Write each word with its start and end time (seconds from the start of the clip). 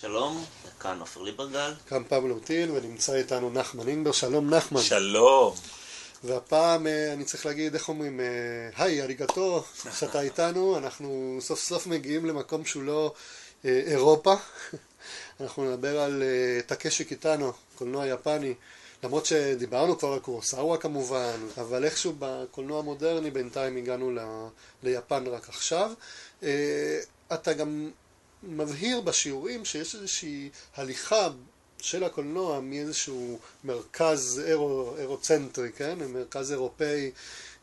שלום, 0.00 0.44
כאן 0.80 1.00
עופר 1.00 1.22
ליברגל. 1.22 1.72
כאן 1.88 2.02
פבלו 2.08 2.38
טיל, 2.38 2.70
ונמצא 2.70 3.14
איתנו 3.14 3.50
נחמן 3.50 3.88
אינבר. 3.88 4.12
שלום 4.12 4.54
נחמן. 4.54 4.80
שלום. 4.80 5.54
והפעם 6.24 6.86
אה, 6.86 7.12
אני 7.12 7.24
צריך 7.24 7.46
להגיד, 7.46 7.74
איך 7.74 7.88
אומרים, 7.88 8.20
אה, 8.20 8.24
היי, 8.76 9.02
אריגתו, 9.02 9.64
שאתה 9.98 10.20
איתנו, 10.20 10.78
אנחנו 10.78 11.38
סוף 11.40 11.60
סוף 11.60 11.86
מגיעים 11.86 12.26
למקום 12.26 12.64
שהוא 12.64 12.82
לא 12.82 13.14
אה, 13.64 13.82
אירופה. 13.86 14.34
אנחנו 15.40 15.70
נדבר 15.72 16.00
על 16.00 16.22
טקשי 16.66 17.04
קיטאנו, 17.04 17.52
קולנוע 17.74 18.06
יפני, 18.06 18.54
למרות 19.02 19.26
שדיברנו 19.26 19.98
כבר 19.98 20.12
על 20.12 20.18
קורוסאווה 20.18 20.78
כמובן, 20.78 21.36
אבל 21.60 21.84
איכשהו 21.84 22.14
בקולנוע 22.18 22.78
המודרני 22.78 23.30
בינתיים 23.30 23.76
הגענו 23.76 24.10
ל, 24.10 24.18
ליפן 24.82 25.26
רק 25.26 25.48
עכשיו. 25.48 25.92
אתה 27.32 27.52
גם 27.52 27.90
מבהיר 28.42 29.00
בשיעורים 29.00 29.64
שיש 29.64 29.94
איזושהי 29.94 30.50
הליכה 30.76 31.28
של 31.78 32.04
הקולנוע 32.04 32.60
מאיזשהו 32.60 33.38
מרכז 33.64 34.42
אירו, 34.46 34.94
אירוצנטרי, 34.98 35.72
כן? 35.72 35.98
מרכז 36.08 36.52
אירופאי 36.52 37.10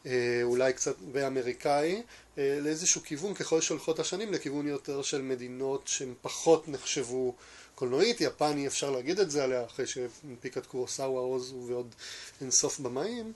אה, 0.05 0.39
אולי 0.43 0.73
קצת 0.73 0.95
ואמריקאי, 1.11 2.01
אה, 2.37 2.57
לאיזשהו 2.61 3.01
כיוון 3.03 3.33
ככל 3.33 3.61
שהולכות 3.61 3.99
השנים 3.99 4.33
לכיוון 4.33 4.67
יותר 4.67 5.01
של 5.01 5.21
מדינות 5.21 5.87
שהן 5.87 6.13
פחות 6.21 6.67
נחשבו 6.67 7.33
קולנועית, 7.75 8.21
יפן 8.21 8.57
אי 8.57 8.67
אפשר 8.67 8.89
להגיד 8.91 9.19
את 9.19 9.31
זה 9.31 9.43
עליה 9.43 9.65
אחרי 9.65 9.87
שהנפיקה 9.87 10.59
את 10.59 10.65
קורוסאווה 10.65 11.19
עוז 11.19 11.53
ועוד 11.67 11.95
אינסוף 12.41 12.79
במאים 12.79 13.33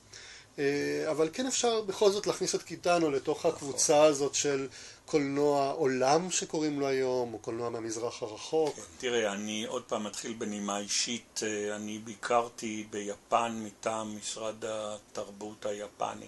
אה, 0.59 1.11
אבל 1.11 1.29
כן 1.33 1.47
אפשר 1.47 1.81
בכל 1.81 2.11
זאת 2.11 2.27
להכניס 2.27 2.55
את 2.55 2.63
קיטאנו 2.63 3.11
לתוך 3.11 3.45
הקבוצה 3.45 4.03
הזאת 4.03 4.35
של 4.35 4.67
קולנוע 5.07 5.71
עולם 5.71 6.31
שקוראים 6.31 6.79
לו 6.79 6.87
היום, 6.87 7.33
או 7.33 7.39
קולנוע 7.39 7.69
מהמזרח 7.69 8.23
הרחוק. 8.23 8.75
כן, 8.75 8.81
תראה, 8.97 9.31
אני 9.33 9.65
עוד 9.65 9.83
פעם 9.83 10.03
מתחיל 10.03 10.33
בנימה 10.33 10.79
אישית, 10.79 11.39
אה, 11.43 11.75
אני 11.75 11.97
ביקרתי 11.97 12.87
ביפן 12.89 13.61
מטעם 13.65 14.17
משרד 14.17 14.55
התרבות 14.65 15.65
היפני, 15.65 16.27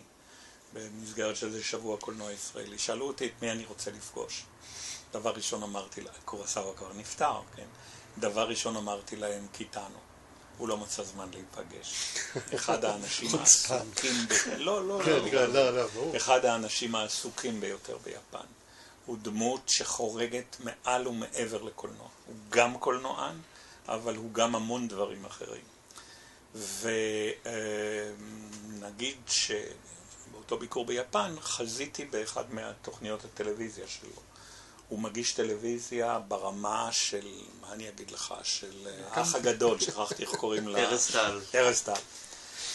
במסגרת 0.73 1.35
של 1.35 1.51
זה 1.51 1.63
שבוע 1.63 1.97
קולנוע 1.97 2.31
ישראלי. 2.31 2.77
שאלו 2.77 3.07
אותי 3.07 3.25
את 3.25 3.31
מי 3.41 3.51
אני 3.51 3.65
רוצה 3.65 3.91
לפגוש. 3.91 4.43
דבר 5.13 5.31
ראשון 5.31 5.63
אמרתי 5.63 6.01
להם, 6.01 6.13
קורסאווה 6.25 6.73
כבר 6.73 6.93
נפטר, 6.93 7.39
כן? 7.55 7.67
דבר 8.17 8.49
ראשון 8.49 8.75
אמרתי 8.75 9.15
להם, 9.15 9.47
קיטאנו. 9.51 9.99
הוא 10.57 10.67
לא 10.67 10.77
מצא 10.77 11.03
זמן 11.03 11.29
להיפגש. 11.33 12.15
אחד 12.55 12.85
האנשים 12.85 13.29
העסוקים... 13.39 14.13
לא, 14.57 14.87
לא, 14.87 15.01
כן, 15.05 15.19
לא, 15.31 15.45
לא, 15.47 15.71
לא, 15.71 15.87
אחד 16.17 16.45
האנשים 16.45 16.95
העסוקים 16.95 17.61
ביותר 17.61 17.97
ביפן. 18.03 18.45
הוא 19.09 19.17
דמות 19.21 19.61
שחורגת 19.69 20.57
מעל 20.59 21.07
ומעבר 21.07 21.61
לקולנוע. 21.63 22.07
הוא 22.25 22.35
גם 22.49 22.77
קולנוען, 22.77 23.35
אבל 23.87 24.15
הוא 24.15 24.33
גם 24.33 24.55
המון 24.55 24.87
דברים 24.87 25.25
אחרים. 25.25 25.63
ונגיד 28.71 29.17
שבאותו 29.27 30.57
ביקור 30.57 30.85
ביפן 30.85 31.35
חזיתי 31.41 32.05
באחד 32.05 32.53
מהתוכניות 32.53 33.25
הטלוויזיה 33.25 33.87
שלו. 33.87 34.21
הוא 34.89 34.99
מגיש 34.99 35.33
טלוויזיה 35.33 36.19
ברמה 36.19 36.89
של, 36.91 37.27
מה 37.61 37.73
אני 37.73 37.89
אגיד 37.89 38.11
לך, 38.11 38.33
של 38.43 38.87
האח 39.11 39.35
הגדול, 39.35 39.79
שכחתי 39.79 40.23
איך 40.23 40.35
קוראים 40.35 40.67
לה. 40.67 40.79
ארז 40.79 41.07
טל. 41.11 41.39
ארז 41.55 41.81
טל. 41.81 42.01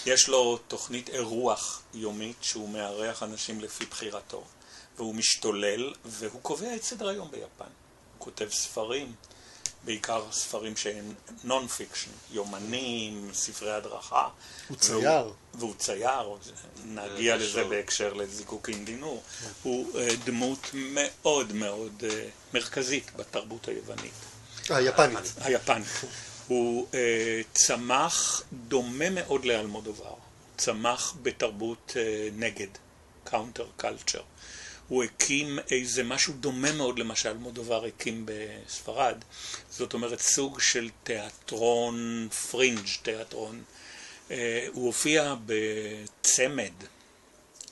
יש 0.06 0.28
לו 0.28 0.58
תוכנית 0.68 1.08
אירוח 1.08 1.82
יומית 1.94 2.36
שהוא 2.40 2.68
מארח 2.68 3.22
אנשים 3.22 3.60
לפי 3.60 3.86
בחירתו. 3.86 4.44
והוא 4.96 5.14
משתולל, 5.14 5.92
והוא 6.04 6.40
קובע 6.42 6.74
את 6.76 6.82
סדר 6.82 7.08
היום 7.08 7.30
ביפן. 7.30 7.64
הוא 7.64 7.70
כותב 8.18 8.48
ספרים, 8.50 9.12
בעיקר 9.84 10.24
ספרים 10.32 10.76
שהם 10.76 11.14
non-fiction, 11.44 12.10
יומנים, 12.32 13.30
ספרי 13.32 13.72
הדרכה. 13.72 14.28
הוא 14.68 14.76
צייר. 14.76 15.32
והוא 15.54 15.74
צייר, 15.78 16.38
נגיע 16.86 17.36
לזה 17.36 17.64
בהקשר 17.64 18.12
לזיקוקין 18.12 18.84
דינור. 18.84 19.22
הוא 19.62 19.92
אה, 19.92 19.96
דמות 20.24 20.70
מאוד 20.74 21.52
מאוד 21.52 21.92
אה, 22.00 22.54
מרכזית 22.54 23.10
בתרבות 23.16 23.68
היוונית. 23.68 24.12
היפנית. 24.68 25.34
היפנית. 25.40 25.86
הוא 26.48 26.86
אה, 26.90 26.94
צמח 27.54 28.42
דומה 28.52 29.10
מאוד 29.10 29.44
לאלמודובר. 29.44 30.14
צמח 30.56 31.16
בתרבות 31.22 31.92
אה, 31.94 31.96
נגד, 32.34 32.68
counter 33.24 33.66
culture. 33.76 34.22
הוא 34.88 35.04
הקים 35.04 35.58
איזה 35.70 36.02
משהו 36.02 36.34
דומה 36.34 36.72
מאוד 36.72 36.98
למה 36.98 37.16
שאלמודובר 37.16 37.84
הקים 37.84 38.26
בספרד, 38.26 39.24
זאת 39.70 39.94
אומרת 39.94 40.20
סוג 40.20 40.60
של 40.60 40.90
תיאטרון 41.02 42.28
פרינג', 42.50 42.86
תיאטרון. 43.02 43.62
אה, 44.30 44.66
הוא 44.72 44.86
הופיע 44.86 45.34
בצמד 45.46 46.72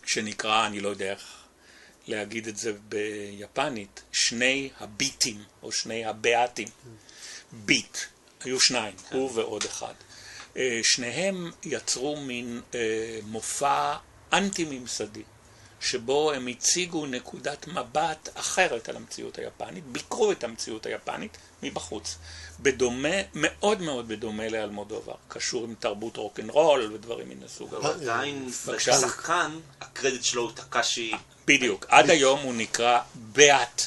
שנקרא, 0.06 0.66
אני 0.66 0.80
לא 0.80 0.88
יודע 0.88 1.10
איך 1.10 1.42
להגיד 2.06 2.48
את 2.48 2.56
זה 2.56 2.72
ביפנית, 2.88 4.02
שני 4.12 4.70
הביטים 4.80 5.42
או 5.62 5.72
שני 5.72 6.04
הבעתים. 6.04 6.68
ביט, 7.52 7.98
היו 8.44 8.60
שניים, 8.60 8.94
כן. 8.96 9.16
הוא 9.16 9.30
ועוד 9.34 9.64
אחד. 9.64 9.94
אה, 10.56 10.80
שניהם 10.82 11.50
יצרו 11.64 12.16
מין 12.16 12.60
אה, 12.74 13.18
מופע 13.22 13.96
אנטי-ממסדי. 14.32 15.22
שבו 15.82 16.32
הם 16.32 16.46
הציגו 16.46 17.06
נקודת 17.06 17.68
מבט 17.68 18.28
אחרת 18.34 18.88
על 18.88 18.96
המציאות 18.96 19.38
היפנית, 19.38 19.84
ביקרו 19.84 20.32
את 20.32 20.44
המציאות 20.44 20.86
היפנית 20.86 21.36
מבחוץ. 21.62 22.16
בדומה, 22.60 23.16
מאוד 23.34 23.82
מאוד 23.82 24.08
בדומה 24.08 24.48
לאלמודובר, 24.48 25.14
קשור 25.28 25.64
עם 25.64 25.74
תרבות 25.80 26.16
רוקנרול 26.16 26.92
ודברים 26.94 27.28
מן 27.28 27.44
הסוג 27.44 27.74
הזה. 27.74 27.88
עדיין, 27.88 28.48
כשחקן, 28.76 29.58
הקרדיט 29.80 30.24
שלו 30.24 30.42
הוא 30.42 30.52
טקאשי. 30.52 31.12
בדיוק, 31.46 31.86
עד 31.88 32.10
היום 32.10 32.40
הוא 32.40 32.54
נקרא 32.54 33.00
באט 33.14 33.82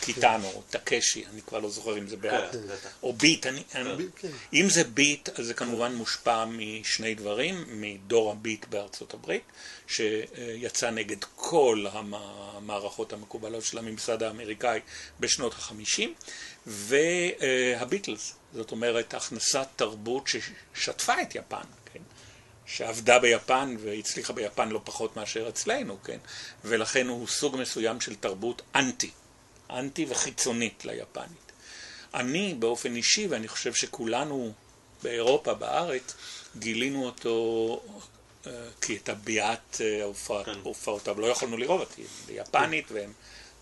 קיטאנו, 0.00 0.46
או 0.54 0.62
טקשי, 0.70 1.24
אני 1.32 1.42
כבר 1.42 1.58
לא 1.58 1.70
זוכר 1.70 1.98
אם 1.98 2.06
זה 2.06 2.16
באט, 2.16 2.52
כן, 2.52 2.58
או 3.02 3.96
ביט, 3.96 4.16
כן. 4.20 4.28
אם 4.54 4.68
זה 4.68 4.84
ביט, 4.84 5.28
אז 5.38 5.46
זה 5.46 5.54
כמובן 5.54 5.94
מושפע 5.94 6.44
משני 6.44 7.14
דברים, 7.14 7.64
מדור 7.68 8.30
הביט 8.32 8.66
בארצות 8.68 9.14
הברית, 9.14 9.42
שיצא 9.86 10.90
נגד 10.90 11.24
כל 11.36 11.86
המערכות 11.92 13.12
המקובלות 13.12 13.64
של 13.64 13.78
הממסד 13.78 14.22
האמריקאי 14.22 14.80
בשנות 15.20 15.52
החמישים, 15.52 16.14
והביטלס, 16.66 18.34
זאת 18.54 18.70
אומרת 18.70 19.14
הכנסת 19.14 19.66
תרבות 19.76 20.28
ששטפה 20.28 21.22
את 21.22 21.34
יפן, 21.34 21.62
כן? 21.92 22.00
שעבדה 22.66 23.18
ביפן 23.18 23.76
והצליחה 23.80 24.32
ביפן 24.32 24.68
לא 24.68 24.80
פחות 24.84 25.16
מאשר 25.16 25.48
אצלנו, 25.48 26.02
כן? 26.04 26.18
ולכן 26.64 27.08
הוא 27.08 27.26
סוג 27.26 27.56
מסוים 27.56 28.00
של 28.00 28.14
תרבות 28.14 28.62
אנטי. 28.74 29.10
אנטי 29.78 30.06
וחיצונית 30.08 30.84
ליפנית. 30.84 31.52
אני 32.14 32.54
באופן 32.58 32.96
אישי, 32.96 33.26
ואני 33.26 33.48
חושב 33.48 33.74
שכולנו 33.74 34.52
באירופה, 35.02 35.54
בארץ, 35.54 36.14
גילינו 36.58 37.06
אותו 37.06 37.80
אה, 38.46 38.52
כי 38.80 38.96
את 38.96 39.08
הביעת 39.08 39.80
אה, 39.80 40.04
הופעותיו 40.62 41.14
כן. 41.14 41.20
לא 41.20 41.26
יכולנו 41.26 41.56
לראות, 41.56 41.92
כי 41.92 42.02
ביפנית 42.26 42.92
והם 42.92 43.12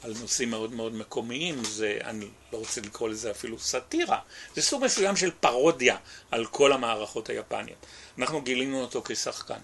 על 0.02 0.14
נושאים 0.20 0.50
מאוד 0.50 0.72
מאוד 0.72 0.94
מקומיים, 0.94 1.64
זה, 1.64 1.98
אני 2.04 2.28
לא 2.52 2.58
רוצה 2.58 2.80
לקרוא 2.80 3.08
לזה 3.08 3.30
אפילו 3.30 3.58
סאטירה, 3.58 4.18
זה 4.54 4.62
סוג 4.62 4.84
מסוים 4.84 5.16
של 5.16 5.30
פרודיה 5.40 5.96
על 6.30 6.46
כל 6.46 6.72
המערכות 6.72 7.28
היפניות. 7.28 7.86
אנחנו 8.18 8.42
גילינו 8.42 8.80
אותו 8.80 9.02
כשחקן. 9.04 9.58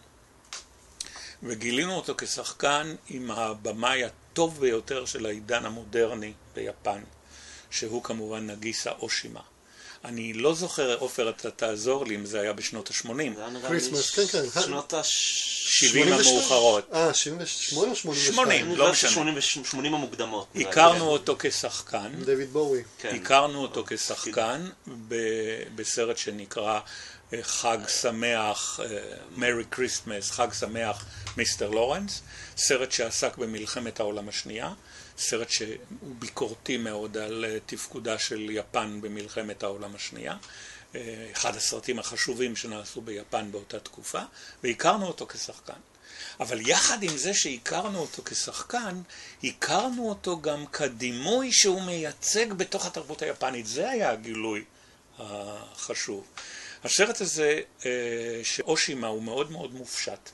וגילינו 1.42 1.96
אותו 1.96 2.14
כשחקן 2.18 2.94
עם 3.08 3.30
הבמאי 3.30 4.04
הטוב 4.04 4.60
ביותר 4.60 5.04
של 5.04 5.26
העידן 5.26 5.64
המודרני 5.64 6.32
ביפן, 6.54 7.00
שהוא 7.70 8.02
כמובן 8.02 8.46
נגיסה 8.46 8.90
אושימה. 8.90 9.40
אני 10.04 10.32
לא 10.32 10.54
זוכר, 10.54 10.96
עופר, 10.98 11.30
אתה 11.30 11.50
תעזור 11.50 12.06
לי 12.06 12.14
אם 12.14 12.26
זה 12.26 12.40
היה 12.40 12.52
בשנות 12.52 12.90
ה-80. 12.90 13.08
Christmas, 13.68 14.10
כן, 14.10 14.26
כן. 14.26 14.60
שנות 14.60 14.94
ה-70 14.94 16.14
המאוחרות. 16.14 16.88
אה, 16.92 17.14
78 17.14 17.90
או 17.90 17.96
82? 17.96 18.64
80, 18.64 18.76
לא 18.76 18.92
משנה. 18.92 19.64
80 19.64 19.94
המוקדמות. 19.94 20.46
הכרנו 20.54 21.04
אותו 21.04 21.36
כשחקן. 21.38 22.12
דויד 22.24 22.52
בואי. 22.52 22.82
כן. 22.98 23.14
הכרנו 23.14 23.62
אותו 23.62 23.84
כשחקן 23.86 24.68
בסרט 25.74 26.16
שנקרא 26.16 26.72
אה, 26.74 26.80
חג 27.42 27.78
שמח, 27.88 28.80
אה, 29.42 29.64
Christmas, 29.70 30.30
חג 30.30 30.52
שמח 30.52 31.04
מיסטר 31.36 31.70
לורנס, 31.70 32.22
סרט 32.56 32.92
שעסק 32.92 33.36
במלחמת 33.36 34.00
העולם 34.00 34.28
השנייה, 34.28 34.72
סרט 35.18 35.50
שהוא 35.50 35.76
ביקורתי 36.02 36.76
מאוד 36.76 37.16
על 37.16 37.44
אה, 37.44 37.58
תפקודה 37.66 38.18
של 38.18 38.50
יפן 38.50 39.00
במלחמת 39.00 39.62
העולם 39.62 39.94
השנייה, 39.94 40.36
אחד 41.32 41.56
הסרטים 41.56 41.98
החשובים 41.98 42.56
שנעשו 42.56 43.00
ביפן 43.00 43.52
באותה 43.52 43.80
תקופה, 43.80 44.20
והכרנו 44.64 45.06
אותו 45.06 45.26
כשחקן. 45.26 45.80
אבל 46.40 46.60
יחד 46.60 47.02
עם 47.02 47.16
זה 47.16 47.34
שהכרנו 47.34 47.98
אותו 47.98 48.22
כשחקן, 48.24 49.02
הכרנו 49.44 50.08
אותו 50.08 50.40
גם 50.40 50.66
כדימוי 50.66 51.52
שהוא 51.52 51.82
מייצג 51.82 52.52
בתוך 52.52 52.86
התרבות 52.86 53.22
היפנית. 53.22 53.66
זה 53.66 53.90
היה 53.90 54.10
הגילוי 54.10 54.64
החשוב. 55.18 56.24
הסרט 56.84 57.20
הזה, 57.20 57.60
אה, 57.86 57.90
שאושימה 58.42 59.06
הוא 59.06 59.22
מאוד 59.22 59.50
מאוד 59.50 59.74
מופשט. 59.74 60.30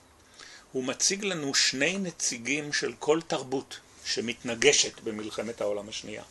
הוא 0.72 0.84
מציג 0.84 1.24
לנו 1.24 1.54
שני 1.54 1.98
נציגים 1.98 2.72
של 2.72 2.92
כל 2.98 3.20
תרבות 3.26 3.80
שמתנגשת 4.04 5.00
במלחמת 5.00 5.60
העולם 5.60 5.88
השנייה. 5.88 6.22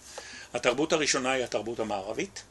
התרבות 0.53 0.93
הראשונה 0.93 1.31
היא 1.31 1.43
התרבות 1.43 1.79
המערבית, 1.79 2.43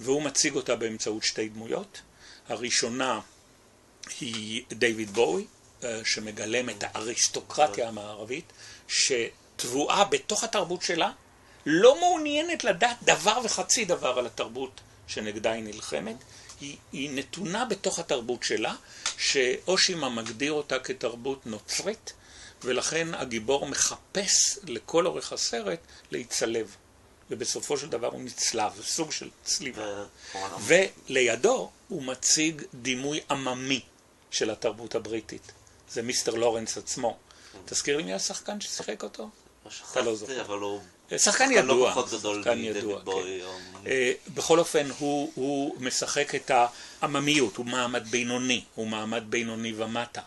והוא 0.00 0.22
מציג 0.22 0.54
אותה 0.54 0.76
באמצעות 0.76 1.24
שתי 1.24 1.48
דמויות. 1.48 2.00
הראשונה 2.48 3.20
היא 4.20 4.64
דיוויד 4.72 5.10
בואי, 5.10 5.44
אה, 5.84 6.00
שמגלם 6.04 6.70
את 6.70 6.84
האריסטוקרטיה 6.86 7.88
המערבית, 7.88 8.52
שטבועה 8.88 10.04
בתוך 10.04 10.44
התרבות 10.44 10.82
שלה, 10.82 11.10
לא 11.66 12.00
מעוניינת 12.00 12.64
לדעת 12.64 12.96
דבר 13.02 13.40
וחצי 13.44 13.84
דבר 13.84 14.18
על 14.18 14.26
התרבות 14.26 14.80
שנגדה 15.06 15.52
היא 15.52 15.62
נלחמת, 15.62 16.16
היא, 16.62 16.76
היא 16.92 17.10
נתונה 17.10 17.64
בתוך 17.64 17.98
התרבות 17.98 18.42
שלה, 18.42 18.74
שאושימה 19.18 20.08
מגדיר 20.08 20.52
אותה 20.52 20.78
כתרבות 20.78 21.46
נוצרית, 21.46 22.12
ולכן 22.64 23.14
הגיבור 23.14 23.66
מחפש 23.66 24.58
לכל 24.66 25.06
אורך 25.06 25.32
הסרט 25.32 25.78
להצלב. 26.10 26.76
ובסופו 27.30 27.78
של 27.78 27.88
דבר 27.88 28.06
הוא 28.06 28.22
נצלב, 28.22 28.82
סוג 28.82 29.12
של 29.12 29.30
צליבה. 29.44 30.04
ולידו 30.60 31.70
הוא 31.88 32.02
מציג 32.02 32.62
דימוי 32.74 33.20
עממי 33.30 33.80
של 34.30 34.50
התרבות 34.50 34.94
הבריטית. 34.94 35.52
זה 35.90 36.02
מיסטר 36.02 36.34
לורנס 36.34 36.78
עצמו. 36.78 37.16
תזכיר 37.64 37.96
לי 37.96 38.02
מי 38.02 38.14
השחקן 38.14 38.60
ששיחק 38.60 39.02
אותו? 39.02 39.30
אתה 39.92 40.00
לא 40.00 40.16
זוכר. 40.16 40.32
הוא... 41.12 41.18
שחקן 41.18 41.50
ידוע, 41.52 41.94
שחקן 42.10 42.58
ידוע, 42.58 43.00
כן. 43.04 43.10
אה, 43.86 44.12
בכל 44.34 44.58
אופן 44.58 44.88
הוא 44.98 45.74
משחק 45.80 46.34
את 46.34 46.50
העממיות, 47.02 47.56
הוא 47.56 47.66
מעמד 47.66 48.08
בינוני, 48.08 48.64
הוא 48.74 48.86
מעמד 48.86 49.24
בינוני 49.28 49.72
ומטה. 49.76 50.20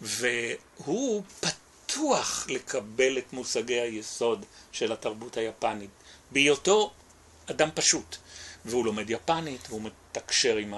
והוא 0.00 1.22
פתוח 1.40 2.46
לקבל 2.48 3.18
את 3.18 3.32
מושגי 3.32 3.80
היסוד 3.80 4.44
של 4.72 4.92
התרבות 4.92 5.36
היפנית, 5.36 5.90
בהיותו 6.30 6.92
אדם 7.50 7.68
פשוט. 7.74 8.16
והוא 8.66 8.84
לומד 8.84 9.10
יפנית, 9.10 9.60
והוא 9.68 9.82
מתקשר 9.82 10.56
עם 10.56 10.74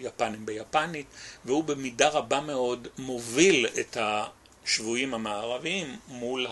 היפנים 0.00 0.46
ביפנית, 0.46 1.06
והוא 1.44 1.64
במידה 1.64 2.08
רבה 2.08 2.40
מאוד 2.40 2.88
מוביל 2.98 3.66
את 3.80 3.96
השבויים 4.00 5.14
המערביים 5.14 5.96
מול 6.08 6.46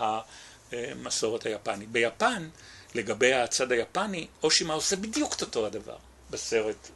המסורת 0.71 1.45
היפנית. 1.45 1.89
ביפן, 1.89 2.49
לגבי 2.95 3.33
הצד 3.33 3.71
היפני, 3.71 4.27
אושימה 4.43 4.73
עושה 4.73 4.95
בדיוק 4.95 5.33
את 5.33 5.41
אותו 5.41 5.65
הדבר 5.65 5.97
בסרט 6.29 6.89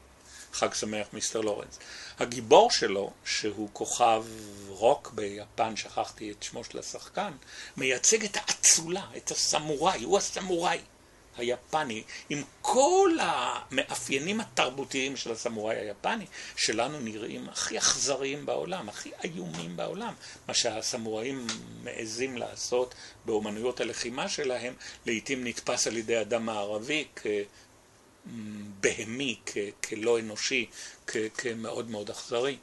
חג 0.53 0.73
שמח 0.73 1.07
מיסטר 1.13 1.41
לורנס. 1.41 1.79
הגיבור 2.19 2.71
שלו, 2.71 3.11
שהוא 3.25 3.69
כוכב 3.73 4.25
רוק 4.67 5.11
ביפן, 5.15 5.75
שכחתי 5.75 6.31
את 6.31 6.43
שמו 6.43 6.63
של 6.63 6.79
השחקן, 6.79 7.31
מייצג 7.77 8.23
את 8.23 8.37
האצולה, 8.37 9.05
את 9.17 9.31
הסמוראי, 9.31 10.03
הוא 10.03 10.17
הסמוראי. 10.17 10.79
היפני, 11.37 12.03
עם 12.29 12.43
כל 12.61 13.11
המאפיינים 13.21 14.39
התרבותיים 14.39 15.17
של 15.17 15.31
הסמוראי 15.31 15.75
היפני, 15.75 16.25
שלנו 16.55 16.99
נראים 16.99 17.49
הכי 17.49 17.77
אכזריים 17.77 18.45
בעולם, 18.45 18.89
הכי 18.89 19.11
איומים 19.23 19.77
בעולם. 19.77 20.13
מה 20.47 20.53
שהסמוראים 20.53 21.47
מעזים 21.83 22.37
לעשות 22.37 22.95
באומנויות 23.25 23.81
הלחימה 23.81 24.29
שלהם, 24.29 24.73
לעיתים 25.05 25.47
נתפס 25.47 25.87
על 25.87 25.97
ידי 25.97 26.21
אדם 26.21 26.45
מערבי 26.45 27.05
כבהמי, 28.25 29.39
כלא 29.83 30.19
אנושי, 30.19 30.65
כמאוד 31.37 31.89
מאוד 31.89 32.09
אכזרי. 32.09 32.57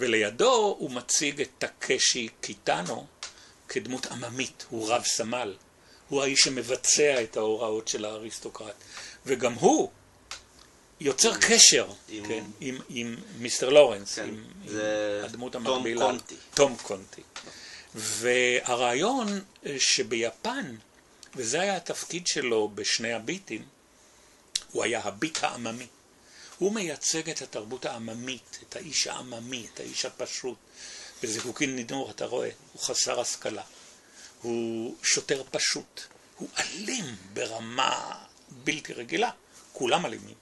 ולידו 0.00 0.76
הוא 0.78 0.90
מציג 0.90 1.40
את 1.40 1.50
טקשי 1.58 2.28
קיטאנו 2.40 3.06
כדמות 3.68 4.06
עממית, 4.06 4.66
הוא 4.70 4.88
רב 4.90 5.02
סמל. 5.04 5.56
הוא 6.14 6.22
האיש 6.22 6.40
שמבצע 6.40 7.22
את 7.22 7.36
ההוראות 7.36 7.88
של 7.88 8.04
האריסטוקרט. 8.04 8.74
וגם 9.26 9.52
הוא 9.52 9.90
יוצר 11.00 11.34
עם, 11.34 11.40
קשר 11.40 11.86
עם, 12.08 12.28
כן, 12.28 12.44
עם, 12.60 12.78
עם 12.88 13.16
מיסטר 13.38 13.68
לורנס, 13.68 14.14
כן, 14.14 14.28
עם, 14.28 14.44
עם 14.64 14.76
הדמות 15.24 15.54
המקבילה. 15.54 16.00
תום 16.00 16.10
קונטי. 16.10 16.34
תום 16.54 16.76
קונטי. 16.82 17.22
והרעיון 17.94 19.40
אה, 19.66 19.76
שביפן, 19.78 20.76
וזה 21.36 21.60
היה 21.60 21.76
התפקיד 21.76 22.26
שלו 22.26 22.70
בשני 22.74 23.12
הביטים, 23.12 23.64
הוא 24.72 24.84
היה 24.84 25.00
הביט 25.04 25.38
העממי. 25.44 25.86
הוא 26.58 26.72
מייצג 26.72 27.30
את 27.30 27.42
התרבות 27.42 27.86
העממית, 27.86 28.58
את 28.68 28.76
האיש 28.76 29.06
העממי, 29.06 29.66
את 29.74 29.80
האיש 29.80 30.04
הפשוט. 30.04 30.58
בזיקוקין 31.22 31.76
נידור, 31.76 32.10
אתה 32.10 32.26
רואה, 32.26 32.50
הוא 32.72 32.82
חסר 32.82 33.20
השכלה. 33.20 33.62
הוא 34.44 34.94
שוטר 35.02 35.42
פשוט, 35.50 36.00
הוא 36.36 36.48
אלים 36.58 37.04
ברמה 37.32 38.18
בלתי 38.64 38.92
רגילה, 38.92 39.30
כולם 39.72 40.06
אלימים, 40.06 40.34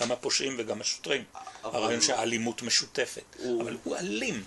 גם 0.00 0.12
הפושעים 0.12 0.56
וגם 0.58 0.80
השוטרים, 0.80 1.24
הרעיון 1.62 2.00
שהאלימות 2.00 2.62
משותפת, 2.62 3.22
הוא... 3.38 3.62
אבל 3.62 3.76
הוא 3.84 3.96
אלים, 3.96 4.44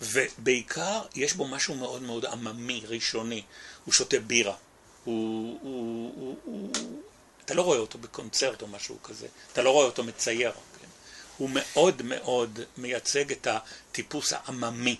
ובעיקר 0.00 1.02
יש 1.14 1.32
בו 1.32 1.48
משהו 1.48 1.74
מאוד 1.74 2.02
מאוד 2.02 2.24
עממי, 2.24 2.82
ראשוני, 2.86 3.42
הוא 3.84 3.94
שותה 3.94 4.20
בירה, 4.20 4.56
הוא, 5.04 5.58
הוא, 5.62 6.12
הוא, 6.16 6.36
הוא, 6.44 6.70
אתה 7.44 7.54
לא 7.54 7.62
רואה 7.62 7.78
אותו 7.78 7.98
בקונצרט 7.98 8.62
או 8.62 8.66
משהו 8.66 9.02
כזה, 9.02 9.26
אתה 9.52 9.62
לא 9.62 9.70
רואה 9.70 9.86
אותו 9.86 10.04
מצייר, 10.04 10.52
כן? 10.52 10.88
הוא 11.36 11.50
מאוד 11.52 12.02
מאוד 12.02 12.60
מייצג 12.76 13.32
את 13.32 13.46
הטיפוס 13.50 14.32
העממי 14.32 14.96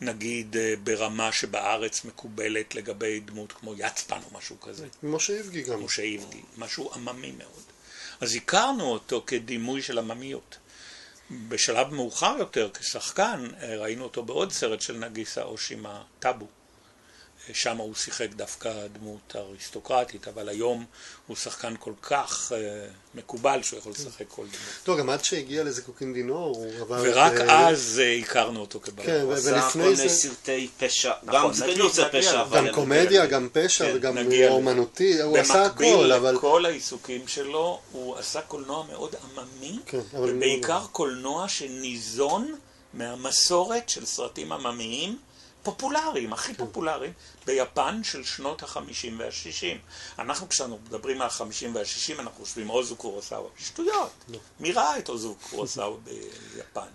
נגיד 0.00 0.56
אה, 0.56 0.74
ברמה 0.84 1.32
שבארץ 1.32 2.04
מקובלת 2.04 2.74
לגבי 2.74 3.20
דמות 3.20 3.52
כמו 3.52 3.74
יצפן 3.76 4.18
או 4.30 4.38
משהו 4.38 4.60
כזה. 4.60 4.86
משה 5.02 5.32
איבגי 5.32 5.62
גם. 5.62 5.84
משה 5.84 6.02
איבגי, 6.02 6.42
משהו 6.58 6.90
עממי 6.94 7.32
מאוד. 7.32 7.62
אז 8.20 8.34
הכרנו 8.34 8.84
אותו 8.84 9.24
כדימוי 9.26 9.82
של 9.82 9.98
עממיות. 9.98 10.56
בשלב 11.30 11.94
מאוחר 11.94 12.36
יותר, 12.38 12.70
כשחקן, 12.74 13.48
אה, 13.62 13.76
ראינו 13.76 14.04
אותו 14.04 14.22
בעוד 14.22 14.52
סרט 14.52 14.80
של 14.80 14.96
נגיסה 14.96 15.42
אושימה, 15.42 16.02
טאבו. 16.18 16.46
שם 17.52 17.76
הוא 17.76 17.94
שיחק 17.94 18.28
דווקא 18.36 18.72
דמות 18.92 19.36
אריסטוקרטית, 19.36 20.28
אבל 20.28 20.48
היום 20.48 20.84
הוא 21.26 21.36
שחקן 21.36 21.74
כל 21.78 21.92
כך 22.02 22.52
uh, 22.52 23.18
מקובל 23.18 23.62
שהוא 23.62 23.78
יכול 23.78 23.92
לשחק 23.92 24.24
כל 24.28 24.42
דמות. 24.42 24.74
טוב, 24.84 24.98
גם 24.98 25.10
עד 25.10 25.24
שהגיע 25.24 25.64
לזיקוקין 25.64 26.14
דינור, 26.14 26.56
הוא 26.56 26.72
עבר... 26.80 27.02
ורק 27.04 27.32
את, 27.32 27.48
אז 27.48 28.00
uh, 28.04 28.24
הכרנו 28.24 28.60
אותו 28.60 28.80
כבמה. 28.80 29.04
כן, 29.04 29.20
הוא 29.20 29.32
עשה 29.32 29.70
כל 29.70 29.78
מיני 29.78 30.08
סרטי 30.08 30.68
פשע, 30.78 31.12
נכון, 31.22 31.50
גם 31.50 31.54
סרטי 31.54 31.92
זה 31.92 32.04
פשע, 32.12 32.42
אבל... 32.42 32.68
גם 32.68 32.74
קומדיה, 32.74 33.26
גם 33.26 33.48
פשע 33.52 33.84
כן, 33.84 33.96
וגם 33.96 34.16
אומנותי, 34.48 35.22
הוא 35.22 35.38
עשה 35.38 35.64
הכל, 35.64 35.84
אבל... 36.12 36.18
במקביל 36.18 36.36
לכל 36.36 36.66
העיסוקים 36.66 37.28
שלו, 37.28 37.80
הוא 37.92 38.16
עשה 38.16 38.40
קולנוע 38.40 38.84
מאוד 38.92 39.14
עממי, 39.24 39.78
כן, 39.86 40.00
ובעיקר 40.12 40.86
קולנוע 40.92 41.48
שניזון 41.48 42.54
מהמסורת 42.94 43.88
של 43.88 44.06
סרטים 44.06 44.52
עממיים. 44.52 45.18
פופולריים, 45.68 46.32
הכי 46.32 46.54
פופולריים, 46.54 47.12
ביפן 47.46 48.04
של 48.04 48.24
שנות 48.24 48.62
החמישים 48.62 49.18
והשישים. 49.18 49.78
אנחנו 50.18 50.48
כשאנחנו 50.48 50.78
מדברים 50.84 51.20
על 51.20 51.26
החמישים 51.26 51.74
והשישים, 51.74 52.20
אנחנו 52.20 52.44
חושבים 52.44 52.70
אוזו 52.70 52.96
קורוסאווה. 52.96 53.50
שטויות. 53.58 54.10
לא. 54.28 54.38
מי 54.60 54.72
ראה 54.72 54.98
את 54.98 55.08
אוזו 55.08 55.34
קורוסאווה 55.50 55.96
ביפן? 56.04 56.88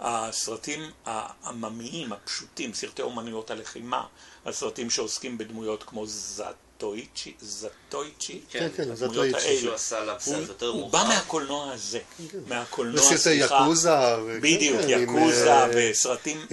הסרטים 0.00 0.90
העממיים, 1.06 2.12
הפשוטים, 2.12 2.74
סרטי 2.74 3.02
אומנויות 3.02 3.50
הלחימה, 3.50 4.06
הסרטים 4.46 4.90
שעוסקים 4.90 5.38
בדמויות 5.38 5.82
כמו 5.82 6.06
זת. 6.06 6.54
זטויצ'י, 6.84 7.34
זטויצ'י, 7.40 8.40
כן, 8.50 8.68
כן, 8.76 8.94
זטויצ'י, 8.94 9.66
הוא 10.60 10.90
בא 10.90 11.04
מהקולנוע 11.08 11.72
הזה, 11.72 11.98
כן, 12.18 12.24
כן. 12.28 12.38
מהקולנוע, 12.48 13.02
סליחה, 13.16 13.30
יקוזה, 13.30 14.16
בדיוק, 14.40 14.80
יקוזה 14.88 15.52
אה, 15.52 15.66
וסרטים 15.74 16.46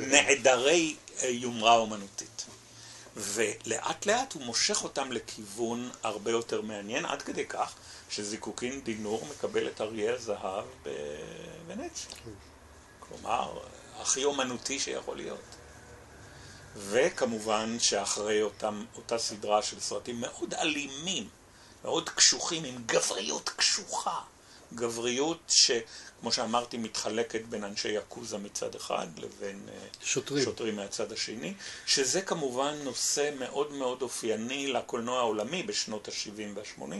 נעדרי, 0.00 0.96
אה, 1.22 1.28
יומרה 1.28 1.76
אומנותית. 1.76 2.44
ולאט 3.16 4.06
לאט 4.06 4.32
הוא 4.32 4.42
מושך 4.42 4.84
אותם 4.84 5.12
לכיוון 5.12 5.90
הרבה 6.02 6.30
יותר 6.30 6.60
מעניין, 6.60 7.04
עד 7.04 7.22
כדי 7.22 7.46
כך 7.46 7.74
שזיקוקין 8.10 8.80
דינור 8.84 9.26
מקבל 9.30 9.68
את 9.68 9.80
אריה 9.80 10.14
הזהב 10.14 10.64
בוונציה. 10.82 12.10
כן. 12.10 12.30
כלומר, 13.00 13.58
הכי 14.00 14.24
אומנותי 14.24 14.78
שיכול 14.78 15.16
להיות. 15.16 15.57
וכמובן 16.78 17.76
שאחרי 17.78 18.42
אותם, 18.42 18.84
אותה 18.96 19.18
סדרה 19.18 19.62
של 19.62 19.80
סרטים 19.80 20.20
מאוד 20.20 20.54
אלימים, 20.54 21.28
מאוד 21.84 22.08
קשוחים, 22.08 22.64
עם 22.64 22.82
גבריות 22.86 23.48
קשוחה, 23.56 24.20
גבריות 24.74 25.38
שכמו 25.48 26.32
שאמרתי 26.32 26.76
מתחלקת 26.76 27.40
בין 27.48 27.64
אנשי 27.64 27.88
יקוזה 27.88 28.38
מצד 28.38 28.74
אחד 28.74 29.06
לבין 29.16 29.60
אה, 29.68 29.86
שוטרים. 30.02 30.44
שוטרים 30.44 30.76
מהצד 30.76 31.12
השני, 31.12 31.54
שזה 31.86 32.22
כמובן 32.22 32.74
נושא 32.84 33.30
מאוד 33.38 33.72
מאוד 33.72 34.02
אופייני 34.02 34.72
לקולנוע 34.72 35.18
העולמי 35.18 35.62
בשנות 35.62 36.08
ה-70 36.08 36.42
וה-80 36.54 36.94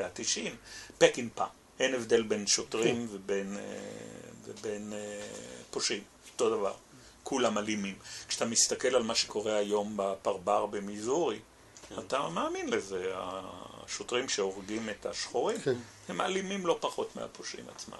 וה-90, 0.00 0.50
פקינפה, 0.98 1.44
אין 1.78 1.94
הבדל 1.94 2.22
בין 2.22 2.46
שוטרים 2.46 3.08
כן. 3.08 3.14
ובין, 3.14 3.56
אה, 3.56 3.62
ובין 4.44 4.92
אה, 4.92 5.26
פושעים, 5.70 6.02
אותו 6.32 6.50
דבר, 6.50 6.74
כולם 7.22 7.58
אלימים. 7.58 7.94
כשאתה 8.28 8.44
מסתכל 8.44 8.94
על 8.94 9.02
מה 9.02 9.14
שקורה 9.14 9.56
היום 9.56 9.92
בפרבר 9.96 10.66
במיזורי, 10.66 11.38
אתה 11.98 12.28
מאמין 12.28 12.68
לזה, 12.68 13.12
השוטרים 13.14 14.28
שהורגים 14.28 14.88
את 14.88 15.06
השחורים, 15.06 15.60
כן. 15.60 15.74
הם 16.08 16.20
אלימים 16.20 16.66
לא 16.66 16.78
פחות 16.80 17.16
מהפושעים 17.16 17.64
עצמם. 17.74 17.98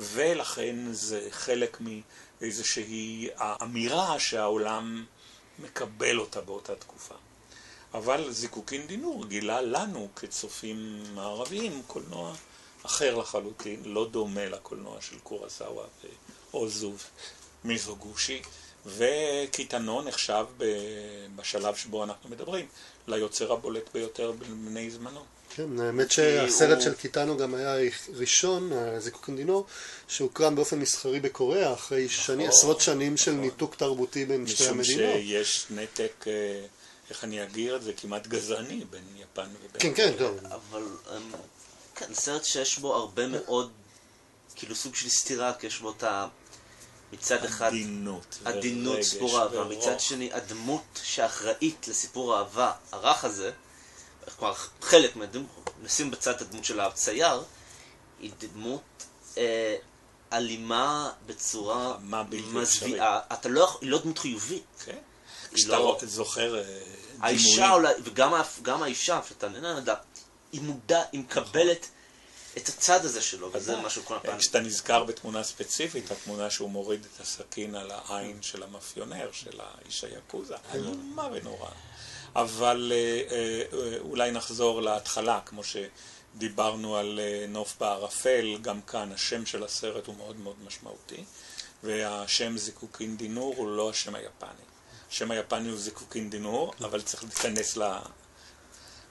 ולכן 0.00 0.92
זה 0.92 1.28
חלק 1.30 1.78
מאיזושהי 2.40 3.28
האמירה 3.36 4.20
שהעולם 4.20 5.04
מקבל 5.58 6.18
אותה 6.18 6.40
באותה 6.40 6.74
תקופה. 6.74 7.14
אבל 7.94 8.32
זיקוקין 8.32 8.86
דינור 8.86 9.26
גילה 9.26 9.62
לנו 9.62 10.08
כצופים 10.16 11.02
מערביים 11.14 11.82
קולנוע 11.86 12.34
אחר 12.82 13.16
לחלוטין, 13.16 13.82
לא 13.84 14.08
דומה 14.10 14.44
לקולנוע 14.46 15.00
של 15.00 15.18
קורסאווה 15.18 15.84
ואוזו 16.52 16.92
מיזוגושי, 17.64 18.42
וקיטנו 18.86 20.02
נחשב 20.02 20.44
ב- 20.58 20.64
בשלב 21.36 21.74
שבו 21.74 22.04
אנחנו 22.04 22.30
מדברים 22.30 22.66
ליוצר 23.08 23.52
הבולט 23.52 23.88
ביותר 23.94 24.32
בבני 24.32 24.90
זמנו. 24.90 25.20
כן, 25.56 25.80
האמת 25.80 26.10
שהסרט 26.10 26.76
הוא- 26.76 26.84
של 26.84 26.94
קיטנו 26.94 27.36
גם 27.36 27.54
היה 27.54 27.74
ראשון, 28.14 28.70
זיקוקין 28.98 29.36
דינור, 29.36 29.66
שהוקרן 30.08 30.54
באופן 30.54 30.78
מסחרי 30.78 31.20
בקוריאה, 31.20 31.72
אחרי 31.74 32.08
שני, 32.08 32.36
נכון, 32.36 32.48
עשרות 32.48 32.80
שנים 32.80 33.16
של 33.16 33.30
נכון. 33.30 33.44
ניתוק 33.44 33.74
תרבותי 33.74 34.24
בין 34.24 34.46
שתי 34.46 34.62
משום 34.62 34.78
המדינות. 34.78 35.14
שיש 35.14 35.66
נתק, 35.70 36.24
אה, 36.26 36.32
איך 37.10 37.24
אני 37.24 37.42
אגיר 37.42 37.76
את 37.76 37.82
זה, 37.82 37.92
כמעט 37.92 38.26
גזעני 38.26 38.84
בין 38.90 39.02
יפן 39.16 39.46
ובין... 39.58 39.80
כן, 39.80 39.92
כן, 39.94 40.12
טוב. 40.18 40.38
אבל 40.44 40.82
אמ, 41.16 41.32
כן, 41.96 42.14
סרט 42.14 42.44
שיש 42.44 42.78
בו 42.78 42.94
הרבה 42.94 43.26
מאוד, 43.26 43.70
כאילו 44.56 44.74
סוג 44.74 44.94
של 44.94 45.08
סתירה, 45.08 45.52
כי 45.54 45.66
יש 45.66 45.78
בו 45.78 45.90
את 45.90 46.02
ה... 46.02 46.28
מצד 47.14 47.44
אחד 47.44 47.66
עדינות. 47.66 48.38
עדינות 48.44 49.02
ספורה, 49.02 49.46
ורוך. 49.52 49.66
ומצד 49.66 50.00
שני 50.00 50.32
הדמות 50.32 51.00
שאחראית 51.02 51.88
לסיפור 51.88 52.34
האהבה 52.34 52.72
הרך 52.92 53.24
הזה, 53.24 53.50
כלומר 54.38 54.54
חלק 54.82 55.16
מהדמות, 55.16 55.70
נשים 55.82 56.10
בצד 56.10 56.34
את 56.34 56.40
הדמות 56.40 56.64
של 56.64 56.80
הצייר, 56.80 57.42
היא 58.20 58.30
דמות 58.38 59.04
אה, 59.38 59.76
אלימה 60.32 61.10
בצורה 61.26 61.96
מזוויעה. 62.52 63.20
אתה 63.32 63.48
לא 63.48 63.60
יכול, 63.60 63.80
היא 63.82 63.90
לא 63.90 63.98
דמות 63.98 64.18
חיובית. 64.18 64.64
כן. 64.84 64.98
כשאתה 65.54 65.78
לא- 65.78 65.98
זוכר 66.02 66.58
אה, 66.58 66.62
האישה 67.20 67.48
דימויים. 67.50 67.72
אולי, 67.72 67.94
וגם 68.04 68.82
האישה, 68.82 69.20
שאתה 69.28 69.46
יודע, 69.46 69.94
היא 70.52 70.60
מודע, 70.60 71.02
היא 71.12 71.20
מקבלת 71.20 71.86
את 72.56 72.68
הצד 72.68 73.04
הזה 73.04 73.22
שלו, 73.22 73.52
וזה 73.52 73.72
ודאי. 73.72 73.86
משהו 73.86 74.04
כל 74.04 74.16
הפעם. 74.16 74.38
כשאתה 74.38 74.60
נזכר 74.60 75.04
בתמונה 75.04 75.42
ספציפית, 75.42 76.10
התמונה 76.10 76.50
שהוא 76.50 76.70
מוריד 76.70 77.06
את 77.14 77.20
הסכין 77.20 77.74
על 77.74 77.90
העין 77.90 78.42
של 78.42 78.62
המאפיונר, 78.62 79.28
של 79.32 79.60
האיש 79.60 80.04
היקוזה, 80.04 80.54
איומה 80.74 81.28
ונורא. 81.32 81.70
אבל 82.36 82.92
אה, 82.94 83.22
אה, 83.36 83.98
אולי 83.98 84.30
נחזור 84.30 84.82
להתחלה, 84.82 85.40
כמו 85.46 85.62
שדיברנו 85.64 86.96
על 86.96 87.20
אה, 87.22 87.46
נוף 87.48 87.76
בערפל, 87.80 88.58
גם 88.62 88.82
כאן 88.82 89.12
השם 89.12 89.46
של 89.46 89.64
הסרט 89.64 90.06
הוא 90.06 90.16
מאוד 90.16 90.36
מאוד 90.36 90.56
משמעותי, 90.66 91.24
והשם 91.82 92.58
זיקוקין 92.58 93.16
דינור 93.16 93.54
הוא 93.56 93.76
לא 93.76 93.90
השם 93.90 94.14
היפני. 94.14 94.64
השם 95.10 95.30
היפני 95.30 95.68
הוא 95.68 95.78
זיקוקין 95.78 96.30
דינור, 96.30 96.74
אבל 96.80 97.02
צריך 97.02 97.24
להיכנס. 97.24 97.78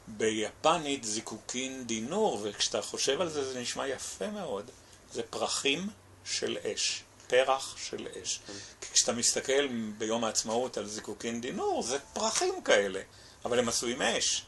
ביפנית 0.07 1.03
זיקוקין 1.03 1.87
דינור, 1.87 2.39
וכשאתה 2.43 2.81
חושב 2.81 3.21
על 3.21 3.29
זה 3.29 3.53
זה 3.53 3.59
נשמע 3.59 3.87
יפה 3.87 4.27
מאוד, 4.27 4.69
זה 5.13 5.23
פרחים 5.23 5.89
של 6.25 6.57
אש, 6.63 7.03
פרח 7.27 7.77
של 7.77 8.07
אש. 8.23 8.39
כי 8.81 8.87
כשאתה 8.93 9.11
מסתכל 9.11 9.67
ביום 9.97 10.23
העצמאות 10.23 10.77
על 10.77 10.87
זיקוקין 10.87 11.41
דינור, 11.41 11.83
זה 11.83 11.97
פרחים 12.13 12.63
כאלה, 12.63 13.01
אבל 13.45 13.59
הם 13.59 13.69
עשויים 13.69 14.01
אש. 14.01 14.45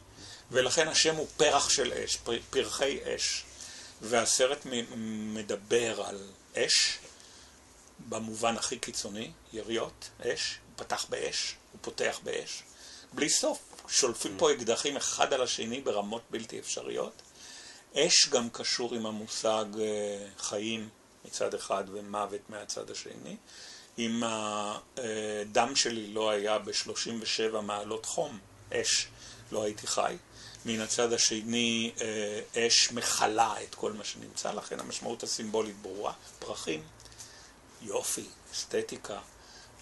ולכן 0.51 0.87
השם 0.87 1.15
הוא 1.15 1.27
פרח 1.37 1.69
של 1.69 1.93
אש, 1.93 2.15
פר- 2.17 2.39
פרחי 2.49 2.99
אש. 3.15 3.43
והסרט 4.01 4.65
מדבר 5.33 6.01
על 6.01 6.29
אש, 6.57 6.97
במובן 8.09 8.57
הכי 8.57 8.79
קיצוני, 8.79 9.31
יריות, 9.53 10.09
אש, 10.21 10.59
הוא 10.65 10.85
פתח 10.85 11.05
באש, 11.09 11.55
הוא 11.71 11.79
פותח 11.81 12.19
באש, 12.23 12.63
בלי 13.13 13.29
סוף. 13.29 13.59
שולפים 13.89 14.37
פה 14.37 14.53
אקדחים 14.53 14.97
אחד 14.97 15.33
על 15.33 15.41
השני 15.41 15.81
ברמות 15.81 16.21
בלתי 16.29 16.59
אפשריות. 16.59 17.21
אש 17.95 18.29
גם 18.29 18.49
קשור 18.49 18.95
עם 18.95 19.05
המושג 19.05 19.65
אה, 19.79 20.27
חיים 20.37 20.89
מצד 21.25 21.53
אחד 21.53 21.83
ומוות 21.91 22.41
מהצד 22.49 22.91
השני. 22.91 23.35
אם 23.97 24.23
הדם 24.25 25.75
שלי 25.75 26.07
לא 26.07 26.29
היה 26.29 26.59
ב-37 26.59 27.61
מעלות 27.61 28.05
חום, 28.05 28.39
אש, 28.73 29.07
לא 29.51 29.63
הייתי 29.63 29.87
חי. 29.87 30.17
מן 30.65 30.81
הצד 30.81 31.13
השני, 31.13 31.91
אה, 32.01 32.67
אש 32.67 32.91
מכלה 32.91 33.55
את 33.63 33.75
כל 33.75 33.93
מה 33.93 34.03
שנמצא, 34.03 34.51
לכן 34.51 34.79
המשמעות 34.79 35.23
הסימבולית 35.23 35.75
ברורה. 35.81 36.13
פרחים, 36.39 36.83
יופי, 37.81 38.25
אסתטיקה, 38.53 39.19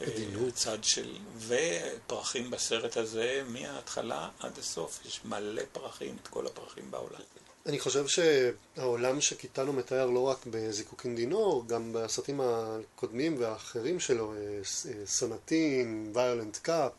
עדינות. 0.01 0.53
צד 0.53 0.83
של... 0.83 1.15
ופרחים 1.37 2.51
בסרט 2.51 2.97
הזה, 2.97 3.41
מההתחלה 3.47 4.29
עד 4.39 4.57
הסוף, 4.57 4.99
יש 5.05 5.21
מלא 5.25 5.61
פרחים, 5.71 6.17
את 6.21 6.27
כל 6.27 6.47
הפרחים 6.47 6.91
בעולם. 6.91 7.21
אני 7.65 7.79
חושב 7.79 8.05
שהעולם 8.07 9.21
שקיטנו 9.21 9.73
מתאר 9.73 10.05
לא 10.05 10.19
רק 10.19 10.37
בזיקוקין 10.49 11.15
דינור, 11.15 11.63
גם 11.67 11.93
בסרטים 11.93 12.41
הקודמים 12.43 13.35
והאחרים 13.39 13.99
שלו, 13.99 14.33
אה, 14.33 14.37
ס- 14.63 14.85
אה, 14.85 14.91
סונטין, 15.05 16.11
ויולנט 16.15 16.57
קאפ, 16.57 16.91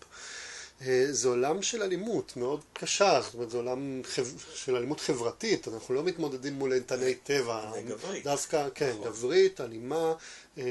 אה, 0.83 1.07
זה 1.11 1.29
עולם 1.29 1.63
של 1.63 1.83
אלימות 1.83 2.37
מאוד 2.37 2.61
קשה, 2.73 3.21
זאת 3.23 3.35
אומרת 3.35 3.51
זה 3.51 3.57
עולם 3.57 4.01
חב... 4.05 4.25
של 4.55 4.77
אלימות 4.77 5.01
חברתית, 5.01 5.69
אנחנו 5.69 5.95
לא 5.95 6.05
מתמודדים 6.05 6.53
מול 6.53 6.73
איתני 6.73 7.15
טבע, 7.15 7.73
וגברית. 7.77 8.25
דווקא, 8.25 8.69
כן, 8.75 8.91
נכון. 8.91 9.05
גברית, 9.07 9.61
אלימה, 9.61 10.15
אה, 10.59 10.63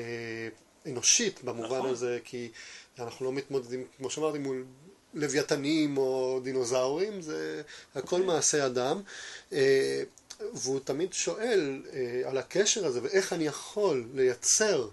אנושית 0.85 1.43
במובן 1.43 1.77
נכון. 1.77 1.89
הזה, 1.89 2.19
כי 2.23 2.51
אנחנו 2.99 3.25
לא 3.25 3.31
מתמודדים, 3.31 3.85
כמו 3.97 4.09
שאמרתי, 4.09 4.37
מול 4.37 4.65
לוויתנים 5.13 5.97
או 5.97 6.39
דינוזאורים, 6.43 7.21
זה 7.21 7.61
הכל 7.95 8.21
מעשה 8.21 8.65
אדם. 8.65 9.01
אה, 9.53 10.03
והוא 10.53 10.79
תמיד 10.83 11.13
שואל 11.13 11.81
אה, 11.93 12.29
על 12.29 12.37
הקשר 12.37 12.85
הזה 12.85 12.99
ואיך 13.03 13.33
אני 13.33 13.45
יכול 13.45 14.07
לייצר, 14.13 14.89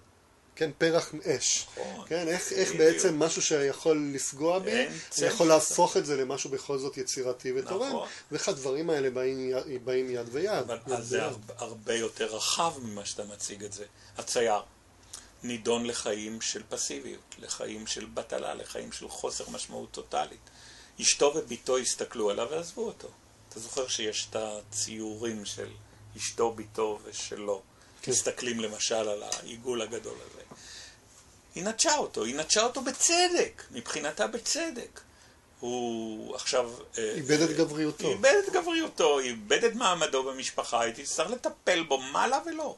כן, 0.55 0.69
פרח 0.77 1.11
אש. 1.25 1.67
נכון. 1.71 2.05
כן, 2.07 2.27
איך, 2.27 2.51
איך. 2.51 2.75
בעצם 2.75 3.19
משהו 3.19 3.41
שיכול 3.41 4.11
לפגוע 4.13 4.59
בי, 4.59 4.71
אני 4.71 5.27
יכול 5.27 5.47
להפוך 5.47 5.97
את 5.97 6.05
זה 6.05 6.17
למשהו 6.17 6.49
בכל 6.49 6.77
זאת 6.77 6.97
יצירתי 6.97 7.51
ותורם, 7.51 7.89
נכון. 7.89 8.07
ואיך 8.31 8.49
הדברים 8.49 8.89
האלה 8.89 9.09
באים, 9.09 9.53
באים 9.83 10.09
יד 10.09 10.29
ביד. 10.29 10.47
אבל 10.47 10.77
יד 10.87 11.01
זה 11.01 11.21
הרבה 11.57 11.95
יותר 11.95 12.35
רחב 12.35 12.73
ממה 12.83 13.05
שאתה 13.05 13.23
מציג 13.23 13.63
את 13.63 13.73
זה. 13.73 13.85
הצייר 14.17 14.61
נידון 15.43 15.85
לחיים 15.85 16.41
של 16.41 16.63
פסיביות, 16.69 17.35
לחיים 17.39 17.87
של 17.87 18.05
בטלה, 18.05 18.53
לחיים 18.53 18.91
של 18.91 19.07
חוסר 19.07 19.49
משמעות 19.49 19.91
טוטאלית. 19.91 20.49
אשתו 21.01 21.33
וביתו 21.35 21.77
הסתכלו 21.77 22.29
עליו 22.29 22.47
ועזבו 22.51 22.85
אותו. 22.85 23.07
אתה 23.49 23.59
זוכר 23.59 23.87
שיש 23.87 24.27
את 24.29 24.35
הציורים 24.35 25.45
של 25.45 25.69
אשתו, 26.17 26.51
ביתו 26.51 26.99
ושלו. 27.03 27.61
כן. 28.01 28.11
מסתכלים 28.11 28.59
למשל 28.59 28.95
על 28.95 29.23
העיגול 29.23 29.81
הגדול 29.81 30.15
הזה. 30.15 30.41
היא 31.55 31.63
נטשה 31.63 31.97
אותו, 31.97 32.23
היא 32.23 32.35
נטשה 32.35 32.63
אותו 32.63 32.81
בצדק, 32.81 33.63
מבחינתה 33.71 34.27
בצדק. 34.27 35.01
הוא 35.59 36.35
עכשיו... 36.35 36.71
אה, 36.97 37.11
איבד 37.15 37.41
את 37.41 37.49
אה, 37.49 37.55
גבריותו. 37.55 38.09
איבד 38.09 38.33
את 38.43 38.53
גבריותו, 38.53 39.19
איבד 39.19 39.63
את 39.63 39.75
מעמדו 39.75 40.23
במשפחה, 40.23 40.81
הייתי 40.81 41.03
צריך 41.03 41.29
לטפל 41.29 41.83
בו, 41.83 41.97
מה 41.97 42.27
לה 42.27 42.39
ולא. 42.45 42.75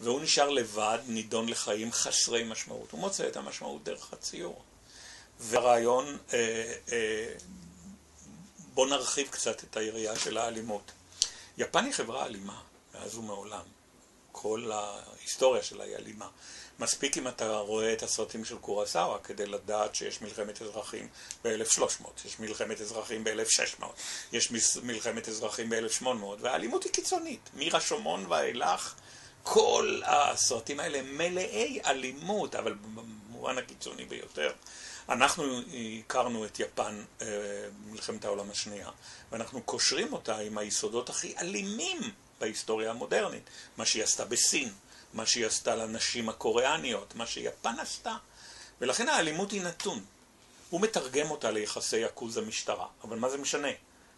והוא 0.00 0.20
נשאר 0.20 0.48
לבד, 0.48 0.98
נידון 1.06 1.48
לחיים 1.48 1.92
חסרי 1.92 2.44
משמעות. 2.44 2.90
הוא 2.90 3.00
מוצא 3.00 3.28
את 3.28 3.36
המשמעות 3.36 3.84
דרך 3.84 4.12
הציור. 4.12 4.62
והרעיון, 5.40 6.18
אה, 6.32 6.74
אה, 6.92 7.34
בוא 8.74 8.86
נרחיב 8.86 9.28
קצת 9.30 9.64
את 9.64 9.76
היריעה 9.76 10.18
של 10.18 10.38
האלימות. 10.38 10.92
יפן 11.58 11.84
היא 11.84 11.92
חברה 11.92 12.26
אלימה, 12.26 12.60
מאז 12.94 13.16
ומעולם. 13.16 13.64
כל 14.32 14.70
ההיסטוריה 14.72 15.62
שלה 15.62 15.84
היא 15.84 15.96
אלימה. 15.96 16.28
מספיק 16.78 17.18
אם 17.18 17.28
אתה 17.28 17.56
רואה 17.56 17.92
את 17.92 18.02
הסרטים 18.02 18.44
של 18.44 18.58
קורסאווה 18.58 19.18
כדי 19.18 19.46
לדעת 19.46 19.94
שיש 19.94 20.22
מלחמת 20.22 20.62
אזרחים 20.62 21.08
ב-1300, 21.44 22.04
יש 22.24 22.40
מלחמת 22.40 22.80
אזרחים 22.80 23.24
ב-1600, 23.24 23.84
יש 24.32 24.50
מלחמת 24.82 25.28
אזרחים 25.28 25.70
ב-1800, 25.70 26.04
והאלימות 26.40 26.84
היא 26.84 26.92
קיצונית. 26.92 27.50
מרשומון 27.54 28.26
ואילך, 28.28 28.94
כל 29.42 30.00
הסרטים 30.04 30.80
האלה 30.80 31.02
מלאי 31.02 31.80
אלימות, 31.86 32.54
אבל 32.54 32.74
במובן 32.74 33.58
הקיצוני 33.58 34.04
ביותר. 34.04 34.52
אנחנו 35.08 35.44
הכרנו 35.98 36.44
את 36.44 36.60
יפן 36.60 37.04
במלחמת 37.86 38.24
העולם 38.24 38.50
השנייה, 38.50 38.88
ואנחנו 39.32 39.62
קושרים 39.62 40.12
אותה 40.12 40.38
עם 40.38 40.58
היסודות 40.58 41.10
הכי 41.10 41.34
אלימים 41.38 42.00
בהיסטוריה 42.40 42.90
המודרנית, 42.90 43.42
מה 43.76 43.86
שהיא 43.86 44.04
עשתה 44.04 44.24
בסין. 44.24 44.72
מה 45.14 45.26
שהיא 45.26 45.46
עשתה 45.46 45.74
לנשים 45.74 46.28
הקוריאניות, 46.28 47.14
מה 47.14 47.26
שיפן 47.26 47.80
עשתה. 47.80 48.16
ולכן 48.80 49.08
האלימות 49.08 49.50
היא 49.50 49.62
נתון. 49.62 50.04
הוא 50.70 50.80
מתרגם 50.80 51.30
אותה 51.30 51.50
ליחסי 51.50 52.04
עכוז 52.04 52.36
המשטרה, 52.36 52.86
אבל 53.04 53.18
מה 53.18 53.30
זה 53.30 53.38
משנה? 53.38 53.68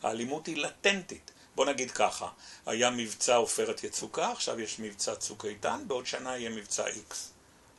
האלימות 0.02 0.46
היא 0.46 0.56
לטנטית. 0.56 1.30
בוא 1.54 1.66
נגיד 1.66 1.90
ככה, 1.90 2.28
היה 2.66 2.90
מבצע 2.90 3.34
עופרת 3.34 3.84
יצוקה, 3.84 4.30
עכשיו 4.32 4.60
יש 4.60 4.76
מבצע 4.78 5.14
צוק 5.14 5.44
איתן, 5.44 5.80
בעוד 5.86 6.06
שנה 6.06 6.36
יהיה 6.36 6.50
מבצע 6.50 6.86
איקס. 6.86 7.30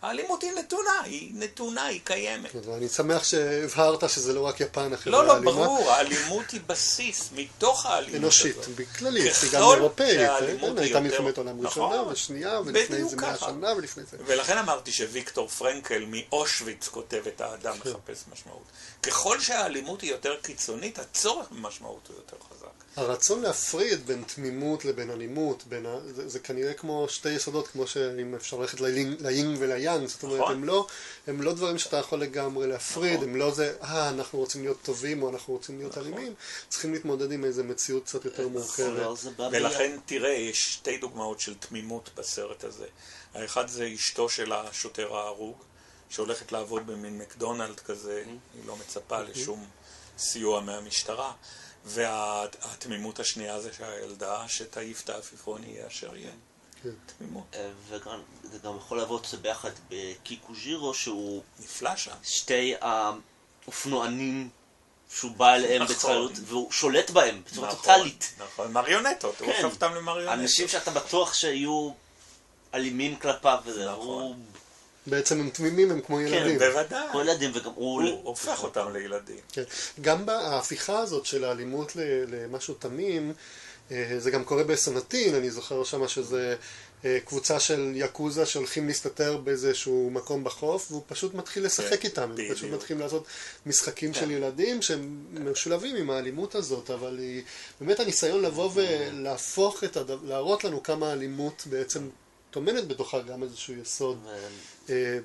האלימות 0.01 0.43
היא 0.43 0.51
נתונה, 0.51 1.01
היא 1.03 1.31
נתונה, 1.33 1.85
היא 1.85 2.01
קיימת. 2.03 2.51
כן, 2.51 2.71
אני 2.77 2.89
שמח 2.89 3.23
שהבהרת 3.23 4.09
שזה 4.09 4.33
לא 4.33 4.41
רק 4.41 4.61
יפן 4.61 4.93
החברה 4.93 5.19
האלימה. 5.19 5.33
לא, 5.33 5.45
לא, 5.45 5.51
ברור, 5.51 5.91
האלימות 5.91 6.51
היא 6.51 6.61
בסיס, 6.67 7.29
מתוך 7.35 7.85
האלימות 7.85 8.15
אנושית, 8.15 8.57
הזאת. 8.57 8.67
אנושית, 8.67 8.87
בכללית, 8.89 9.33
היא 9.41 9.51
גם 9.51 9.61
אירופאית. 9.61 10.29
כן, 10.61 10.77
הייתה 10.77 10.99
מלחמת 10.99 11.37
עולם 11.37 11.65
ראשונה 11.65 11.95
נכון, 11.95 12.13
ושנייה, 12.13 12.59
ולפני 12.65 13.03
זה 13.05 13.15
מאה 13.15 13.37
שנה, 13.37 13.73
ולפני 13.77 14.03
זה... 14.03 14.17
ולכן 14.25 14.57
אמרתי 14.57 14.91
שוויקטור 14.91 15.47
פרנקל 15.47 16.05
מאושוויץ 16.07 16.87
כותב 16.87 17.23
את 17.27 17.41
האדם 17.41 17.79
כן. 17.79 17.89
מחפש 17.89 18.23
משמעות. 18.33 18.63
ככל 19.05 19.39
שהאלימות 19.39 20.01
היא 20.01 20.11
יותר 20.11 20.35
קיצונית, 20.41 20.99
הצורך 20.99 21.51
במשמעות 21.51 22.07
הוא 22.07 22.15
יותר 22.15 22.37
חזק. 22.49 22.65
הרצון 22.95 23.41
להפריד 23.41 24.07
בין 24.07 24.23
תמימות 24.23 24.85
לבין 24.85 25.11
אלימות, 25.11 25.63
בין 25.67 25.85
ה... 25.85 25.99
זה, 26.05 26.29
זה 26.29 26.39
כנראה 26.39 26.73
כמו 26.73 27.09
שתי 27.09 27.29
יסודות, 27.29 27.67
כמו 27.67 27.87
שאם 27.87 28.35
אפשר 28.35 28.57
ללכת 28.57 28.81
ליין 29.19 29.57
וליאנג, 29.59 30.07
זאת 30.07 30.23
אומרת, 30.23 30.39
נכון. 30.39 30.53
הם, 30.53 30.63
לא, 30.63 30.87
הם 31.27 31.41
לא 31.41 31.53
דברים 31.53 31.77
שאתה 31.77 31.97
יכול 31.97 32.21
לגמרי 32.21 32.67
להפריד, 32.67 33.13
נכון. 33.13 33.29
הם 33.29 33.35
לא 33.35 33.51
זה, 33.51 33.75
אה, 33.83 34.09
אנחנו 34.09 34.39
רוצים 34.39 34.61
להיות 34.61 34.81
טובים 34.81 35.23
או 35.23 35.29
אנחנו 35.29 35.53
רוצים 35.53 35.77
להיות 35.77 35.97
נכון. 35.97 36.13
אלימים, 36.13 36.33
צריכים 36.69 36.93
להתמודד 36.93 37.31
עם 37.31 37.45
איזו 37.45 37.63
מציאות 37.63 38.03
קצת 38.03 38.25
יותר 38.25 38.47
מורכבת. 38.47 39.17
ולכן 39.51 39.97
תראה, 40.05 40.33
יש 40.33 40.73
שתי 40.73 40.97
דוגמאות 40.97 41.39
של 41.39 41.55
תמימות 41.55 42.09
בסרט 42.15 42.63
הזה. 42.63 42.87
האחד 43.33 43.67
זה 43.67 43.91
אשתו 43.95 44.29
של 44.29 44.53
השוטר 44.53 45.15
ההרוג, 45.15 45.57
שהולכת 46.09 46.51
לעבוד 46.51 46.87
במין 46.87 47.17
מקדונלד 47.17 47.79
כזה, 47.79 48.23
היא 48.53 48.65
לא 48.65 48.75
מצפה 48.75 49.21
לשום 49.21 49.65
סיוע 50.17 50.61
מהמשטרה. 50.61 51.33
והתמימות 51.85 53.19
השנייה 53.19 53.61
זה 53.61 53.73
שהילדה 53.73 54.47
שתעיף 54.47 55.03
את 55.03 55.09
העפיפון 55.09 55.63
יהיה 55.63 55.87
אשר 55.87 56.15
יהיה. 56.15 56.31
כן. 56.83 56.89
תמימות. 57.17 57.43
אה, 57.53 57.69
וגם, 57.87 58.21
זה 58.43 58.57
גם 58.57 58.77
יכול 58.77 58.97
לעבוד 58.97 59.27
ביחד 59.41 59.71
בקיקוז'ירו 59.89 60.93
שהוא... 60.93 61.43
נפלא 61.59 61.95
שם. 61.95 62.15
שתי 62.23 62.73
האופנוענים 62.81 64.49
שהוא 65.09 65.31
בא 65.31 65.53
אליהם 65.53 65.81
נכון. 65.81 65.95
בצללות, 65.95 66.31
והוא 66.45 66.71
שולט 66.71 67.09
בהם 67.09 67.41
בצורה 67.45 67.67
נכון, 67.67 67.79
טוטאלית. 67.79 68.33
נכון, 68.37 68.71
מריונטות, 68.71 69.35
כן. 69.35 69.45
הוא 69.45 69.53
הופך 69.53 69.65
אותם 69.65 69.95
למריונטות. 69.95 70.39
אנשים 70.39 70.67
שאתה 70.67 70.91
בטוח 70.91 71.33
שיהיו 71.33 71.91
אלימים 72.73 73.15
כלפיו, 73.15 73.59
וזה, 73.65 73.91
נכון. 73.91 74.23
הוא 74.23 74.35
בעצם 75.07 75.39
הם 75.39 75.49
תמימים, 75.49 75.91
הם 75.91 76.01
כמו 76.01 76.21
ילדים. 76.21 76.59
כן, 76.59 76.71
בוודאי. 76.71 77.07
כמו 77.11 77.21
ילדים, 77.21 77.51
וגם 77.53 77.71
הוא... 77.75 78.01
הוא 78.01 78.21
הופך 78.23 78.63
אותם 78.63 78.93
לילדים. 78.93 79.39
כן. 79.51 79.63
גם 80.01 80.25
בהפיכה 80.25 80.99
הזאת 80.99 81.25
של 81.25 81.43
האלימות 81.43 81.91
למשהו 82.27 82.73
תמים, 82.73 83.33
אה, 83.91 84.15
זה 84.17 84.31
גם 84.31 84.43
קורה 84.43 84.63
בסנטין, 84.63 85.35
אני 85.35 85.51
זוכר 85.51 85.83
שמה 85.83 86.07
שזה 86.07 86.55
אה, 87.05 87.19
קבוצה 87.25 87.59
של 87.59 87.91
יאקוזה 87.95 88.45
שהולכים 88.45 88.87
להסתתר 88.87 89.37
באיזשהו 89.37 90.09
מקום 90.13 90.43
בחוף, 90.43 90.91
והוא 90.91 91.03
פשוט 91.07 91.33
מתחיל 91.33 91.65
לשחק 91.65 91.99
כן, 92.01 92.07
איתם, 92.07 92.31
הם 92.31 92.53
פשוט 92.53 92.71
מתחילים 92.71 93.01
לעשות 93.03 93.25
משחקים 93.65 94.13
של 94.13 94.25
כן. 94.25 94.31
ילדים 94.31 94.81
שהם 94.81 95.25
משולבים 95.51 95.95
עם 95.95 96.09
האלימות 96.09 96.55
הזאת, 96.55 96.89
אבל 96.89 97.17
היא 97.19 97.41
באמת 97.81 97.99
הניסיון 97.99 98.41
לבוא 98.41 98.71
ולהפוך 98.73 99.83
את, 99.83 99.97
הדבר, 99.97 100.17
להראות 100.23 100.63
לנו 100.63 100.83
כמה 100.83 101.09
האלימות 101.09 101.63
בעצם 101.69 102.09
טומנת 102.55 102.87
בתוכה 102.87 103.19
גם 103.19 103.43
איזשהו 103.43 103.73
יסוד, 103.73 104.27
אה, 104.89 105.17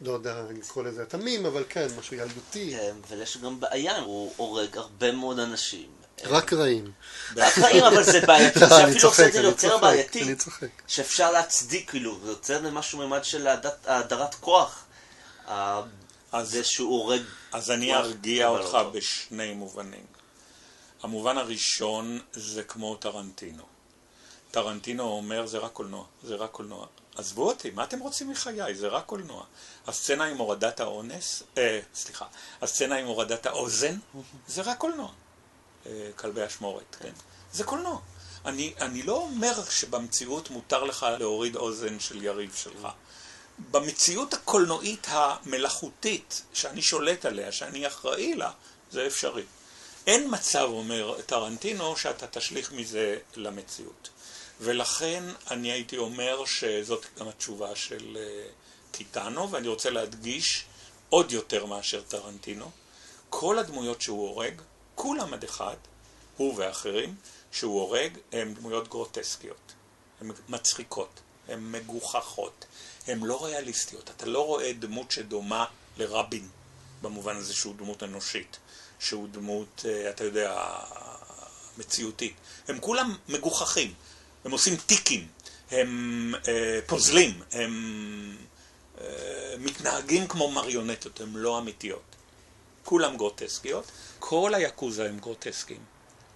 לא 0.00 0.12
יודע 0.12 0.40
אם 0.40 0.56
לקרוא 0.56 0.84
לזה 0.84 1.06
תמים, 1.06 1.46
אבל 1.46 1.64
כן, 1.68 1.86
משהו 1.98 2.16
ילדותי. 2.16 2.76
כן, 2.76 2.96
ויש 3.08 3.36
גם 3.36 3.60
בעיה, 3.60 3.98
הוא 3.98 4.32
הורג 4.36 4.76
הרבה 4.76 5.12
מאוד 5.12 5.38
אנשים. 5.38 5.86
רק 6.24 6.52
רעים. 6.52 6.92
רק 7.36 7.58
רעים, 7.58 7.84
אבל 7.84 8.02
זה 8.02 8.20
בעייתי, 8.20 8.58
זה 8.68 8.84
אפילו 8.84 9.08
עושה 9.08 9.26
את 9.26 9.32
זה 9.32 9.40
יותר 9.40 9.78
בעייתי. 9.78 10.22
אני 10.22 10.34
צוחק. 10.34 10.68
שאפשר 10.86 11.32
להצדיק, 11.32 11.90
כאילו, 11.90 12.18
זה 12.24 12.30
יוצר 12.30 12.60
למשהו 12.60 12.98
ממד 12.98 13.24
של 13.24 13.46
האדרת 13.84 14.34
כוח. 14.34 14.84
זה 16.42 16.64
שהוא 16.64 17.02
הורג... 17.02 17.22
אז 17.52 17.70
אני 17.70 17.94
ארגיע 17.94 18.48
אותך 18.48 18.78
בשני 18.92 19.54
מובנים. 19.54 20.06
המובן 21.02 21.38
הראשון 21.38 22.20
זה 22.32 22.62
כמו 22.62 22.96
טרנטינו. 22.96 23.75
טרנטינו 24.56 25.02
אומר 25.02 25.46
זה 25.46 25.58
רק 25.58 25.72
קולנוע, 25.72 26.04
זה 26.22 26.34
רק 26.34 26.50
קולנוע. 26.50 26.86
עזבו 27.16 27.48
אותי, 27.48 27.70
מה 27.70 27.84
אתם 27.84 27.98
רוצים 27.98 28.30
מחיי? 28.30 28.74
זה 28.74 28.88
רק 28.88 29.06
קולנוע. 29.06 29.44
הסצנה 29.86 30.24
עם 30.24 30.36
הורדת 30.36 30.80
האונס, 30.80 31.42
אה, 31.58 31.80
סליחה, 31.94 32.24
הסצנה 32.62 32.96
עם 32.96 33.06
הורדת 33.06 33.46
האוזן, 33.46 33.98
זה 34.48 34.62
רק 34.62 34.78
קולנוע. 34.78 35.12
אה, 35.86 36.10
כלבי 36.16 36.46
אשמורת, 36.46 36.96
כן. 37.00 37.12
זה 37.52 37.64
קולנוע. 37.64 38.00
אני, 38.44 38.74
אני 38.80 39.02
לא 39.02 39.16
אומר 39.16 39.64
שבמציאות 39.70 40.50
מותר 40.50 40.84
לך 40.84 41.06
להוריד 41.18 41.56
אוזן 41.56 42.00
של 42.00 42.22
יריב 42.22 42.54
שלך. 42.54 42.88
במציאות 43.70 44.34
הקולנועית 44.34 45.06
המלאכותית, 45.10 46.42
שאני 46.52 46.82
שולט 46.82 47.24
עליה, 47.24 47.52
שאני 47.52 47.86
אחראי 47.86 48.34
לה, 48.34 48.50
זה 48.90 49.06
אפשרי. 49.06 49.44
אין 50.06 50.26
מצב, 50.30 50.64
אומר 50.68 51.20
טרנטינו, 51.26 51.96
שאתה 51.96 52.26
תשליך 52.26 52.72
מזה 52.72 53.18
למציאות. 53.36 54.08
ולכן 54.60 55.24
אני 55.50 55.72
הייתי 55.72 55.96
אומר 55.96 56.44
שזאת 56.44 57.06
גם 57.18 57.28
התשובה 57.28 57.76
של 57.76 58.18
טיטאנו, 58.90 59.42
אה, 59.42 59.52
ואני 59.52 59.68
רוצה 59.68 59.90
להדגיש 59.90 60.64
עוד 61.08 61.32
יותר 61.32 61.66
מאשר 61.66 62.02
טרנטינו. 62.08 62.70
כל 63.30 63.58
הדמויות 63.58 64.02
שהוא 64.02 64.28
הורג, 64.28 64.60
כולם 64.94 65.34
עד 65.34 65.44
אחד, 65.44 65.76
הוא 66.36 66.54
ואחרים, 66.56 67.14
שהוא 67.52 67.80
הורג, 67.80 68.18
הן 68.32 68.54
דמויות 68.54 68.88
גרוטסקיות. 68.88 69.72
הן 70.20 70.30
מצחיקות, 70.48 71.20
הן 71.48 71.72
מגוחכות, 71.72 72.64
הן 73.06 73.20
לא 73.20 73.44
ריאליסטיות. 73.44 74.10
אתה 74.10 74.26
לא 74.26 74.46
רואה 74.46 74.72
דמות 74.72 75.10
שדומה 75.10 75.64
לרבין, 75.96 76.48
במובן 77.02 77.36
הזה 77.36 77.54
שהוא 77.54 77.74
דמות 77.74 78.02
אנושית, 78.02 78.56
שהוא 78.98 79.28
דמות, 79.28 79.84
אה, 79.88 80.10
אתה 80.10 80.24
יודע, 80.24 80.62
מציאותית. 81.78 82.34
הם 82.68 82.80
כולם 82.80 83.16
מגוחכים. 83.28 83.94
הם 84.46 84.52
עושים 84.52 84.76
טיקים, 84.76 85.26
הם 85.70 86.34
אה, 86.48 86.78
פוזלים, 86.86 87.42
הם 87.52 88.36
אה, 89.00 89.54
מתנהגים 89.58 90.28
כמו 90.28 90.50
מריונטות, 90.50 91.20
הם 91.20 91.36
לא 91.36 91.58
אמיתיות. 91.58 92.16
כולם 92.84 93.16
גרוטסקיות, 93.16 93.90
כל 94.18 94.54
היאקוזה 94.54 95.08
הם 95.08 95.18
גרוטסקיים. 95.18 95.80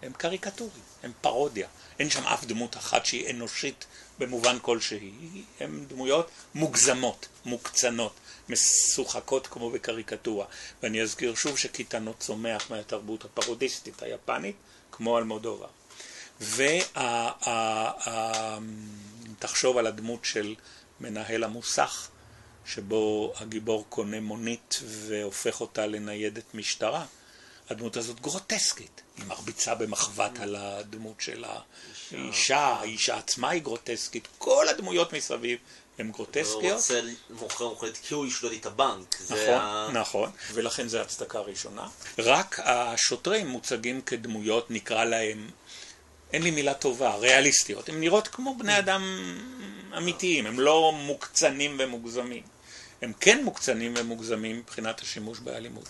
הם 0.02 0.12
קריקטורים, 0.12 0.82
הם 1.02 1.12
פרודיה. 1.20 1.68
אין 1.98 2.10
שם 2.10 2.22
אף 2.22 2.44
דמות 2.44 2.76
אחת 2.76 3.06
שהיא 3.06 3.30
אנושית 3.30 3.86
במובן 4.18 4.58
כלשהי. 4.62 5.12
הן 5.60 5.84
דמויות 5.88 6.30
מוגזמות, 6.54 7.28
מוקצנות, 7.44 8.12
משוחקות 8.48 9.46
כמו 9.46 9.70
בקריקטורה. 9.70 10.46
ואני 10.82 11.02
אזכיר 11.02 11.34
שוב 11.34 11.58
שקיטנות 11.58 12.18
צומח 12.18 12.70
מהתרבות 12.70 13.24
הפרודיסטית 13.24 14.02
היפנית, 14.02 14.56
כמו 14.92 15.18
אלמודובה. 15.18 15.66
ותחשוב 19.38 19.78
על 19.78 19.86
הדמות 19.86 20.24
של 20.24 20.54
מנהל 21.00 21.44
המוסך, 21.44 22.08
שבו 22.66 23.32
הגיבור 23.36 23.86
קונה 23.88 24.20
מונית 24.20 24.80
והופך 24.84 25.60
אותה 25.60 25.86
לניידת 25.86 26.54
משטרה. 26.54 27.04
הדמות 27.70 27.96
הזאת 27.96 28.20
גרוטסקית, 28.20 29.02
היא 29.16 29.24
מרביצה 29.26 29.74
במחבת 29.74 30.38
על 30.40 30.56
הדמות 30.56 31.20
של 31.20 31.44
האישה, 31.44 32.58
האישה 32.58 33.16
עצמה 33.16 33.50
היא 33.50 33.62
גרוטסקית, 33.62 34.28
כל 34.38 34.68
הדמויות 34.68 35.12
מסביב 35.12 35.58
הן 35.98 36.10
גרוטסקיות. 36.10 36.62
הוא 36.62 36.72
רוצה 36.72 37.00
מוכר 37.30 37.68
מוכרת 37.68 37.96
כי 37.96 38.14
הוא 38.14 38.26
ישלוט 38.26 38.52
את 38.52 38.66
הבנק. 38.66 39.16
נכון, 39.30 39.96
נכון, 39.96 40.30
ולכן 40.52 40.88
זו 40.88 40.98
הצדקה 40.98 41.40
ראשונה. 41.40 41.88
רק 42.18 42.60
השוטרים 42.64 43.48
מוצגים 43.48 44.02
כדמויות, 44.02 44.70
נקרא 44.70 45.04
להם 45.04 45.50
אין 46.32 46.42
לי 46.42 46.50
מילה 46.50 46.74
טובה, 46.74 47.14
ריאליסטיות. 47.14 47.88
הן 47.88 48.00
נראות 48.00 48.28
כמו 48.28 48.58
בני 48.58 48.78
אדם 48.78 49.02
אמיתיים, 49.96 50.46
הם 50.46 50.60
לא 50.60 50.92
מוקצנים 50.92 51.76
ומוגזמים. 51.78 52.42
הם 53.02 53.12
כן 53.20 53.44
מוקצנים 53.44 53.94
ומוגזמים 53.96 54.58
מבחינת 54.58 55.00
השימוש 55.00 55.38
באלימות. 55.38 55.86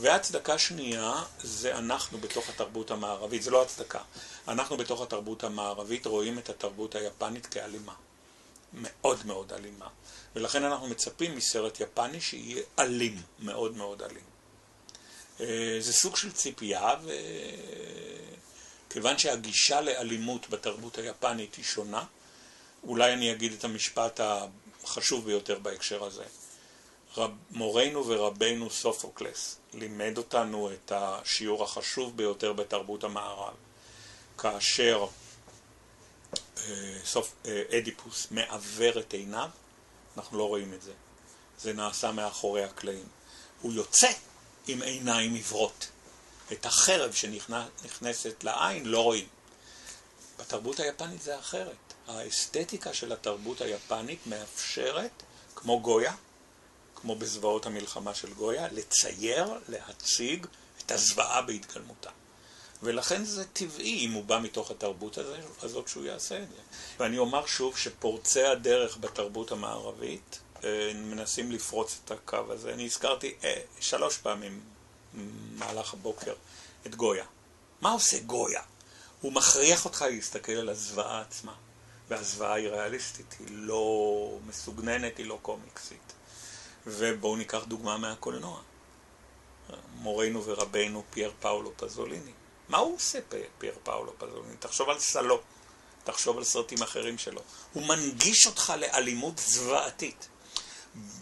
והצדקה 0.00 0.58
שנייה 0.58 1.12
זה 1.42 1.78
אנחנו 1.78 2.18
בתוך 2.18 2.48
התרבות 2.48 2.90
המערבית, 2.90 3.42
זה 3.42 3.50
לא 3.50 3.62
הצדקה. 3.62 4.00
אנחנו 4.48 4.76
בתוך 4.76 5.02
התרבות 5.02 5.44
המערבית 5.44 6.06
רואים 6.06 6.38
את 6.38 6.48
התרבות 6.48 6.94
היפנית 6.94 7.46
כאלימה. 7.46 7.92
מאוד 8.72 9.26
מאוד 9.26 9.52
אלימה. 9.52 9.86
ולכן 10.36 10.64
אנחנו 10.64 10.88
מצפים 10.88 11.36
מסרט 11.36 11.80
יפני 11.80 12.20
שיהיה 12.20 12.62
אלים, 12.78 13.22
מאוד 13.38 13.76
מאוד 13.76 14.02
אלים. 14.02 14.24
אה, 15.40 15.76
זה 15.80 15.92
סוג 15.92 16.16
של 16.16 16.32
ציפייה, 16.32 16.94
וכיוון 18.94 19.18
שהגישה 19.18 19.80
לאלימות 19.80 20.50
בתרבות 20.50 20.98
היפנית 20.98 21.54
היא 21.54 21.64
שונה, 21.64 22.04
אולי 22.82 23.12
אני 23.12 23.32
אגיד 23.32 23.52
את 23.52 23.64
המשפט 23.64 24.20
החשוב 24.84 25.24
ביותר 25.24 25.58
בהקשר 25.58 26.04
הזה. 26.04 26.24
רב, 27.16 27.30
מורנו 27.50 28.06
ורבנו 28.06 28.70
סופוקלס 28.70 29.56
לימד 29.72 30.18
אותנו 30.18 30.70
את 30.72 30.92
השיעור 30.94 31.64
החשוב 31.64 32.16
ביותר 32.16 32.52
בתרבות 32.52 33.04
המערב, 33.04 33.54
כאשר 34.38 35.06
אה, 36.58 36.98
סוף, 37.04 37.34
אה, 37.46 37.62
אדיפוס 37.78 38.26
מעוור 38.30 38.98
את 38.98 39.12
עיניו, 39.12 39.48
אנחנו 40.16 40.38
לא 40.38 40.48
רואים 40.48 40.72
את 40.74 40.82
זה. 40.82 40.92
זה 41.58 41.72
נעשה 41.72 42.12
מאחורי 42.12 42.64
הקלעים. 42.64 43.06
הוא 43.62 43.72
יוצא 43.72 44.10
עם 44.66 44.82
עיניים 44.82 45.34
עיוורות. 45.34 45.88
את 46.52 46.66
החרב 46.66 47.12
שנכנסת 47.12 48.44
לעין 48.44 48.86
לא 48.86 49.02
רואים. 49.02 49.26
בתרבות 50.38 50.80
היפנית 50.80 51.22
זה 51.22 51.38
אחרת. 51.38 51.76
האסתטיקה 52.08 52.94
של 52.94 53.12
התרבות 53.12 53.60
היפנית 53.60 54.26
מאפשרת, 54.26 55.22
כמו 55.54 55.80
גויה, 55.80 56.14
כמו 56.94 57.16
בזוועות 57.16 57.66
המלחמה 57.66 58.14
של 58.14 58.34
גויה, 58.34 58.68
לצייר, 58.72 59.46
להציג 59.68 60.46
את 60.86 60.90
הזוועה 60.90 61.42
בהתגלמותה. 61.42 62.10
ולכן 62.82 63.24
זה 63.24 63.44
טבעי 63.44 64.06
אם 64.06 64.12
הוא 64.12 64.24
בא 64.24 64.40
מתוך 64.40 64.70
התרבות 64.70 65.18
הזאת 65.62 65.88
שהוא 65.88 66.04
יעשה 66.04 66.42
את 66.42 66.48
זה. 66.48 66.62
ואני 66.98 67.18
אומר 67.18 67.46
שוב 67.46 67.78
שפורצי 67.78 68.42
הדרך 68.42 68.96
בתרבות 69.00 69.52
המערבית 69.52 70.38
אה, 70.64 70.92
מנסים 70.94 71.52
לפרוץ 71.52 71.98
את 72.04 72.10
הקו 72.10 72.52
הזה. 72.52 72.72
אני 72.72 72.84
הזכרתי 72.84 73.34
אה, 73.44 73.60
שלוש 73.80 74.18
פעמים 74.18 74.60
במהלך 75.14 75.94
הבוקר 75.94 76.34
את 76.86 76.94
גויה. 76.94 77.24
מה 77.80 77.90
עושה 77.90 78.18
גויה? 78.18 78.62
הוא 79.20 79.32
מכריח 79.32 79.84
אותך 79.84 80.02
להסתכל 80.02 80.52
על 80.52 80.68
הזוועה 80.68 81.20
עצמה. 81.20 81.54
והזוועה 82.08 82.54
היא 82.54 82.68
ריאליסטית, 82.68 83.36
היא 83.38 83.46
לא 83.50 84.38
מסוגננת, 84.46 85.18
היא 85.18 85.26
לא 85.26 85.38
קומיקסית. 85.42 86.12
ובואו 86.86 87.36
ניקח 87.36 87.64
דוגמה 87.64 87.98
מהקולנוע. 87.98 88.60
מורנו 89.94 90.44
ורבנו 90.44 91.02
פייר 91.10 91.32
פאולו 91.40 91.72
פזוליני. 91.76 92.32
מה 92.68 92.78
הוא 92.78 92.96
עושה, 92.96 93.18
פייר 93.58 93.74
פאולו 93.82 94.12
פזוליני? 94.18 94.56
תחשוב 94.56 94.88
על 94.88 94.98
סלו, 94.98 95.40
תחשוב 96.04 96.38
על 96.38 96.44
סרטים 96.44 96.82
אחרים 96.82 97.18
שלו. 97.18 97.40
הוא 97.72 97.86
מנגיש 97.86 98.46
אותך 98.46 98.72
לאלימות 98.78 99.38
זוועתית, 99.38 100.28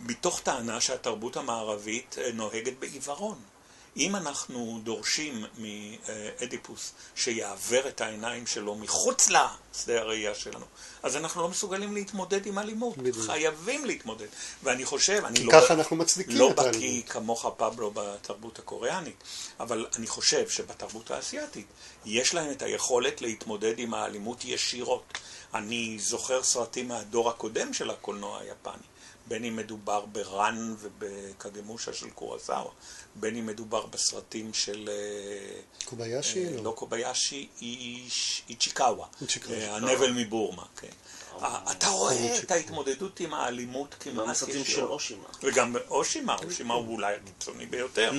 מתוך 0.00 0.40
טענה 0.40 0.80
שהתרבות 0.80 1.36
המערבית 1.36 2.16
אה, 2.18 2.32
נוהגת 2.32 2.78
בעיוורון. 2.78 3.42
אם 3.96 4.16
אנחנו 4.16 4.80
דורשים 4.82 5.44
מאדיפוס 5.58 6.92
שיעוור 7.14 7.88
את 7.88 8.00
העיניים 8.00 8.46
שלו 8.46 8.74
מחוץ 8.74 9.28
לשדה 9.28 10.00
הראייה 10.00 10.34
שלנו, 10.34 10.66
אז 11.02 11.16
אנחנו 11.16 11.42
לא 11.42 11.48
מסוגלים 11.48 11.94
להתמודד 11.94 12.46
עם 12.46 12.58
אלימות. 12.58 12.98
בדיוק. 12.98 13.26
חייבים 13.26 13.84
להתמודד. 13.84 14.26
ואני 14.62 14.84
חושב, 14.84 15.22
אני 15.24 15.44
לא... 15.44 15.52
כי 15.52 15.58
ככה 15.60 15.74
אנחנו 15.74 15.96
מצדיקים 15.96 16.36
לא 16.36 16.50
את 16.50 16.58
האלימות. 16.58 16.74
לא 16.74 16.80
בקיא 16.80 17.02
כמוך 17.02 17.46
פבלו 17.56 17.90
בתרבות 17.94 18.58
הקוריאנית, 18.58 19.24
אבל 19.60 19.86
אני 19.96 20.06
חושב 20.06 20.48
שבתרבות 20.48 21.10
האסייתית 21.10 21.66
יש 22.04 22.34
להם 22.34 22.50
את 22.50 22.62
היכולת 22.62 23.22
להתמודד 23.22 23.78
עם 23.78 23.94
האלימות 23.94 24.44
ישירות. 24.44 25.18
אני 25.54 25.98
זוכר 25.98 26.42
סרטים 26.42 26.88
מהדור 26.88 27.30
הקודם 27.30 27.74
של 27.74 27.90
הקולנוע 27.90 28.38
היפני. 28.38 28.82
בין 29.26 29.44
אם 29.44 29.56
מדובר 29.56 30.04
ברן 30.06 30.74
ובקגמושה 30.78 31.92
של 31.92 32.10
קורסאווה, 32.10 32.70
בין 33.14 33.36
אם 33.36 33.46
מדובר 33.46 33.86
בסרטים 33.86 34.54
של... 34.54 34.88
אה, 34.92 35.60
קוביישי? 35.84 36.46
אה, 36.46 36.62
לא 36.62 36.72
קוביישי, 36.76 37.48
איצ'יקאווה. 38.48 39.06
אה, 39.50 39.76
הנבל 39.76 40.12
מבורמה, 40.12 40.64
כן. 40.76 40.88
אתה 41.70 41.88
רואה 41.88 42.38
את 42.38 42.50
ההתמודדות 42.50 43.20
עם 43.20 43.34
האלימות 43.34 43.94
כמעט 44.00 44.28
בסרטים 44.28 44.64
של 44.64 44.84
אושימה. 44.84 45.28
וגם 45.42 45.76
אושימה, 45.88 46.36
אושימה 46.44 46.74
הוא 46.74 46.92
אולי 46.94 47.14
הקיצוני 47.14 47.66
ביותר. 47.66 48.12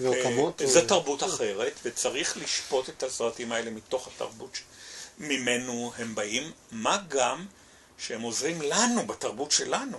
ואוקמוטו. 0.00 0.66
זו 0.66 0.80
תרבות 0.86 1.22
אחרת, 1.22 1.80
וצריך 1.84 2.36
לשפוט 2.36 2.88
את 2.88 3.02
הסרטים 3.02 3.52
האלה 3.52 3.70
מתוך 3.70 4.08
התרבות 4.08 4.58
ממנו 5.18 5.92
הם 5.98 6.14
באים, 6.14 6.52
מה 6.72 6.98
גם 7.08 7.46
שהם 7.98 8.22
עוזרים 8.22 8.62
לנו, 8.62 9.06
בתרבות 9.06 9.50
שלנו, 9.50 9.98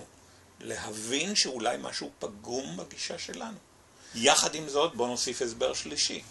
להבין 0.60 1.34
שאולי 1.34 1.76
משהו 1.80 2.10
פגום 2.18 2.76
בגישה 2.76 3.18
שלנו. 3.18 3.58
יחד 4.14 4.54
עם 4.54 4.68
זאת, 4.68 4.94
בואו 4.94 5.08
נוסיף 5.08 5.42
הסבר 5.42 5.74
שלישי. 5.74 6.22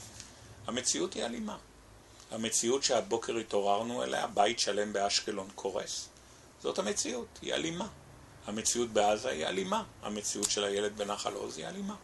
המציאות 0.67 1.13
היא 1.13 1.25
אלימה. 1.25 1.57
המציאות 2.31 2.83
שהבוקר 2.83 3.37
התעוררנו 3.37 4.03
אליה, 4.03 4.27
בית 4.27 4.59
שלם 4.59 4.93
באשקלון 4.93 5.49
קורס. 5.55 6.07
זאת 6.61 6.79
המציאות, 6.79 7.39
היא 7.41 7.53
אלימה. 7.53 7.87
המציאות 8.45 8.89
בעזה 8.89 9.29
היא 9.29 9.45
אלימה. 9.45 9.83
המציאות 10.01 10.51
של 10.51 10.63
הילד 10.63 10.97
בנחל 10.97 11.33
עוז 11.33 11.57
היא 11.57 11.67
אלימה. 11.67 11.95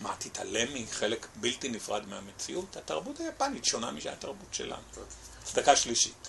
מה, 0.00 0.16
תתעלם 0.18 0.74
מחלק 0.74 1.26
בלתי 1.34 1.68
נפרד 1.68 2.06
מהמציאות? 2.08 2.76
התרבות 2.76 3.20
היפנית 3.20 3.64
שונה 3.64 3.90
מהתרבות 3.90 4.54
שלנו. 4.54 4.82
צדקה 5.44 5.76
שלישית. 5.76 6.28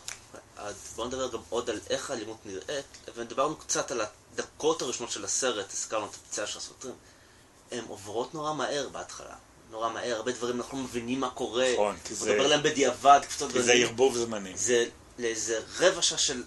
אז 0.58 0.76
בואו 0.96 1.08
נדבר 1.08 1.32
גם 1.32 1.40
עוד 1.50 1.70
על 1.70 1.80
איך 1.90 2.12
האלימות 2.12 2.46
נראית, 2.46 2.86
ודיברנו 3.16 3.56
קצת 3.56 3.92
על 3.92 4.02
הדקות 4.02 4.82
הראשונות 4.82 5.12
של 5.12 5.26
הסרט, 5.26 5.74
הזכרנו 5.74 6.06
את 6.06 6.16
הפציעה 6.16 6.48
של 6.48 6.58
הסרטים, 6.58 6.94
הן 7.72 7.84
עוברות 7.88 8.34
נורא 8.34 8.54
מהר 8.54 8.90
בהתחלה. 8.90 9.36
נורא 9.72 9.90
מהר, 9.90 10.16
הרבה 10.16 10.32
דברים 10.32 10.58
אנחנו 10.58 10.78
לא 10.78 10.84
מבינים 10.84 11.20
מה 11.20 11.30
קורה. 11.30 11.74
נכון, 11.74 11.96
כי 12.04 12.16
זה... 12.16 12.32
מדבר 12.32 12.48
להם 12.48 12.64
בדיעבד, 12.64 13.20
קפצות 13.28 13.52
כי 13.52 13.62
זה 13.62 13.74
ערבוב 13.74 14.18
זמנים. 14.18 14.58
זה 14.58 14.86
לאיזה 15.20 15.60
רבע 15.80 16.02
שעה 16.02 16.18
של... 16.18 16.44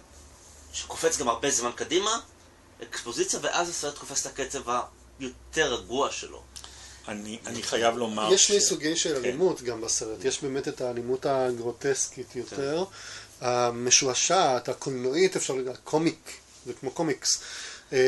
שקופץ 0.72 1.18
גם 1.18 1.28
הרבה 1.28 1.50
זמן 1.50 1.70
קדימה, 1.74 2.20
אקספוזיציה, 2.82 3.38
ואז 3.42 3.68
הסרט 3.68 3.98
קופץ 3.98 4.26
את 4.26 4.32
הקצב 4.32 4.62
היותר 5.20 5.74
רגוע 5.74 6.10
שלו. 6.10 6.42
אני, 7.08 7.38
אני 7.46 7.62
חייב 7.62 7.96
לומר 7.96 8.32
יש 8.32 8.46
שני 8.46 8.60
ש... 8.60 8.64
סוגי 8.64 8.96
של 8.96 9.14
כן. 9.14 9.24
אלימות 9.24 9.62
גם 9.62 9.80
בסרט. 9.80 10.24
יש 10.24 10.42
באמת 10.42 10.68
את 10.68 10.80
האלימות 10.80 11.26
הגרוטסקית 11.26 12.36
יותר, 12.36 12.84
כן. 12.84 13.46
המשועשעת, 13.46 14.68
הקולנועית, 14.68 15.36
אפשר 15.36 15.54
להגיד, 15.54 15.72
הקומיק, 15.72 16.32
זה 16.66 16.72
כמו 16.72 16.90
קומיקס. 16.90 17.42
אה, 17.92 17.98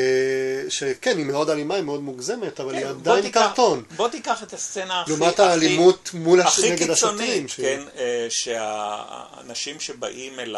שכן, 0.69 1.17
היא 1.17 1.25
מאוד 1.25 1.49
אלימה, 1.49 1.75
היא 1.75 1.83
מאוד 1.83 2.01
מוגזמת, 2.01 2.59
אבל 2.59 2.71
כן, 2.71 2.77
היא 2.77 2.85
עדיין 2.85 3.31
קרטון. 3.31 3.83
בוא 3.95 4.09
תיקח 4.09 4.43
את 4.43 4.53
הסצנה 4.53 5.01
הכי... 5.01 5.11
לעומת 5.11 5.39
האלימות 5.39 6.09
מול 6.13 6.41
הש... 6.41 6.59
נגד 6.59 6.89
השוטרים. 6.89 7.45
הכי 7.45 7.55
קיצונית, 7.55 7.91
כן, 7.91 7.99
אה, 7.99 8.27
שהאנשים 8.29 9.79
שבאים 9.79 10.39
אל 10.39 10.55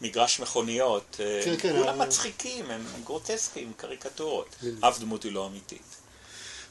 המגרש 0.00 0.40
מכוניות, 0.40 1.16
אה, 1.20 1.40
כן, 1.44 1.54
כן, 1.58 1.82
כולם 1.82 1.98
מצחיקים, 1.98 2.70
הם 2.70 2.84
גרוטסקיים, 3.04 3.72
קריקטורות. 3.76 4.56
אף 4.80 5.00
דמות 5.00 5.22
היא 5.22 5.32
לא 5.32 5.46
אמיתית. 5.46 5.96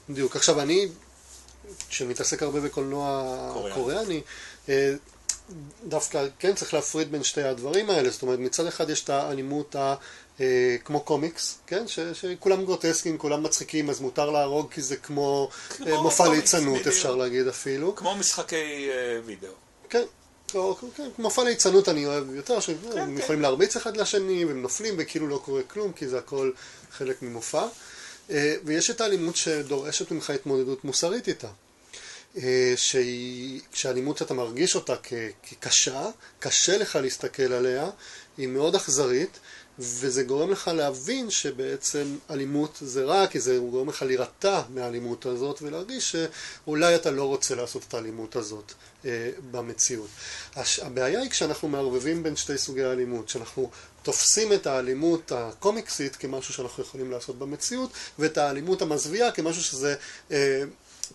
בדיוק. 0.09 0.35
עכשיו, 0.35 0.61
אני, 0.61 0.87
שמתעסק 1.89 2.43
הרבה 2.43 2.59
בקולנוע 2.59 3.71
קוריאני, 3.73 4.21
דווקא 5.87 6.25
כן 6.39 6.55
צריך 6.55 6.73
להפריד 6.73 7.11
בין 7.11 7.23
שתי 7.23 7.43
הדברים 7.43 7.89
האלה, 7.89 8.09
זאת 8.09 8.21
אומרת 8.21 8.39
מצד 8.39 8.65
אחד 8.65 8.89
יש 8.89 9.03
את 9.03 9.09
האלימות 9.09 9.75
כמו 10.83 10.99
קומיקס, 10.99 11.59
כן? 11.67 11.87
ש, 11.87 11.99
שכולם 11.99 12.65
גרוטסקים, 12.65 13.17
כולם 13.17 13.43
מצחיקים, 13.43 13.89
אז 13.89 13.99
מותר 13.99 14.29
להרוג 14.29 14.71
כי 14.71 14.81
זה 14.81 14.95
כמו, 14.95 15.49
כמו 15.69 15.87
אה, 15.87 16.01
מופע 16.01 16.29
ליצנות 16.29 16.87
אפשר 16.87 17.15
להגיד 17.15 17.47
אפילו. 17.47 17.95
כמו 17.95 18.15
משחקי 18.15 18.89
אה, 18.89 19.19
וידאו. 19.25 19.51
כן. 19.89 20.03
או, 20.55 20.77
כן, 20.95 21.09
מופע 21.17 21.43
ליצנות 21.43 21.89
אני 21.89 22.05
אוהב 22.05 22.35
יותר, 22.35 22.59
שהם 22.59 22.77
כן, 22.83 22.91
כן. 22.91 23.17
יכולים 23.17 23.41
להרביץ 23.41 23.75
אחד 23.75 23.97
לשני, 23.97 24.45
והם 24.45 24.61
נופלים 24.61 24.95
וכאילו 24.97 25.27
לא 25.27 25.41
קורה 25.45 25.63
כלום, 25.63 25.91
כי 25.93 26.07
זה 26.07 26.17
הכל 26.17 26.51
חלק 26.91 27.21
ממופע. 27.21 27.65
אה, 28.29 28.55
ויש 28.63 28.89
את 28.89 29.01
האלימות 29.01 29.35
שדורשת 29.35 30.11
ממך 30.11 30.29
התמודדות 30.29 30.83
מוסרית 30.83 31.27
איתה. 31.27 31.47
אה, 32.37 32.73
שהאלימות 33.73 34.17
שאתה 34.17 34.33
מרגיש 34.33 34.75
אותה 34.75 34.95
כקשה, 35.43 36.09
קשה 36.39 36.77
לך 36.77 36.95
להסתכל 36.95 37.53
עליה, 37.53 37.89
היא 38.37 38.47
מאוד 38.47 38.75
אכזרית, 38.75 39.39
וזה 39.79 40.23
גורם 40.23 40.51
לך 40.51 40.67
להבין 40.67 41.29
שבעצם 41.29 42.15
אלימות 42.29 42.77
זה 42.81 43.03
רע, 43.03 43.27
כי 43.27 43.39
זה 43.39 43.57
גורם 43.71 43.89
לך 43.89 44.01
להירתע 44.01 44.61
מהאלימות 44.69 45.25
הזאת 45.25 45.61
ולהרגיש 45.61 46.15
שאולי 46.15 46.95
אתה 46.95 47.11
לא 47.11 47.23
רוצה 47.23 47.55
לעשות 47.55 47.83
את 47.87 47.93
האלימות 47.93 48.35
הזאת 48.35 48.73
אה, 49.05 49.31
במציאות. 49.51 50.09
הש... 50.55 50.79
הבעיה 50.79 51.19
היא 51.19 51.29
כשאנחנו 51.29 51.67
מערבבים 51.67 52.23
בין 52.23 52.35
שתי 52.35 52.57
סוגי 52.57 52.83
האלימות, 52.83 53.29
שאנחנו 53.29 53.69
תופסים 54.03 54.53
את 54.53 54.67
האלימות 54.67 55.31
הקומיקסית 55.31 56.15
כמשהו 56.15 56.53
שאנחנו 56.53 56.83
יכולים 56.83 57.11
לעשות 57.11 57.39
במציאות, 57.39 57.89
ואת 58.19 58.37
האלימות 58.37 58.81
המזוויעה 58.81 59.31
כמשהו 59.31 59.63
שזה 59.63 59.95
אה, 60.31 60.63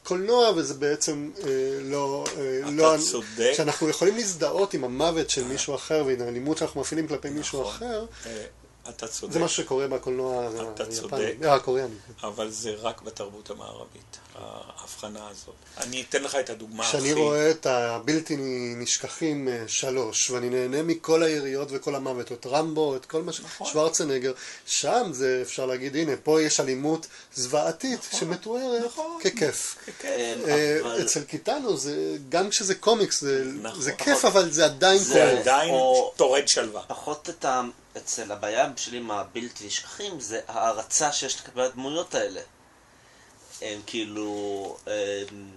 קולנוע, 0.02 0.50
וזה 0.56 0.74
בעצם 0.74 1.30
אה, 1.42 1.48
לא... 1.82 2.24
אה, 2.36 2.60
אתה 2.62 2.70
לא 2.70 2.96
צודק. 3.10 3.52
שאנחנו 3.56 3.88
יכולים 3.88 4.16
להזדהות 4.16 4.74
עם 4.74 4.84
המוות 4.84 5.30
של 5.30 5.44
מישהו 5.44 5.74
אחר 5.74 6.02
ועם 6.06 6.22
האלימות 6.22 6.58
שאנחנו 6.58 6.80
מפעילים 6.80 7.08
כלפי 7.08 7.30
מישהו 7.30 7.60
נכון. 7.60 7.72
אחר, 7.72 8.04
אה, 8.26 8.44
אתה 8.88 9.08
צודק. 9.08 9.32
זה 9.32 9.38
מה 9.38 9.48
שקורה 9.48 9.88
בקולנוע 9.88 10.48
אתה 10.74 10.86
צודק. 10.86 11.12
היפני, 11.14 11.46
אה, 11.46 11.54
הקוריאני. 11.54 11.94
אבל 12.22 12.50
זה 12.50 12.74
רק 12.74 13.02
בתרבות 13.02 13.50
המערבית, 13.50 14.18
ההבחנה 14.34 15.28
הזאת. 15.30 15.54
אני 15.76 16.04
אתן 16.08 16.22
לך 16.22 16.34
את 16.34 16.50
הדוגמה 16.50 16.82
הכי... 16.88 16.96
כשאני 16.98 17.12
רואה 17.12 17.50
את 17.50 17.66
הבלתי 17.66 18.36
נשכחים 18.76 19.48
אה, 19.48 19.64
שלוש, 19.66 20.30
ואני 20.30 20.48
נהנה 20.50 20.82
מכל 20.82 21.22
היריות 21.22 21.68
וכל 21.70 21.94
המוות, 21.94 22.32
את 22.32 22.46
רמבו, 22.46 22.96
את 22.96 23.06
כל 23.06 23.22
מה 23.22 23.32
ש... 23.32 23.40
נכון. 23.40 23.66
שוורצנגר, 23.66 24.32
שם 24.66 25.08
זה 25.12 25.38
אפשר 25.42 25.66
להגיד, 25.66 25.96
הנה, 25.96 26.12
פה 26.22 26.42
יש 26.42 26.60
אלימות 26.60 27.06
זוועתית 27.34 28.00
נכון. 28.08 28.20
שמתוארת 28.20 28.84
נכון. 28.84 29.18
ככיף. 29.24 29.76
כן. 29.98 30.38
אה, 30.48 30.78
אבל- 30.80 31.02
אצל 31.04 31.22
קיטנו, 31.24 31.76
זה, 31.76 31.96
גם 32.28 32.50
כשזה 32.50 32.74
קומיקס, 32.74 33.20
זה, 33.20 33.44
נכון. 33.62 33.80
זה 33.82 33.92
כיף, 33.92 34.24
אבל 34.24 34.50
זה 34.50 34.64
עדיין 34.64 34.98
זה- 34.98 35.14
כואב. 35.14 35.38
עדיין 35.38 35.70
או- 35.70 36.12
טורד 36.16 36.48
שלווה. 36.48 36.82
פחות 36.86 37.28
את 37.30 37.44
ה... 37.44 37.62
אצל 37.96 38.32
הבעיה 38.32 38.68
שלי 38.76 38.96
עם 38.96 39.10
הבלתי 39.10 39.66
נשכחים 39.66 40.20
זה 40.20 40.40
ההערצה 40.48 41.12
שיש 41.12 41.40
לקבל 41.40 41.62
הדמויות 41.62 42.14
האלה. 42.14 42.40
הם 43.64 43.80
כאילו... 43.86 44.76
הם, 44.86 45.50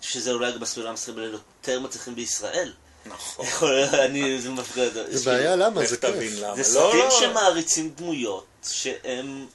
שזה 0.00 0.30
אולי 0.30 0.52
גם 0.52 0.60
בסביבה 0.60 0.88
המסחרים 0.88 1.32
יותר 1.32 1.80
מצליחים 1.80 2.14
בישראל. 2.14 2.72
נכון. 3.06 3.46
אני, 4.04 4.40
זה 4.40 4.50
מפריע. 4.50 4.88
זה 5.10 5.30
בעיה, 5.30 5.56
למה? 5.56 5.86
זה 5.86 5.96
כיף. 5.96 6.14
למה. 6.40 6.62
זה 6.62 6.62
לא, 6.62 6.64
סרטים 6.64 7.00
לא. 7.00 7.10
שמעריצים 7.10 7.90
דמויות 7.90 8.46
שהם 8.62 9.46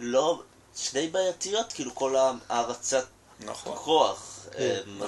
לא... 0.00 0.42
שדי 0.76 1.08
בעייתיות, 1.08 1.72
כאילו 1.72 1.94
כל 1.94 2.16
ההערצת 2.16 3.06
נכון. 3.40 3.76
כוח 3.76 4.29
כן, 4.58 4.76
אמ. 4.86 5.06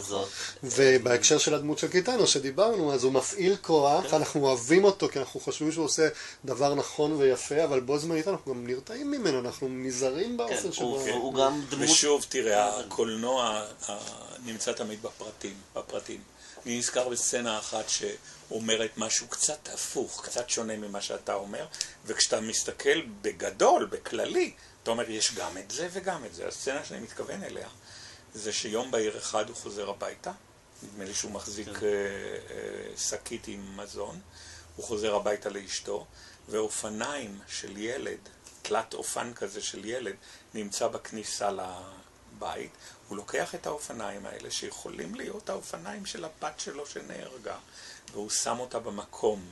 ובהקשר 0.63 1.39
של 1.39 1.55
הדמות 1.55 1.79
של 1.79 1.89
קיטנו 1.89 2.27
שדיברנו, 2.27 2.95
אז 2.95 3.05
הוא 3.05 3.13
מפעיל 3.13 3.57
כוח, 3.57 4.07
כן. 4.11 4.17
אנחנו 4.17 4.47
אוהבים 4.47 4.85
אותו 4.85 5.09
כי 5.09 5.19
אנחנו 5.19 5.41
חושבים 5.41 5.73
שהוא 5.73 5.85
עושה 5.85 6.09
דבר 6.45 6.75
נכון 6.75 7.13
ויפה, 7.13 7.65
אבל 7.65 7.81
בו 7.81 7.99
זמנית 7.99 8.29
אנחנו 8.29 8.53
גם 8.55 8.67
נרתעים 8.67 9.11
ממנו, 9.11 9.39
אנחנו 9.39 9.69
נזהרים 9.71 10.31
כן, 10.31 10.37
באופן 10.37 10.73
שבו... 10.73 10.85
הוא- 10.85 11.09
הוא 11.11 11.35
גם 11.35 11.61
דמות... 11.69 11.85
ושוב, 11.91 12.27
תראה, 12.29 12.81
הקולנוע 12.81 13.65
נמצא 14.45 14.73
תמיד 14.73 15.03
בפרטים, 15.03 15.55
בפרטים. 15.77 16.21
אני 16.67 16.79
נזכר 16.79 17.09
בסצנה 17.09 17.59
אחת 17.59 17.85
שאומרת 17.89 18.91
משהו 18.97 19.29
קצת 19.29 19.69
הפוך, 19.75 20.23
קצת 20.25 20.51
שונה 20.51 20.77
ממה 20.77 21.01
שאתה 21.01 21.35
אומר, 21.35 21.67
וכשאתה 22.07 22.41
מסתכל 22.41 23.01
בגדול, 23.23 23.85
בכללי, 23.85 24.53
אתה 24.83 24.91
אומר, 24.91 25.11
יש 25.11 25.35
גם 25.35 25.57
את 25.59 25.71
זה 25.71 25.89
וגם 25.93 26.25
את 26.25 26.35
זה. 26.35 26.49
הסצנה 26.49 26.85
שאני 26.85 27.01
מתכוון 27.01 27.43
אליה, 27.43 27.69
זה 28.35 28.53
שיום 28.53 28.91
בהיר 28.91 29.19
אחד 29.19 29.49
הוא 29.49 29.57
חוזר 29.57 29.91
הביתה, 29.91 30.33
נדמה 30.83 31.05
לי 31.05 31.15
שהוא 31.15 31.33
מחזיק 31.33 31.69
כן. 31.69 31.87
אה, 31.87 31.91
אה, 32.51 32.97
שקית 32.97 33.49
עם 33.49 33.77
מזון, 33.77 34.21
הוא 34.77 34.85
חוזר 34.85 35.15
הביתה 35.15 35.51
לאשתו, 35.51 36.07
ואופניים 36.49 37.39
של 37.49 37.77
ילד, 37.77 38.19
תלת 38.63 38.95
אופן 38.95 39.35
כזה 39.35 39.63
של 39.63 39.85
ילד, 39.85 40.15
נמצא 40.55 40.89
בכניסה 40.89 41.51
לבית, 41.51 42.71
הוא 43.09 43.17
לוקח 43.17 43.55
את 43.55 43.67
האופניים 43.67 44.27
האלה, 44.27 44.51
שיכולים 44.51 45.15
להיות 45.15 45.51
האופניים 45.51 46.07
של 46.07 46.25
הבת 46.25 46.61
שלו 46.61 46.87
שנהרגה, 46.87 47.59
והוא 48.13 48.31
שם 48.31 48.61
אותה 48.61 48.79
במקום. 48.79 49.43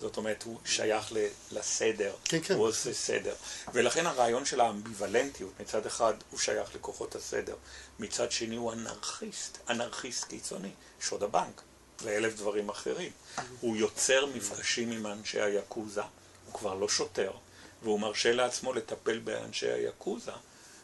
זאת 0.00 0.16
אומרת, 0.16 0.42
הוא 0.42 0.58
שייך 0.64 1.12
לסדר, 1.52 2.14
כן, 2.24 2.38
כן. 2.42 2.54
הוא 2.54 2.68
עושה 2.68 2.92
סדר. 2.94 3.34
ולכן 3.74 4.06
הרעיון 4.06 4.44
של 4.44 4.60
האמביוולנטיות, 4.60 5.52
מצד 5.60 5.86
אחד 5.86 6.14
הוא 6.30 6.38
שייך 6.38 6.74
לכוחות 6.74 7.14
הסדר, 7.14 7.56
מצד 7.98 8.32
שני 8.32 8.56
הוא 8.56 8.72
אנרכיסט, 8.72 9.58
אנרכיסט 9.70 10.24
קיצוני, 10.24 10.70
שוד 11.00 11.22
הבנק 11.22 11.62
ואלף 12.02 12.34
דברים 12.34 12.68
אחרים. 12.68 13.12
הוא 13.60 13.76
יוצר 13.76 14.26
מפגשים 14.26 14.92
עם 14.92 15.06
אנשי 15.06 15.40
היאקוזה, 15.40 16.02
הוא 16.46 16.54
כבר 16.54 16.74
לא 16.74 16.88
שוטר, 16.88 17.32
והוא 17.82 18.00
מרשה 18.00 18.32
לעצמו 18.32 18.72
לטפל 18.72 19.18
באנשי 19.18 19.70
היאקוזה. 19.70 20.32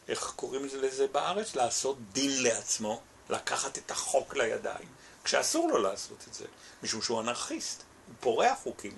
איך 0.09 0.33
קוראים 0.37 0.65
לזה 0.65 1.07
בארץ? 1.07 1.55
לעשות 1.55 1.97
דין 2.13 2.43
לעצמו, 2.43 3.01
לקחת 3.31 3.79
את 3.79 3.91
החוק 3.91 4.37
לידיים, 4.37 4.89
כשאסור 5.25 5.69
לו 5.69 5.79
לעשות 5.79 6.25
את 6.29 6.35
זה, 6.35 6.45
משום 6.83 7.03
שהוא 7.03 7.21
אנרכיסט, 7.21 7.83
פורע 8.21 8.55
חוקים 8.63 8.93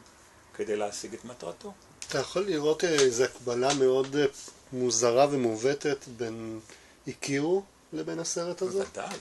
כדי 0.55 0.77
להשיג 0.77 1.15
את 1.15 1.25
מטרתו. 1.25 1.73
אתה 2.09 2.19
יכול 2.19 2.43
לראות 2.47 2.85
אה, 2.85 2.91
איזו 2.91 3.25
הקבלה 3.25 3.75
מאוד 3.75 4.17
אה, 4.17 4.25
מוזרה 4.73 5.27
ומעוותת 5.31 6.05
בין 6.17 6.61
איקירו 7.07 7.63
לבין 7.93 8.19
הסרט 8.19 8.63
הזה? 8.63 8.85
בוודאי. 8.85 9.19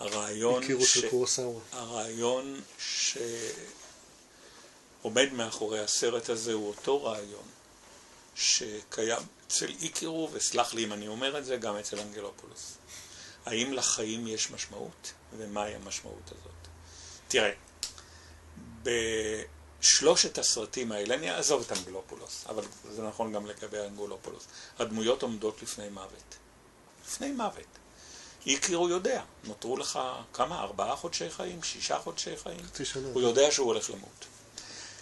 הרעיון 0.00 0.62
איקירו 0.62 0.86
ש... 0.86 0.94
של 0.98 1.10
קורוסאווה. 1.10 1.60
הרעיון 1.72 2.60
שעומד 5.02 5.32
מאחורי 5.32 5.80
הסרט 5.80 6.28
הזה 6.28 6.52
הוא 6.52 6.68
אותו 6.68 7.04
רעיון 7.04 7.48
שקיים 8.34 9.22
אצל 9.46 9.68
איקירו, 9.82 10.28
וסלח 10.32 10.74
לי 10.74 10.84
אם 10.84 10.92
אני 10.92 11.08
אומר 11.08 11.38
את 11.38 11.44
זה, 11.44 11.56
גם 11.56 11.76
אצל 11.76 12.00
אנגלופולוס. 12.00 12.72
האם 13.46 13.72
לחיים 13.72 14.26
יש 14.26 14.50
משמעות, 14.50 15.12
ומהי 15.36 15.74
המשמעות 15.74 16.22
הזאת? 16.26 16.68
תראה, 17.28 17.52
בשלושת 19.80 20.38
הסרטים 20.38 20.92
האלה, 20.92 21.14
אני 21.14 21.30
אעזוב 21.30 21.64
את 21.66 21.78
אנגלופולוס, 21.78 22.44
אבל 22.48 22.64
זה 22.90 23.02
נכון 23.02 23.32
גם 23.32 23.46
לגבי 23.46 23.78
אנגלופולוס, 23.78 24.46
הדמויות 24.78 25.22
עומדות 25.22 25.62
לפני 25.62 25.88
מוות. 25.88 26.36
לפני 27.06 27.32
מוות. 27.32 27.66
איקירו 28.46 28.88
יודע, 28.88 29.22
נותרו 29.44 29.76
לך 29.76 29.98
כמה? 30.32 30.60
ארבעה 30.60 30.96
חודשי 30.96 31.30
חיים? 31.30 31.62
שישה 31.62 31.98
חודשי 31.98 32.36
חיים? 32.36 32.60
הוא 33.12 33.22
יודע 33.22 33.50
שהוא 33.50 33.66
הולך 33.66 33.90
למות. 33.90 34.24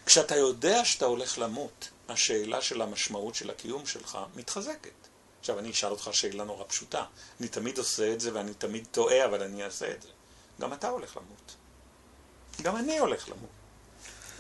כשאתה 0.07 0.37
יודע 0.37 0.85
שאתה 0.85 1.05
הולך 1.05 1.39
למות, 1.39 1.89
השאלה 2.09 2.63
של 2.63 2.83
המשמעות 2.83 3.35
של 3.35 3.51
הקיום 3.51 3.87
שלך 3.87 4.19
מתחזקת. 4.37 4.91
עכשיו, 5.41 5.59
אני 5.59 5.71
אשאל 5.71 5.91
אותך 5.91 6.11
שאלה 6.13 6.45
נורא 6.45 6.65
פשוטה. 6.69 7.05
אני 7.41 7.49
תמיד 7.49 7.79
עושה 7.79 8.13
את 8.13 8.21
זה 8.21 8.35
ואני 8.35 8.55
תמיד 8.55 8.87
טועה, 8.91 9.25
אבל 9.25 9.43
אני 9.43 9.65
אעשה 9.65 9.91
את 9.93 10.03
זה. 10.03 10.09
גם 10.61 10.73
אתה 10.73 10.89
הולך 10.89 11.17
למות. 11.17 11.55
גם 12.63 12.77
אני 12.77 12.99
הולך 12.99 13.29
למות. 13.29 13.56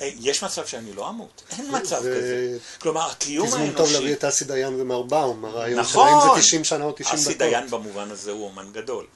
אה, 0.00 0.10
יש 0.20 0.44
מצב 0.44 0.66
שאני 0.66 0.92
לא 0.92 1.08
אמות? 1.08 1.42
אין 1.50 1.76
מצב 1.76 2.02
זה- 2.02 2.14
כזה. 2.16 2.58
כלומר, 2.80 3.10
הקיום 3.10 3.46
תזמון 3.46 3.60
האנושי... 3.62 3.76
טוב 3.78 3.92
להביא 3.92 4.12
את 4.14 4.24
אסי 4.24 4.44
דיין 4.44 4.80
ומר 4.80 5.02
באום, 5.02 5.44
הרעיון 5.44 5.80
נכון. 5.80 6.08
שלהם 6.08 6.34
זה 6.36 6.40
90 6.42 6.64
שנה 6.64 6.84
או 6.84 6.92
90 6.92 7.06
דקות. 7.08 7.26
אסי 7.26 7.34
דיין 7.34 7.70
במובן 7.70 8.10
הזה 8.10 8.30
הוא 8.30 8.44
אומן 8.44 8.72
גדול. 8.72 9.06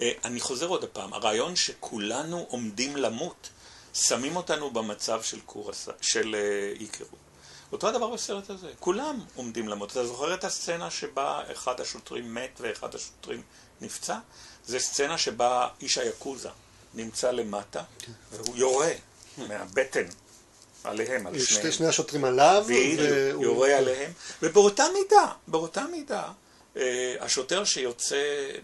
אה, 0.00 0.12
אני 0.24 0.40
חוזר 0.40 0.66
עוד 0.66 0.84
פעם, 0.84 1.12
הרעיון 1.14 1.56
שכולנו 1.56 2.46
עומדים 2.48 2.96
למות, 2.96 3.48
שמים 3.94 4.36
אותנו 4.36 4.70
במצב 4.70 5.22
של, 5.22 5.40
קורס, 5.40 5.88
של 6.00 6.34
אה, 6.34 6.72
איקירו. 6.80 7.16
אותו 7.72 7.88
הדבר 7.88 8.10
בסרט 8.10 8.50
הזה, 8.50 8.68
כולם 8.80 9.20
עומדים 9.34 9.68
למות. 9.68 9.92
אתה 9.92 10.06
זוכר 10.06 10.34
את 10.34 10.44
הסצנה 10.44 10.90
שבה 10.90 11.42
אחד 11.52 11.80
השוטרים 11.80 12.34
מת 12.34 12.60
ואחד 12.60 12.94
השוטרים 12.94 13.42
נפצע? 13.80 14.18
זו 14.66 14.80
סצנה 14.80 15.18
שבה 15.18 15.68
איש 15.80 15.98
היאקוזה 15.98 16.48
נמצא 16.94 17.30
למטה, 17.30 17.82
והוא 18.32 18.56
יורה 18.56 18.90
מהבטן 19.38 20.04
עליהם, 20.86 21.26
על 21.26 21.38
שניהם. 21.38 21.72
שני 21.72 21.86
השוטרים 21.86 22.24
עליו, 22.24 22.64
והוא- 22.66 23.42
יורה 23.44 23.76
עליהם, 23.76 24.12
ובאותה 24.42 24.84
מידה, 24.94 25.26
באותה 25.48 25.82
מידה, 25.92 26.22
אה, 26.76 27.14
השוטר 27.20 27.64
שיוצא 27.64 28.16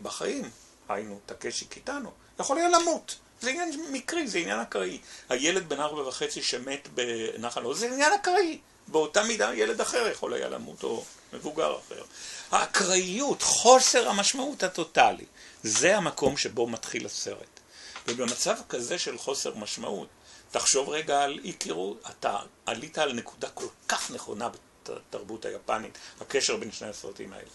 בחיים, 0.02 0.50
היינו 0.88 1.18
טקשי 1.26 1.64
קיטנו, 1.64 2.10
יכול 2.40 2.58
היה 2.58 2.68
למות. 2.68 3.14
זה 3.40 3.50
עניין 3.50 3.80
מקרי, 3.92 4.28
זה 4.28 4.38
עניין 4.38 4.60
אקראי. 4.60 4.98
הילד 5.28 5.68
בן 5.68 5.80
ארבע 5.80 6.08
וחצי 6.08 6.42
שמת 6.42 6.88
בנחל 6.94 7.62
עוז, 7.62 7.78
זה 7.80 7.86
עניין 7.86 8.12
אקראי. 8.12 8.58
באותה 8.88 9.22
מידה 9.22 9.54
ילד 9.54 9.80
אחר 9.80 10.08
יכול 10.12 10.34
היה 10.34 10.48
למות, 10.48 10.82
או 10.82 11.04
מבוגר 11.32 11.76
אחר. 11.86 12.02
האקראיות, 12.50 13.42
חוסר 13.42 14.08
המשמעות 14.08 14.62
הטוטלי, 14.62 15.24
זה 15.62 15.96
המקום 15.96 16.36
שבו 16.36 16.66
מתחיל 16.66 17.06
הסרט. 17.06 17.60
ובמצב 18.08 18.56
כזה 18.68 18.98
של 18.98 19.18
חוסר 19.18 19.54
משמעות, 19.54 20.08
תחשוב 20.52 20.88
רגע 20.88 21.22
על 21.22 21.40
אי-קירות, 21.44 22.02
אתה 22.10 22.38
עלית 22.66 22.98
על 22.98 23.12
נקודה 23.12 23.50
כל 23.50 23.66
כך 23.88 24.10
נכונה 24.10 24.48
בתרבות 24.48 25.44
היפנית, 25.44 25.98
הקשר 26.20 26.56
בין 26.56 26.72
שני 26.72 26.88
הסרטים 26.88 27.32
האלה. 27.32 27.48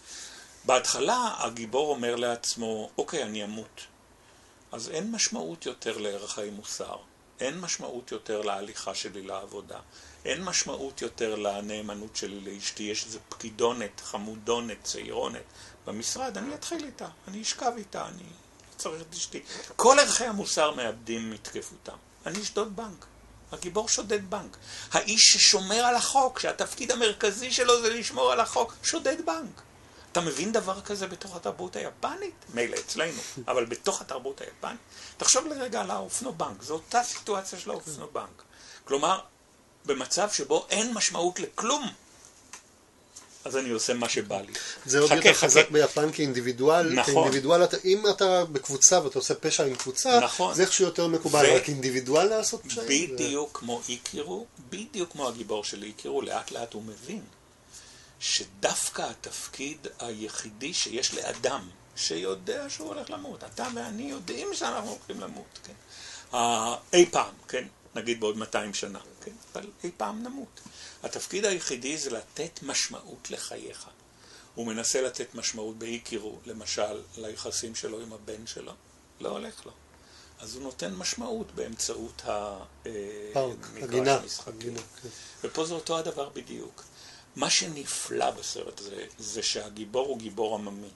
בהתחלה 0.66 1.36
הגיבור 1.38 1.90
אומר 1.90 2.16
לעצמו, 2.16 2.90
אוקיי, 2.98 3.24
אני 3.24 3.44
אמות. 3.44 3.82
אז 4.72 4.90
אין 4.90 5.12
משמעות 5.12 5.66
יותר 5.66 5.98
לערכי 5.98 6.50
מוסר, 6.50 6.98
אין 7.40 7.60
משמעות 7.60 8.12
יותר 8.12 8.42
להליכה 8.42 8.96
שלי 8.96 9.22
לעבודה, 9.22 9.80
אין 10.26 10.44
משמעות 10.44 11.02
יותר 11.02 11.36
לנאמנות 11.36 12.16
שלי 12.16 12.40
לאשתי, 12.40 12.84
יש 12.84 13.06
איזה 13.06 13.20
פקידונת, 13.30 14.02
חמודונת, 14.02 14.84
צעירונת 14.84 15.44
במשרד, 15.86 16.38
אני 16.38 16.54
אתחיל 16.56 16.86
איתה, 16.86 17.08
אני 17.28 17.42
אשכב 17.42 17.72
איתה, 17.78 18.08
אני 18.08 18.24
צריך 18.78 19.02
את 19.02 19.14
אשתי. 19.14 19.42
כל 19.76 20.00
ערכי 20.00 20.26
המוסר 20.26 20.72
מאבדים 20.72 21.32
מתקפותם. 21.32 21.98
אני 22.28 22.42
אשדוד 22.42 22.76
בנק. 22.76 23.06
הגיבור 23.52 23.90
שודד 23.90 24.30
בנק. 24.30 24.58
האיש 24.92 25.22
ששומר 25.22 25.76
על 25.76 25.96
החוק, 25.96 26.40
שהתפקיד 26.40 26.92
המרכזי 26.92 27.52
שלו 27.52 27.82
זה 27.82 27.90
לשמור 27.90 28.32
על 28.32 28.40
החוק, 28.40 28.74
שודד 28.84 29.26
בנק. 29.26 29.62
אתה 30.12 30.22
מבין 30.22 30.52
דבר 30.52 30.82
כזה 30.82 31.08
בתוך 31.08 31.36
התרבות 31.36 31.76
היפנית? 31.76 32.46
מילא 32.54 32.78
אצלנו, 32.78 33.22
אבל 33.48 33.66
בתוך 33.66 34.02
התרבות 34.02 34.42
היפנית? 34.42 34.80
תחשוב 35.18 35.48
לרגע 35.48 35.82
על 35.82 35.92
האופנובנק, 35.92 36.64
זו 36.64 36.74
אותה 36.74 37.04
סיטואציה 37.04 37.60
של 37.60 37.70
האופנובנק. 37.70 38.44
כלומר, 38.86 39.20
במצב 39.86 40.30
שבו 40.32 40.68
אין 40.70 40.94
משמעות 40.94 41.40
לכלום, 41.40 41.90
אז 43.48 43.58
אני 43.58 43.70
עושה 43.70 43.94
מה 43.94 44.10
שבא 44.10 44.42
לי. 44.42 44.54
זה 44.86 45.00
עוד 45.00 45.12
יותר 45.12 45.34
חזק 45.34 45.70
ביפן 45.72 46.12
כאינדיבידואל. 46.12 46.94
נכון. 46.94 47.14
כאינדיבידואל, 47.14 47.62
אם 47.86 48.04
אתה 48.10 48.46
בקבוצה 48.46 49.04
ואתה 49.04 49.20
עושה 49.20 49.36
פשע 49.36 49.66
עם 49.66 49.76
קבוצה, 49.76 50.20
נכון. 50.20 50.54
זה 50.54 50.62
איכשהו 50.62 50.86
יותר 50.86 51.08
מקובל, 51.08 51.46
ו- 51.46 51.56
רק 51.56 51.70
אינדיבידואל 51.70 52.26
לעשות 52.28 52.62
פשעים. 52.66 53.16
בדיוק 53.16 53.60
כמו 53.60 53.82
איקירו, 53.90 54.46
בדיוק 54.70 55.12
כמו 55.12 55.28
הגיבור 55.28 55.64
של 55.64 55.84
איקירו, 55.84 56.22
לאט 56.22 56.52
לאט 56.52 56.74
הוא 56.74 56.84
מבין 56.84 57.22
שדווקא 58.20 59.02
התפקיד 59.02 59.88
היחידי 60.00 60.74
שיש 60.74 61.14
לאדם, 61.14 61.70
שיודע 61.96 62.66
שהוא 62.70 62.88
הולך 62.88 63.10
למות, 63.10 63.44
אתה 63.44 63.68
ואני 63.76 64.04
יודעים 64.04 64.48
שאנחנו 64.54 64.90
הולכים 64.90 65.20
למות, 65.20 65.60
כן? 65.64 65.74
אי 66.94 67.06
פעם, 67.12 67.34
כן? 67.48 67.64
נגיד 67.96 68.20
בעוד 68.20 68.38
200 68.38 68.74
שנה, 68.74 69.00
כן? 69.22 69.32
אבל 69.54 69.66
אי 69.84 69.90
פעם 69.98 70.24
נמות. 70.24 70.60
התפקיד 71.04 71.46
היחידי 71.46 71.98
זה 71.98 72.10
לתת 72.10 72.60
משמעות 72.64 73.32
לחייך. 73.32 73.88
הוא 74.56 74.68
מנסה 74.68 75.02
לתת 75.02 75.36
משמעות 75.36 75.78
באיקירו, 75.78 76.40
למשל, 76.46 77.02
ליחסים 77.18 77.76
שלו 77.76 78.02
עם 78.02 78.14
הבן 78.14 78.48
שלו, 78.48 78.74
לא 79.20 79.30
הולך 79.30 79.66
לו. 79.66 79.72
אז 80.40 80.56
הוא 80.56 80.64
נותן 80.64 80.94
משמעות 80.94 81.52
באמצעות 81.52 82.22
המגרש 82.26 83.84
הגינה. 83.84 84.16
המשחקים. 84.16 84.78
כן. 84.78 85.10
ופה 85.44 85.66
זה 85.66 85.74
אותו 85.74 85.98
הדבר 85.98 86.30
בדיוק. 86.30 86.84
מה 87.36 87.50
שנפלא 87.50 88.32
בסרט 88.32 88.80
הזה, 88.80 89.06
זה 89.18 89.44
שהגיבור 89.44 90.08
הוא 90.08 90.20
גיבור 90.20 90.56
עממי. 90.56 90.90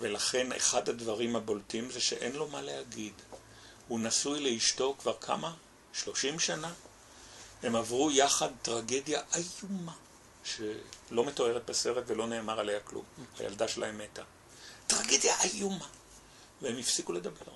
ולכן 0.00 0.52
אחד 0.52 0.88
הדברים 0.88 1.36
הבולטים 1.36 1.90
זה 1.90 2.00
שאין 2.00 2.32
לו 2.32 2.48
מה 2.48 2.62
להגיד. 2.62 3.12
הוא 3.88 4.00
נשוי 4.00 4.40
לאשתו 4.40 4.96
כבר 4.98 5.16
כמה? 5.20 5.54
30 5.92 6.38
שנה? 6.38 6.72
הם 7.62 7.76
עברו 7.76 8.10
יחד 8.10 8.48
טרגדיה 8.62 9.22
איומה, 9.34 9.92
שלא 10.44 11.24
מתוארת 11.24 11.66
בסרט 11.66 12.04
ולא 12.06 12.26
נאמר 12.26 12.60
עליה 12.60 12.80
כלום. 12.80 13.04
הילדה 13.38 13.68
שלהם 13.68 13.98
מתה. 13.98 14.22
טרגדיה 14.86 15.34
איומה. 15.44 15.86
והם 16.62 16.78
הפסיקו 16.78 17.12
לדבר. 17.12 17.52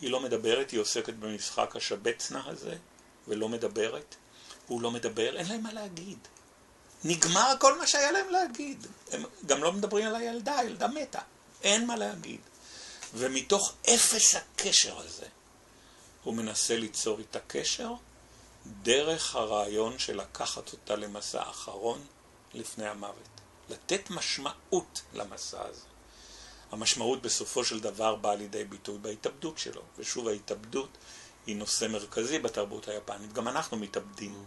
היא 0.00 0.10
לא 0.10 0.20
מדברת, 0.20 0.70
היא 0.70 0.80
עוסקת 0.80 1.14
במשחק 1.14 1.76
השבצנה 1.76 2.42
הזה, 2.46 2.76
ולא 3.28 3.48
מדברת. 3.48 4.14
הוא 4.66 4.82
לא 4.82 4.90
מדבר, 4.90 5.36
אין 5.36 5.48
להם 5.48 5.62
מה 5.62 5.72
להגיד. 5.72 6.18
נגמר 7.04 7.54
כל 7.60 7.78
מה 7.78 7.86
שהיה 7.86 8.12
להם 8.12 8.28
להגיד. 8.30 8.86
הם 9.10 9.24
גם 9.46 9.62
לא 9.62 9.72
מדברים 9.72 10.06
על 10.06 10.14
הילדה, 10.14 10.58
הילדה 10.58 10.88
מתה. 10.88 11.20
אין 11.62 11.86
מה 11.86 11.96
להגיד. 11.96 12.40
ומתוך 13.14 13.72
אפס 13.94 14.34
הקשר 14.34 14.98
הזה, 14.98 15.26
הוא 16.22 16.34
מנסה 16.34 16.76
ליצור 16.76 17.18
איתה 17.18 17.38
קשר 17.46 17.92
דרך 18.66 19.36
הרעיון 19.36 19.98
של 19.98 20.20
לקחת 20.20 20.72
אותה 20.72 20.96
למסע 20.96 21.42
אחרון 21.50 22.00
לפני 22.54 22.86
המוות. 22.88 23.40
לתת 23.68 24.10
משמעות 24.10 25.02
למסע 25.14 25.62
הזה. 25.66 25.84
המשמעות 26.72 27.22
בסופו 27.22 27.64
של 27.64 27.80
דבר 27.80 28.14
באה 28.14 28.34
לידי 28.34 28.64
ביטוי 28.64 28.98
בהתאבדות 28.98 29.58
שלו. 29.58 29.82
ושוב, 29.98 30.28
ההתאבדות 30.28 30.88
היא 31.46 31.56
נושא 31.56 31.84
מרכזי 31.84 32.38
בתרבות 32.38 32.88
היפנית. 32.88 33.32
גם 33.32 33.48
אנחנו 33.48 33.76
מתאבדים, 33.76 34.44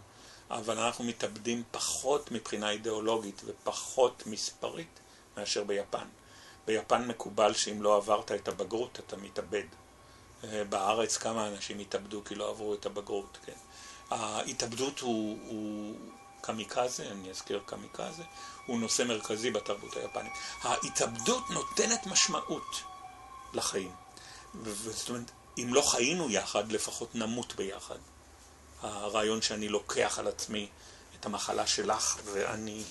אבל 0.50 0.78
אנחנו 0.78 1.04
מתאבדים 1.04 1.62
פחות 1.70 2.30
מבחינה 2.30 2.70
אידיאולוגית 2.70 3.42
ופחות 3.44 4.22
מספרית 4.26 5.00
מאשר 5.36 5.64
ביפן. 5.64 6.06
ביפן 6.66 7.08
מקובל 7.08 7.54
שאם 7.54 7.82
לא 7.82 7.96
עברת 7.96 8.32
את 8.32 8.48
הבגרות 8.48 9.00
אתה 9.06 9.16
מתאבד. 9.16 9.64
אה, 10.44 10.64
בארץ 10.64 11.16
כמה 11.16 11.48
אנשים 11.48 11.78
התאבדו 11.78 12.24
כי 12.24 12.34
לא 12.34 12.50
עברו 12.50 12.74
את 12.74 12.86
הבגרות, 12.86 13.38
כן. 13.46 13.52
ההתאבדות 14.14 15.00
הוא, 15.00 15.38
הוא 15.46 15.94
קמיקזה, 16.40 17.06
אני 17.10 17.30
אזכיר 17.30 17.60
קמיקזה, 17.66 18.22
הוא 18.66 18.78
נושא 18.80 19.02
מרכזי 19.02 19.50
בתרבות 19.50 19.96
היפנית. 19.96 20.32
ההתאבדות 20.62 21.50
נותנת 21.50 22.06
משמעות 22.06 22.80
לחיים. 23.52 23.90
זאת 24.90 25.08
אומרת, 25.08 25.30
אם 25.58 25.74
לא 25.74 25.80
חיינו 25.82 26.30
יחד, 26.30 26.72
לפחות 26.72 27.14
נמות 27.14 27.54
ביחד. 27.56 27.98
הרעיון 28.82 29.42
שאני 29.42 29.68
לוקח 29.68 30.18
על 30.18 30.28
עצמי 30.28 30.68
את 31.20 31.26
המחלה 31.26 31.66
שלך 31.66 32.16
ואני 32.32 32.82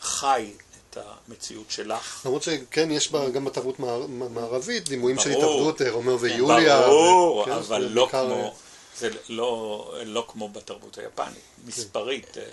חי 0.00 0.52
את 0.90 0.98
המציאות 1.28 1.70
שלך. 1.70 2.22
למרות 2.26 2.42
שכן, 2.42 2.90
יש 2.90 3.12
בה 3.12 3.30
גם 3.30 3.44
בתרבות 3.44 3.80
מער- 3.80 4.06
מערבית 4.06 4.88
דימויים 4.88 5.18
של. 5.18 5.30
התאבדות, 5.30 5.82
אה, 5.82 5.90
רומאו 5.90 6.20
ויוליה. 6.20 6.80
ברור, 6.86 7.44
כן, 7.44 7.52
אבל 7.52 7.82
לא 7.90 8.02
בעיקר, 8.04 8.26
כמו, 8.26 8.34
אה, 8.44 8.50
זה 8.98 9.10
לא, 9.28 9.94
לא 10.06 10.26
כמו 10.28 10.48
בתרבות 10.48 10.98
היפנית, 10.98 11.44
מספרית. 11.64 12.38
אה, 12.38 12.44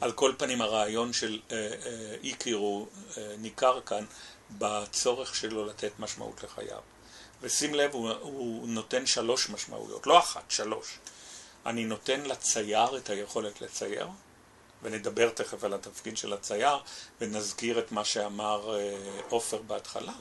על 0.00 0.12
כל 0.12 0.32
פנים 0.38 0.60
הרעיון 0.60 1.12
של 1.12 1.40
אה, 1.52 1.56
אה, 1.56 2.14
איקירו 2.22 2.86
אה, 3.18 3.34
ניכר 3.38 3.80
כאן 3.80 4.04
בצורך 4.58 5.34
שלו 5.34 5.66
לתת 5.66 5.92
משמעות 5.98 6.42
לחייו. 6.42 6.80
ושים 7.40 7.74
לב, 7.74 7.94
הוא, 7.94 8.10
הוא 8.10 8.68
נותן 8.68 9.06
שלוש 9.06 9.50
משמעויות, 9.50 10.06
לא 10.06 10.18
אחת, 10.18 10.50
שלוש. 10.50 10.98
אני 11.66 11.84
נותן 11.84 12.20
לצייר 12.20 12.96
את 12.96 13.10
היכולת 13.10 13.60
לצייר, 13.60 14.06
ונדבר 14.82 15.30
תכף 15.30 15.64
על 15.64 15.74
התפקיד 15.74 16.16
של 16.16 16.32
הצייר, 16.32 16.76
ונזכיר 17.20 17.78
את 17.78 17.92
מה 17.92 18.04
שאמר 18.04 18.78
עופר 19.28 19.62
בהתחלה. 19.62 20.12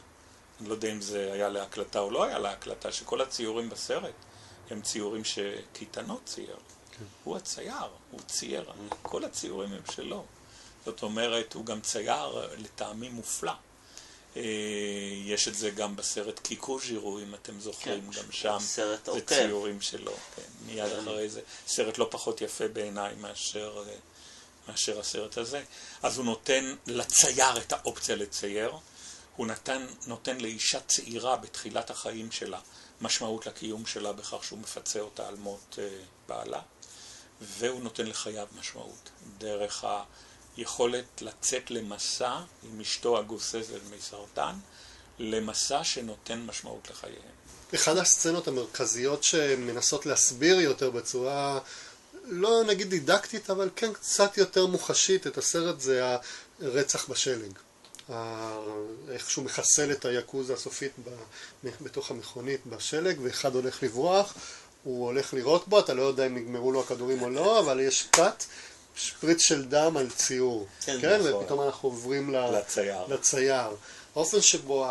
אני 0.60 0.70
לא 0.70 0.74
יודע 0.74 0.92
אם 0.92 1.02
זה 1.02 1.30
היה 1.34 1.50
להקלטה 1.50 2.00
או 2.00 2.12
לא 2.12 2.24
היה 2.24 2.40
להקלטה, 2.40 2.92
שכל 2.92 3.22
הציורים 3.22 3.70
בסרט 3.70 4.14
הם 4.70 4.82
ציורים 4.82 5.24
שקיתנות 5.24 6.22
צייר. 6.26 6.58
הוא 7.24 7.38
הצייר, 7.38 7.88
הוא 8.12 8.20
צייר, 8.28 8.72
כל 9.02 9.26
הציורים 9.26 9.74
הם 9.74 9.82
שלו. 9.92 10.26
זאת 10.86 11.04
אומרת, 11.04 11.54
הוא 11.54 11.66
גם 11.66 11.82
צייר 11.82 12.50
לטעמי 12.58 13.10
מופלא. 13.10 13.52
אה, 14.36 14.42
יש 15.26 15.48
את 15.48 15.56
זה 15.56 15.70
גם 15.70 15.96
בסרט 15.96 16.40
קיקוז'ירו, 16.40 17.20
אם 17.20 17.36
אתם 17.36 17.60
זוכרים, 17.60 18.12
כן, 18.12 18.22
גם 18.22 18.32
שם 18.32 18.58
סרט 18.60 19.06
זה 19.06 19.12
עוקב. 19.12 19.26
ציורים 19.26 19.82
שלו, 19.82 20.14
כן, 20.36 20.42
מיד 20.66 20.92
אחרי 21.02 21.30
זה. 21.30 21.42
סרט 21.68 21.98
לא 21.98 22.08
פחות 22.12 22.42
יפה 22.42 22.68
בעיניי 22.68 23.16
מאשר, 23.16 23.84
אה, 23.88 23.94
מאשר 24.68 25.00
הסרט 25.00 25.38
הזה. 25.38 25.64
אז 26.04 26.18
הוא 26.18 26.26
נותן 26.26 26.76
לצייר 26.88 27.58
את 27.58 27.74
האופציה 27.74 28.16
לצייר, 28.16 28.74
הוא 29.36 29.48
נתן, 29.48 29.88
נותן 30.08 30.38
לאישה 30.38 30.80
צעירה 30.80 31.36
בתחילת 31.36 31.90
החיים 31.90 32.32
שלה 32.32 32.60
משמעות 33.02 33.46
לקיום 33.48 33.86
שלה 33.86 34.14
בכך 34.14 34.44
שהוא 34.44 34.60
מפצה 34.60 35.00
אותה 35.00 35.28
על 35.28 35.36
מות 35.36 35.80
אה, 35.80 35.90
בעלה, 36.28 36.62
והוא 37.42 37.82
נותן 37.84 38.06
לחייו 38.06 38.48
משמעות 38.60 39.10
דרך 39.38 39.86
היכולת 40.58 41.22
לצאת 41.22 41.72
למסע 41.72 42.40
עם 42.64 42.82
אשתו 42.82 43.18
הגוססת 43.20 43.80
מסרטן, 43.98 44.56
למסע 45.20 45.84
שנותן 45.84 46.46
משמעות 46.46 46.90
לחייהם. 46.90 47.40
אחד 47.76 47.98
הסצנות 47.98 48.48
המרכזיות 48.48 49.24
שמנסות 49.24 50.06
להסביר 50.06 50.60
יותר 50.60 50.90
בצורה 50.90 51.60
לא 52.26 52.64
נגיד 52.64 52.90
דידקטית, 52.90 53.50
אבל 53.50 53.70
כן 53.76 53.94
קצת 53.94 54.38
יותר 54.38 54.66
מוחשית 54.66 55.28
את 55.28 55.38
הסרט 55.38 55.80
זה 55.80 56.16
הרצח 56.62 57.10
בשלג. 57.10 57.52
איך 59.12 59.30
שהוא 59.30 59.46
מחסל 59.46 59.92
את 59.92 60.06
היאקוזה 60.06 60.54
הסופית 60.54 60.92
בתוך 61.64 62.12
המכונית 62.12 62.66
בשלג, 62.66 63.20
ואחד 63.24 63.56
הולך 63.56 63.84
לברוח, 63.84 64.34
הוא 64.84 65.06
הולך 65.06 65.34
לירות 65.34 65.68
בו, 65.68 65.80
אתה 65.80 65.94
לא 65.94 66.02
יודע 66.02 66.26
אם 66.26 66.36
נגמרו 66.36 66.72
לו 66.72 66.80
הכדורים 66.82 67.22
או 67.22 67.30
לא, 67.30 67.60
אבל 67.62 67.80
יש 67.80 68.08
קאט, 68.12 68.46
שפריץ 68.96 69.42
של 69.42 69.66
דם 69.66 69.98
על 69.98 70.10
ציור. 70.10 70.68
כן, 70.86 70.98
כן, 71.02 71.20
נכון. 71.20 71.34
ופתאום 71.34 71.62
אנחנו 71.62 71.90
עוברים 71.90 72.34
לצייר. 72.34 73.06
לצייר. 73.08 73.70
האופן 74.16 74.42
שבו 74.42 74.86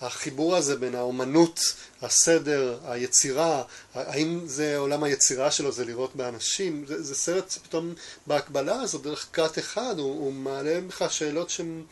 החיבור 0.00 0.56
הזה 0.56 0.76
בין 0.76 0.94
האומנות, 0.94 1.60
הסדר, 2.02 2.78
היצירה, 2.84 3.62
האם 3.94 4.40
זה 4.46 4.76
עולם 4.76 5.04
היצירה 5.04 5.50
שלו, 5.50 5.72
זה 5.72 5.84
לראות 5.84 6.16
באנשים, 6.16 6.84
זה, 6.88 7.02
זה 7.02 7.14
סרט 7.14 7.50
שפתאום 7.50 7.94
בהקבלה 8.26 8.80
הזו, 8.80 8.98
דרך 8.98 9.26
קאט 9.30 9.58
אחד, 9.58 9.98
הוא, 9.98 10.24
הוא 10.24 10.32
מעלה 10.32 10.80
לך 10.88 11.04
שאלות 11.10 11.50
שהן, 11.50 11.82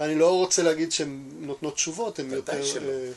אני 0.00 0.14
לא 0.14 0.36
רוצה 0.36 0.62
להגיד 0.62 0.92
שהן 0.92 1.30
נותנות 1.32 1.74
תשובות, 1.74 2.18
הן 2.18 2.26
ודאי 2.26 2.56
יותר... 2.56 2.66
שלא. 2.66 2.90
אה, 2.90 3.10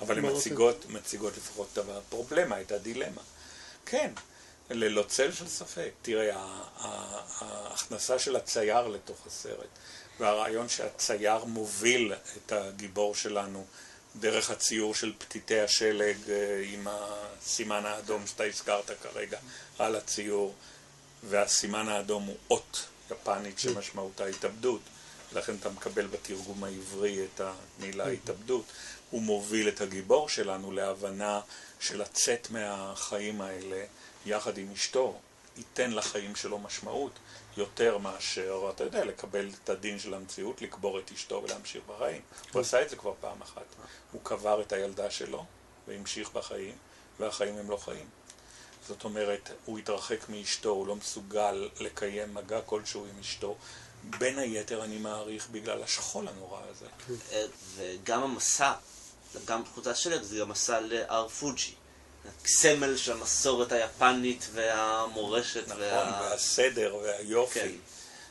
אבל 0.00 0.18
הן 0.18 0.22
מאוד 0.22 0.36
מציגות, 0.36 0.86
מציגות 0.88 1.36
לפחות 1.36 1.68
את 1.72 1.78
הפרובלמה, 1.78 2.60
את 2.60 2.72
הדילמה. 2.72 3.22
כן, 3.86 4.10
ללא 4.70 5.04
צל 5.08 5.32
של 5.32 5.48
ספק. 5.48 5.90
תראה, 6.02 6.36
ההכנסה 7.40 8.18
של 8.18 8.36
הצייר 8.36 8.88
לתוך 8.88 9.26
הסרט, 9.26 9.68
והרעיון 10.20 10.68
שהצייר 10.68 11.44
מוביל 11.44 12.12
את 12.36 12.52
הגיבור 12.52 13.14
שלנו 13.14 13.64
דרך 14.16 14.50
הציור 14.50 14.94
של 14.94 15.12
פתיתי 15.18 15.60
השלג 15.60 16.16
אה, 16.28 16.62
עם 16.72 16.86
הסימן 16.90 17.86
האדום 17.86 18.26
שאתה 18.26 18.44
הזכרת 18.44 18.90
כרגע 19.02 19.38
על 19.78 19.96
הציור, 19.96 20.54
והסימן 21.28 21.88
האדום 21.88 22.24
הוא 22.24 22.36
אות 22.50 22.84
יפנית 23.10 23.58
שמשמעותה 23.58 24.24
התאבדות, 24.24 24.80
לכן 25.34 25.54
אתה 25.60 25.70
מקבל 25.70 26.06
בתרגום 26.06 26.64
העברי 26.64 27.24
את 27.24 27.40
המילה 27.40 28.06
התאבדות. 28.06 28.64
הוא 29.10 29.22
מוביל 29.22 29.68
את 29.68 29.80
הגיבור 29.80 30.28
שלנו 30.28 30.72
להבנה 30.72 31.40
של 31.80 32.00
לצאת 32.00 32.50
מהחיים 32.50 33.40
האלה 33.40 33.84
יחד 34.26 34.58
עם 34.58 34.72
אשתו, 34.72 35.18
ייתן 35.56 35.92
לחיים 35.92 36.36
שלו 36.36 36.58
משמעות 36.58 37.12
יותר 37.56 37.98
מאשר, 37.98 38.70
אתה 38.74 38.84
יודע, 38.84 39.04
לקבל 39.04 39.50
את 39.64 39.68
הדין 39.68 39.98
של 39.98 40.14
המציאות, 40.14 40.62
לקבור 40.62 40.98
את 40.98 41.10
אשתו 41.12 41.42
ולהמשיך 41.44 41.82
בחיים. 41.86 42.22
הוא 42.52 42.60
עשה 42.60 42.82
את 42.82 42.90
זה 42.90 42.96
כבר 42.96 43.12
פעם 43.20 43.42
אחת. 43.42 43.66
הוא 44.12 44.20
קבר 44.24 44.62
את 44.62 44.72
הילדה 44.72 45.10
שלו 45.10 45.44
והמשיך 45.88 46.32
בחיים, 46.32 46.74
והחיים 47.20 47.56
הם 47.56 47.70
לא 47.70 47.76
חיים. 47.76 48.06
זאת 48.88 49.04
אומרת, 49.04 49.50
הוא 49.64 49.78
התרחק 49.78 50.28
מאשתו, 50.28 50.68
הוא 50.68 50.86
לא 50.86 50.96
מסוגל 50.96 51.68
לקיים 51.80 52.34
מגע 52.34 52.60
כלשהו 52.60 53.04
עם 53.04 53.20
אשתו. 53.20 53.56
בין 54.18 54.38
היתר, 54.38 54.84
אני 54.84 54.98
מעריך, 54.98 55.48
בגלל 55.50 55.82
השכול 55.82 56.28
הנורא 56.28 56.60
הזה. 56.70 56.86
אה, 57.32 57.44
וגם 57.76 58.22
המסע, 58.22 58.72
גם 59.44 59.62
חוץ 59.74 59.86
השלג, 59.86 60.22
זה 60.22 60.38
גם 60.38 60.48
מסע 60.48 60.80
להר 60.80 61.28
פוג'י. 61.28 61.74
סמל 62.46 62.96
של 62.96 63.12
המסורת 63.12 63.72
היפנית 63.72 64.48
והמורשת. 64.52 65.68
נכון, 65.68 65.80
וה... 65.82 66.20
והסדר 66.22 66.96
והיופי 67.02 67.60
כן. 67.60 67.70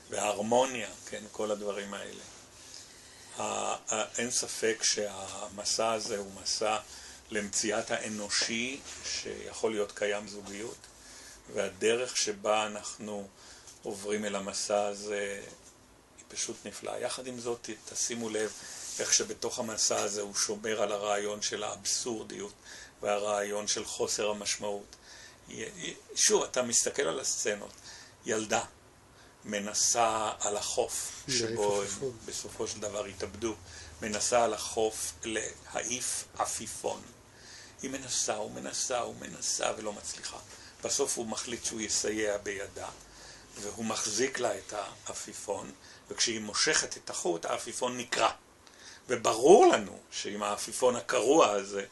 וההרמוניה, 0.10 0.88
כן, 1.10 1.24
כל 1.32 1.52
הדברים 1.52 1.94
האלה. 1.94 2.24
אין 4.18 4.32
ספק 4.32 4.84
שהמסע 4.84 5.92
הזה 5.92 6.18
הוא 6.18 6.32
מסע 6.44 6.78
למציאת 7.32 7.92
האנושי 7.92 8.80
שיכול 9.06 9.72
להיות 9.72 9.92
קיים 9.92 10.28
זוגיות, 10.28 10.78
והדרך 11.54 12.18
שבה 12.18 12.66
אנחנו 12.66 13.28
עוברים 13.84 14.26
אל 14.26 14.36
המסע 14.36 14.86
הזה 14.86 15.42
פשוט 16.34 16.66
נפלאה. 16.66 17.00
יחד 17.00 17.28
עם 17.28 17.40
זאת, 17.40 17.70
תשימו 17.86 18.30
לב 18.30 18.54
איך 19.00 19.14
שבתוך 19.14 19.60
המסע 19.60 20.02
הזה 20.02 20.22
הוא 20.22 20.36
שומר 20.36 20.82
על 20.82 20.92
הרעיון 20.92 21.42
של 21.42 21.64
האבסורדיות 21.64 22.54
והרעיון 23.02 23.68
של 23.68 23.86
חוסר 23.86 24.30
המשמעות. 24.30 24.96
שוב, 26.16 26.44
אתה 26.44 26.62
מסתכל 26.62 27.02
על 27.02 27.20
הסצנות, 27.20 27.74
ילדה 28.26 28.64
מנסה 29.46 30.32
על 30.40 30.58
החוף, 30.58 31.24
שבו 31.30 31.82
הם 31.82 32.12
בסופו 32.26 32.68
של 32.68 32.80
דבר 32.80 33.06
התאבדו, 33.06 33.56
מנסה 34.02 34.44
על 34.44 34.54
החוף 34.54 35.14
להעיף 35.24 36.26
עפיפון. 36.38 37.02
היא 37.82 37.90
מנסה 37.90 38.40
ומנסה 38.40 39.06
ומנסה 39.06 39.72
ולא 39.78 39.94
מצליחה. 39.94 40.38
בסוף 40.84 41.18
הוא 41.18 41.26
מחליט 41.26 41.66
שהוא 41.66 41.82
יסייע 41.82 42.38
בידה, 42.38 42.90
והוא 43.62 43.86
מחזיק 43.86 44.40
לה 44.40 44.58
את 44.58 44.74
העפיפון, 44.74 45.72
וכשהיא 46.14 46.40
מושכת 46.40 46.98
את 46.98 47.10
החוט, 47.10 47.46
העפיפון 47.46 47.98
נקרע. 47.98 48.32
וברור 49.10 49.66
לנו 49.66 50.00
שעם 50.12 50.44
העפיפון 50.44 50.96
הקרוע 50.96 51.50
הזה, 51.50 51.86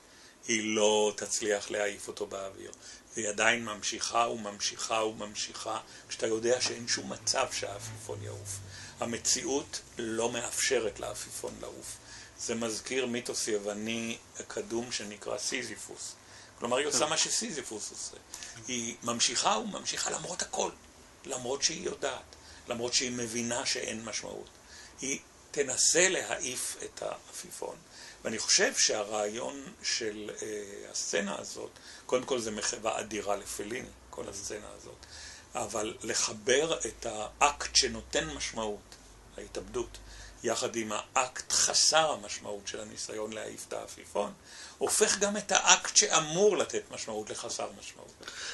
היא 0.47 0.76
לא 0.76 1.13
תצליח 1.17 1.72
להעיף 1.72 2.07
אותו 2.07 2.26
באוויר. 2.26 2.72
והיא 3.13 3.30
עדיין 3.30 3.65
ממשיכה 3.65 4.28
וממשיכה 4.28 5.03
וממשיכה, 5.03 5.80
כשאתה 6.09 6.28
יודע 6.28 6.61
שאין 6.61 6.88
שום 6.88 7.11
מצב 7.11 7.47
שהעפיפון 7.51 8.24
יעוף. 8.24 8.59
המציאות 8.99 9.82
לא 9.97 10.32
מאפשרת 10.32 10.99
לעפיפון 10.99 11.53
לעוף. 11.61 11.97
זה 12.39 12.55
מזכיר 12.55 13.05
מיתוס 13.05 13.47
יווני 13.47 14.17
קדום 14.47 14.91
שנקרא 14.91 15.38
סיזיפוס. 15.38 16.15
כלומר, 16.59 16.78
היא 16.78 16.88
עושה 16.88 17.05
מה 17.05 17.17
שסיזיפוס 17.17 17.91
עושה. 17.91 18.17
היא 18.67 18.95
ממשיכה 19.03 19.57
וממשיכה 19.57 20.09
למרות 20.09 20.41
הכל, 20.41 20.72
למרות 21.26 21.63
שהיא 21.63 21.86
יודעת, 21.86 22.36
למרות 22.68 22.93
שהיא 22.93 23.12
מבינה 23.12 23.66
שאין 23.66 24.05
משמעות. 24.05 24.49
היא 25.01 25.20
תנסה 25.51 26.09
להעיף 26.09 26.78
את 26.84 27.01
העפיפון. 27.01 27.76
ואני 28.24 28.39
חושב 28.39 28.74
שהרעיון 28.78 29.64
של 29.84 30.32
אה, 30.41 30.91
הסצנה 30.91 31.39
הזאת, 31.39 31.72
קודם 32.05 32.24
כל 32.24 32.39
זה 32.39 32.51
מחווה 32.51 32.99
אדירה 32.99 33.36
לפליני, 33.36 33.88
כל 34.09 34.30
הסצנה 34.30 34.68
הזאת, 34.78 35.05
אבל 35.55 35.97
לחבר 36.03 36.80
את 36.80 37.05
האקט 37.05 37.76
שנותן 37.76 38.30
משמעות, 38.30 38.95
ההתאבדות, 39.38 39.97
יחד 40.43 40.76
עם 40.76 40.91
האקט 40.91 41.51
חסר 41.51 42.12
המשמעות 42.12 42.68
של 42.68 42.80
הניסיון 42.80 43.34
להעיף 43.34 43.66
את 43.68 43.74
העפיפון, 43.74 44.34
הופך 44.82 45.19
גם 45.19 45.38
את 45.38 45.51
האקט 45.51 45.95
שאמור 45.95 46.57
לתת 46.57 46.82
משמעות 46.91 47.29
לחסר 47.29 47.67
משמעות. 47.79 48.11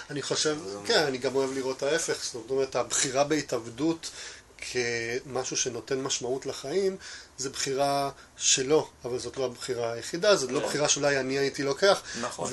אני 0.09 0.21
חושב, 0.21 0.57
כן, 0.85 1.03
אני 1.03 1.17
גם 1.17 1.35
אוהב 1.35 1.53
לראות 1.53 1.83
ההפך, 1.83 2.23
זאת 2.23 2.49
אומרת, 2.49 2.75
הבחירה 2.75 3.23
בהתאבדות 3.23 4.11
כמשהו 4.57 5.57
שנותן 5.57 6.01
משמעות 6.01 6.45
לחיים, 6.45 6.97
זה 7.37 7.49
בחירה 7.49 8.09
שלו, 8.37 8.89
אבל 9.05 9.19
זאת 9.19 9.37
לא 9.37 9.45
הבחירה 9.45 9.93
היחידה, 9.93 10.35
זאת 10.35 10.51
לא 10.51 10.59
כן. 10.59 10.65
בחירה 10.65 10.89
שאולי 10.89 11.19
אני 11.19 11.37
הייתי 11.37 11.63
לוקח. 11.63 12.01
נכון. 12.21 12.51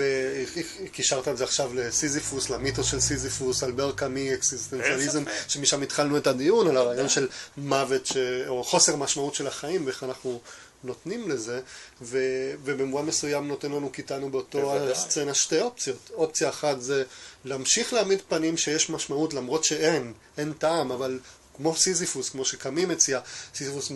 וקישרת 0.85 1.29
את 1.29 1.37
זה 1.37 1.45
עכשיו 1.45 1.75
לסיזיפוס, 1.75 2.51
למיתוס 2.51 2.87
של 2.87 3.01
סיזיפוס, 3.01 3.64
אלבר 3.64 3.93
קאמי, 3.93 4.35
אקסיסטנציאליזם, 4.35 5.25
שמשם 5.49 5.83
התחלנו 5.83 6.16
את 6.16 6.27
הדיון, 6.27 6.68
על 6.68 6.77
הרעיון 6.77 7.09
של 7.09 7.29
מוות, 7.57 8.07
ש... 8.07 8.16
או 8.49 8.64
חוסר 8.64 8.97
משמעות 8.97 9.35
של 9.35 9.47
החיים, 9.47 9.87
ואיך 9.87 10.05
אנחנו 10.05 10.41
נותנים 10.85 11.30
לזה, 11.30 11.61
ו... 12.03 12.18
ובמובן 12.64 13.07
מסוים 13.07 13.49
נותן 13.49 13.72
לנו 13.72 13.91
קיטנו 13.91 14.30
באותו 14.30 14.76
הסצנה 14.76 15.35
שתי 15.35 15.61
אופציות. 15.61 16.11
אופציה 16.14 16.49
אחת 16.49 16.80
זה 16.80 17.05
להמשיך 17.45 17.93
להעמיד 17.93 18.20
פנים 18.28 18.57
שיש 18.57 18.91
משמעות 18.91 19.35
למרות 19.35 19.64
שאין, 19.64 20.12
אין 20.39 20.53
טעם, 20.53 20.93
אבל 20.93 21.18
כמו 21.57 21.76
סיזיפוס, 21.76 22.28
כמו 22.28 22.45
שקאמי 22.45 22.85
מציע, 22.87 23.20
סיזיפוס 23.55 23.91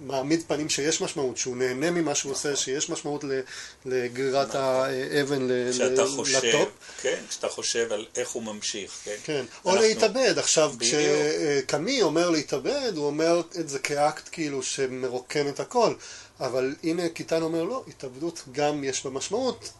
מעמיד 0.00 0.42
פנים 0.46 0.68
שיש 0.68 1.00
משמעות, 1.00 1.36
שהוא 1.36 1.56
נהנה 1.56 1.90
ממה 1.90 2.14
שהוא 2.14 2.32
עושה, 2.32 2.48
נכון. 2.48 2.64
שיש 2.64 2.90
משמעות 2.90 3.24
לגרירת 3.84 4.48
נכון. 4.48 4.60
האבן 4.60 5.48
ל 5.48 5.72
top. 5.72 6.68
כן, 7.02 7.20
כשאתה 7.28 7.48
חושב 7.48 7.92
על 7.92 8.06
איך 8.16 8.30
הוא 8.30 8.42
ממשיך, 8.42 8.92
כן. 9.04 9.16
כן, 9.24 9.44
או 9.64 9.76
להתאבד. 9.76 10.38
עכשיו, 10.38 10.74
כשקאמי 10.80 12.02
אומר 12.02 12.30
להתאבד, 12.30 12.92
הוא 12.96 13.06
אומר 13.06 13.42
את 13.60 13.68
זה 13.68 13.78
כאקט 13.78 14.28
כאילו 14.32 14.62
שמרוקן 14.62 15.48
את 15.48 15.60
הכל. 15.60 15.94
אבל 16.40 16.74
הנה 16.84 17.08
קיטן 17.08 17.42
אומר 17.42 17.62
לא, 17.62 17.84
התאבדות 17.88 18.42
גם 18.52 18.84
יש 18.84 19.04
בה 19.04 19.10
משמעות, 19.10 19.70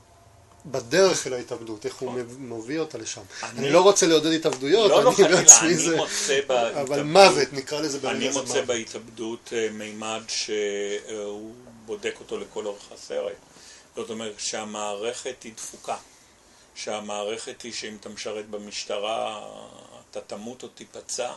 בדרך 0.70 1.26
אל 1.26 1.32
ההתאבדות, 1.32 1.86
איך 1.86 1.96
הוא 1.96 2.10
נכון. 2.12 2.36
מביא 2.38 2.78
אותה 2.78 2.98
לשם. 2.98 3.22
אני 3.42 3.70
לא 3.70 3.80
רוצה 3.80 4.06
לעודד 4.06 4.32
התאבדויות, 4.32 4.90
לא, 4.90 5.04
לא, 5.04 5.10
חלילה, 5.10 5.38
אני 5.38 5.96
מוצא 5.96 6.40
בהתאבדות, 6.48 6.76
אבל 6.76 7.02
מוות, 7.02 7.52
נקרא 7.52 7.80
לזה 7.80 7.98
באמת 7.98 8.16
אני 8.16 8.28
מוצא 8.28 8.64
בהתאבדות 8.64 9.52
אה, 9.52 9.68
מימד 9.72 10.22
שהוא 10.28 11.54
בודק 11.86 12.14
אותו 12.20 12.38
לכל 12.38 12.66
אורך 12.66 12.92
הסרט. 12.92 13.36
זאת 13.96 14.10
אומרת 14.10 14.34
שהמערכת 14.38 15.42
היא 15.42 15.52
דפוקה, 15.56 15.96
שהמערכת 16.74 17.62
היא 17.62 17.72
שאם 17.72 17.96
אתה 18.00 18.08
משרת 18.08 18.48
במשטרה, 18.48 19.42
אתה 20.10 20.20
תמות 20.20 20.62
או 20.62 20.68
תיפצע 20.68 21.32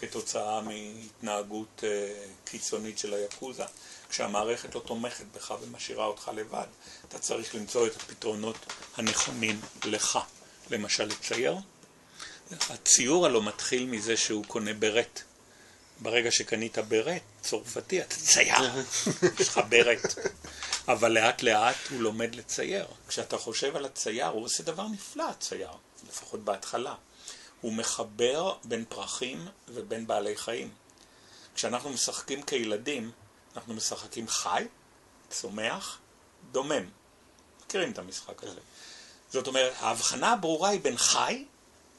כתוצאה 0.00 0.60
מהתנהגות 0.60 1.84
אה, 1.84 2.12
קיצונית 2.44 2.98
של 2.98 3.14
היאקוזה. 3.14 3.64
כשהמערכת 4.10 4.74
לא 4.74 4.82
תומכת 4.86 5.24
בך 5.34 5.54
ומשאירה 5.62 6.06
אותך 6.06 6.30
לבד, 6.34 6.66
אתה 7.10 7.18
צריך 7.18 7.54
למצוא 7.54 7.86
את 7.86 7.96
הפתרונות 7.96 8.56
הנכונים 8.96 9.60
לך. 9.84 10.18
למשל 10.70 11.04
לצייר. 11.04 11.56
הציור 12.50 13.26
הלא 13.26 13.42
מתחיל 13.42 13.86
מזה 13.86 14.16
שהוא 14.16 14.44
קונה 14.44 14.74
ברט. 14.74 15.22
ברגע 16.00 16.30
שקנית 16.30 16.78
ברט 16.78 17.22
צרפתי, 17.40 18.00
אתה 18.00 18.14
צייר, 18.14 18.56
יש 19.40 19.48
לך 19.48 19.60
ברט. 19.68 20.14
אבל 20.88 21.12
לאט 21.12 21.42
לאט 21.42 21.76
הוא 21.90 22.00
לומד 22.02 22.34
לצייר. 22.34 22.86
כשאתה 23.08 23.38
חושב 23.38 23.76
על 23.76 23.84
הצייר, 23.84 24.26
הוא 24.26 24.44
עושה 24.44 24.62
דבר 24.62 24.88
נפלא, 24.88 25.30
הצייר, 25.30 25.70
לפחות 26.08 26.44
בהתחלה. 26.44 26.94
הוא 27.60 27.72
מחבר 27.72 28.54
בין 28.64 28.84
פרחים 28.88 29.48
ובין 29.68 30.06
בעלי 30.06 30.36
חיים. 30.36 30.70
כשאנחנו 31.54 31.90
משחקים 31.90 32.42
כילדים, 32.42 33.10
אנחנו 33.56 33.74
משחקים 33.74 34.28
חי, 34.28 34.64
צומח, 35.30 35.98
דומם. 36.52 36.99
מכירים 37.70 37.92
את 37.92 37.98
המשחק 37.98 38.42
הזה. 38.42 38.60
זאת 39.32 39.46
אומרת, 39.46 39.72
ההבחנה 39.80 40.32
הברורה 40.32 40.68
היא 40.68 40.80
בין 40.80 40.96
חי, 40.96 41.44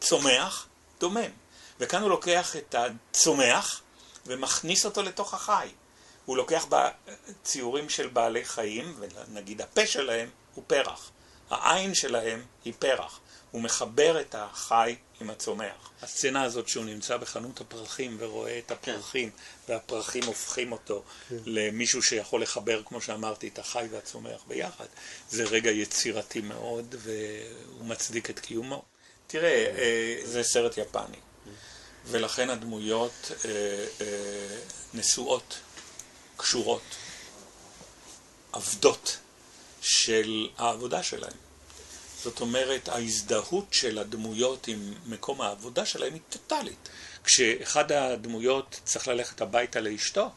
צומח, 0.01 0.67
דומם. 0.99 1.31
וכאן 1.79 2.01
הוא 2.01 2.09
לוקח 2.09 2.55
את 2.55 2.75
הצומח 2.75 3.81
ומכניס 4.25 4.85
אותו 4.85 5.01
לתוך 5.01 5.33
החי. 5.33 5.69
הוא 6.25 6.37
לוקח 6.37 6.65
ציורים 7.43 7.89
של 7.89 8.07
בעלי 8.07 8.45
חיים, 8.45 8.99
ונגיד 8.99 9.61
הפה 9.61 9.87
שלהם 9.87 10.29
הוא 10.55 10.63
פרח. 10.67 11.11
העין 11.49 11.95
שלהם 11.95 12.45
היא 12.65 12.73
פרח. 12.79 13.19
הוא 13.51 13.61
מחבר 13.61 14.21
את 14.21 14.35
החי 14.37 14.95
עם 15.21 15.29
הצומח. 15.29 15.91
הסצנה 16.01 16.43
הזאת 16.43 16.67
שהוא 16.67 16.85
נמצא 16.85 17.17
בחנות 17.17 17.61
הפרחים 17.61 18.17
ורואה 18.19 18.59
את 18.59 18.71
הפרחים, 18.71 19.29
כן. 19.29 19.73
והפרחים 19.73 20.23
הופכים 20.23 20.71
אותו 20.71 21.03
כן. 21.29 21.35
למישהו 21.45 22.03
שיכול 22.03 22.41
לחבר, 22.41 22.81
כמו 22.85 23.01
שאמרתי, 23.01 23.47
את 23.47 23.59
החי 23.59 23.87
והצומח 23.91 24.43
ביחד, 24.47 24.85
זה 25.29 25.43
רגע 25.43 25.71
יצירתי 25.71 26.41
מאוד, 26.41 26.95
והוא 26.99 27.85
מצדיק 27.85 28.29
את 28.29 28.39
קיומו. 28.39 28.83
תראה, 29.27 29.65
אה, 29.77 30.17
זה 30.23 30.43
סרט 30.43 30.77
יפני, 30.77 31.17
ולכן 32.05 32.49
הדמויות 32.49 33.31
אה, 33.45 33.49
אה, 34.01 34.57
נשואות, 34.93 35.59
קשורות, 36.37 36.95
עבדות 38.51 39.17
של 39.81 40.49
העבודה 40.57 41.03
שלהם. 41.03 41.50
זאת 42.23 42.41
אומרת, 42.41 42.89
ההזדהות 42.89 43.73
של 43.73 43.97
הדמויות 43.97 44.67
עם 44.67 44.93
מקום 45.05 45.41
העבודה 45.41 45.85
שלהם 45.85 46.13
היא 46.13 46.21
טוטאלית. 46.29 46.89
כשאחד 47.23 47.91
הדמויות 47.91 48.79
צריך 48.83 49.07
ללכת 49.07 49.41
הביתה 49.41 49.79
לאשתו, 49.79 50.29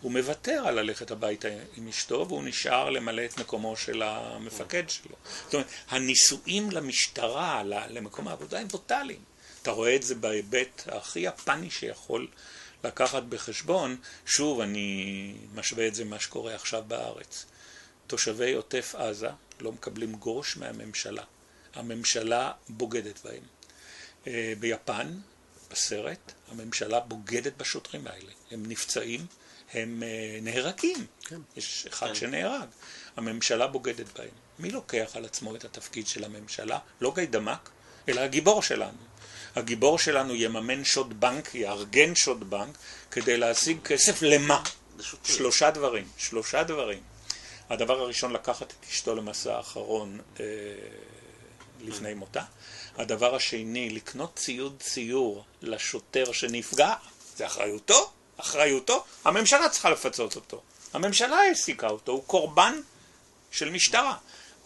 הוא 0.00 0.12
מוותר 0.12 0.62
על 0.66 0.80
ללכת 0.80 1.10
הביתה 1.10 1.48
עם 1.76 1.88
אשתו 1.88 2.26
והוא 2.28 2.42
נשאר 2.44 2.90
למלא 2.90 3.24
את 3.24 3.38
מקומו 3.38 3.76
של 3.76 4.02
המפקד 4.02 4.90
שלו. 4.90 5.16
זאת 5.44 5.54
אומרת, 5.54 5.66
הנישואים 5.88 6.70
למשטרה, 6.70 7.62
למקום 7.64 8.28
העבודה, 8.28 8.58
הם 8.58 8.68
טוטאליים. 8.68 9.20
אתה 9.62 9.70
רואה 9.70 9.96
את 9.96 10.02
זה 10.02 10.14
בהיבט 10.14 10.82
הכי 10.86 11.20
יפני 11.20 11.70
שיכול 11.70 12.28
לקחת 12.84 13.22
בחשבון. 13.22 13.96
שוב, 14.26 14.60
אני 14.60 15.34
משווה 15.54 15.86
את 15.86 15.94
זה 15.94 16.04
למה 16.04 16.20
שקורה 16.20 16.54
עכשיו 16.54 16.82
בארץ. 16.88 17.46
תושבי 18.08 18.52
עוטף 18.52 18.94
עזה 18.98 19.28
לא 19.60 19.72
מקבלים 19.72 20.14
גרוש 20.14 20.56
מהממשלה. 20.56 21.22
הממשלה 21.74 22.52
בוגדת 22.68 23.20
בהם. 23.24 23.42
אה, 24.26 24.52
ביפן, 24.60 25.14
בסרט, 25.70 26.32
הממשלה 26.48 27.00
בוגדת 27.00 27.56
בשוטרים 27.56 28.06
האלה. 28.06 28.32
הם 28.50 28.62
נפצעים, 28.66 29.26
הם 29.72 30.02
אה, 30.02 30.38
נהרגים. 30.42 31.06
כן. 31.24 31.40
יש 31.56 31.86
אחד 31.90 32.06
כן. 32.06 32.14
שנהרג. 32.14 32.68
הממשלה 33.16 33.66
בוגדת 33.66 34.18
בהם. 34.18 34.28
מי 34.58 34.70
לוקח 34.70 35.10
על 35.14 35.24
עצמו 35.24 35.56
את 35.56 35.64
התפקיד 35.64 36.06
של 36.06 36.24
הממשלה? 36.24 36.78
לא 37.00 37.12
גיידמק, 37.14 37.70
אלא 38.08 38.20
הגיבור 38.20 38.62
שלנו. 38.62 38.98
הגיבור 39.56 39.98
שלנו 39.98 40.34
יממן 40.34 40.84
שוד 40.84 41.20
בנק, 41.20 41.54
יארגן 41.54 42.14
שוד 42.14 42.50
בנק, 42.50 42.78
כדי 43.10 43.36
להשיג 43.36 43.78
כסף 43.84 44.22
למה? 44.22 44.62
שלושה 45.24 45.70
דברים, 45.70 46.08
שלושה 46.18 46.62
דברים. 46.62 47.00
הדבר 47.70 48.00
הראשון, 48.00 48.32
לקחת 48.32 48.70
את 48.70 48.86
אשתו 48.90 49.14
למסע 49.14 49.56
האחרון 49.56 50.20
אה, 50.40 50.44
לפני 51.80 52.14
מותה. 52.14 52.42
הדבר 52.96 53.34
השני, 53.34 53.90
לקנות 53.90 54.36
ציוד 54.36 54.76
ציור 54.80 55.44
לשוטר 55.62 56.32
שנפגע, 56.32 56.94
זה 57.36 57.46
אחריותו, 57.46 58.10
אחריותו. 58.36 59.04
הממשלה 59.24 59.68
צריכה 59.68 59.90
לפצות 59.90 60.36
אותו. 60.36 60.62
הממשלה 60.92 61.36
העסיקה 61.36 61.88
אותו, 61.88 62.12
הוא 62.12 62.24
קורבן 62.26 62.80
של 63.50 63.70
משטרה. 63.70 64.16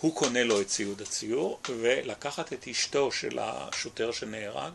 הוא 0.01 0.17
קונה 0.17 0.45
לו 0.45 0.61
את 0.61 0.67
ציוד 0.67 1.03
הציור, 1.03 1.61
ולקחת 1.69 2.53
את 2.53 2.69
אשתו 2.69 3.13
של 3.13 3.39
השוטר 3.39 4.13
שנהרג, 4.13 4.73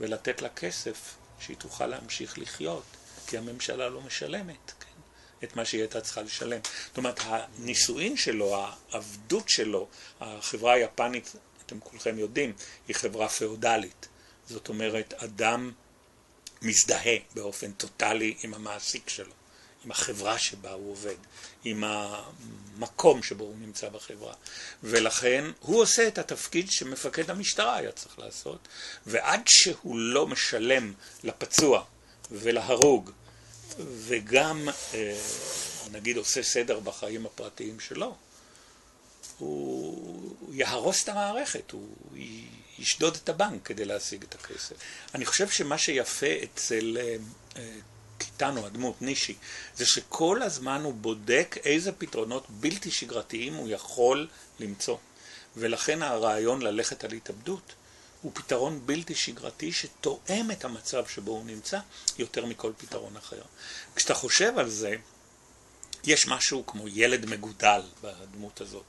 ולתת 0.00 0.42
לה 0.42 0.48
כסף 0.48 1.14
שהיא 1.40 1.56
תוכל 1.56 1.86
להמשיך 1.86 2.38
לחיות, 2.38 2.82
כי 3.26 3.38
הממשלה 3.38 3.88
לא 3.88 4.00
משלמת. 4.00 4.72
את 5.44 5.56
מה 5.56 5.64
שהיא 5.64 5.80
הייתה 5.80 6.00
צריכה 6.00 6.22
לשלם. 6.22 6.60
זאת 6.88 6.96
אומרת, 6.96 7.20
הנישואין 7.22 8.16
שלו, 8.16 8.64
העבדות 8.90 9.48
שלו, 9.48 9.88
החברה 10.20 10.72
היפנית, 10.72 11.32
אתם 11.66 11.80
כולכם 11.80 12.18
יודעים, 12.18 12.52
היא 12.88 12.96
חברה 12.96 13.28
פאודלית. 13.28 14.08
זאת 14.48 14.68
אומרת, 14.68 15.14
אדם 15.14 15.72
מזדהה 16.62 17.16
באופן 17.34 17.72
טוטאלי 17.72 18.34
עם 18.42 18.54
המעסיק 18.54 19.08
שלו, 19.08 19.32
עם 19.84 19.90
החברה 19.90 20.38
שבה 20.38 20.72
הוא 20.72 20.90
עובד, 20.90 21.16
עם 21.64 21.84
המקום 21.84 23.22
שבו 23.22 23.44
הוא 23.44 23.56
נמצא 23.60 23.88
בחברה. 23.88 24.34
ולכן 24.82 25.44
הוא 25.60 25.82
עושה 25.82 26.08
את 26.08 26.18
התפקיד 26.18 26.70
שמפקד 26.70 27.30
המשטרה 27.30 27.76
היה 27.76 27.92
צריך 27.92 28.18
לעשות, 28.18 28.68
ועד 29.06 29.40
שהוא 29.48 29.98
לא 29.98 30.26
משלם 30.26 30.92
לפצוע 31.24 31.84
ולהרוג 32.30 33.10
וגם, 33.78 34.68
אה, 34.94 35.18
נגיד, 35.90 36.16
עושה 36.16 36.42
סדר 36.42 36.80
בחיים 36.80 37.26
הפרטיים 37.26 37.80
שלו, 37.80 38.16
הוא 39.38 40.54
יהרוס 40.54 41.04
את 41.04 41.08
המערכת, 41.08 41.70
הוא 41.70 41.88
ישדוד 42.78 43.18
את 43.24 43.28
הבנק 43.28 43.66
כדי 43.66 43.84
להשיג 43.84 44.22
את 44.22 44.34
הכסף. 44.34 44.76
אני 45.14 45.26
חושב 45.26 45.48
שמה 45.48 45.78
שיפה 45.78 46.26
אצל 46.44 46.98
אה, 47.00 47.16
אה, 47.56 47.74
קיטנו, 48.18 48.66
הדמות, 48.66 49.02
נישי, 49.02 49.34
זה 49.76 49.86
שכל 49.86 50.42
הזמן 50.42 50.82
הוא 50.84 50.94
בודק 50.94 51.56
איזה 51.64 51.92
פתרונות 51.92 52.46
בלתי 52.50 52.90
שגרתיים 52.90 53.54
הוא 53.54 53.68
יכול 53.68 54.28
למצוא. 54.60 54.96
ולכן 55.56 56.02
הרעיון 56.02 56.62
ללכת 56.62 57.04
על 57.04 57.12
התאבדות 57.12 57.74
הוא 58.22 58.32
פתרון 58.34 58.80
בלתי 58.86 59.14
שגרתי 59.14 59.72
שתואם 59.72 60.50
את 60.50 60.64
המצב 60.64 61.06
שבו 61.08 61.30
הוא 61.32 61.44
נמצא 61.44 61.78
יותר 62.18 62.46
מכל 62.46 62.72
פתרון 62.76 63.16
אחר. 63.16 63.42
כשאתה 63.96 64.14
חושב 64.14 64.58
על 64.58 64.70
זה, 64.70 64.94
יש 66.04 66.28
משהו 66.28 66.66
כמו 66.66 66.88
ילד 66.88 67.26
מגודל 67.26 67.80
בדמות 68.02 68.60
הזאת. 68.60 68.84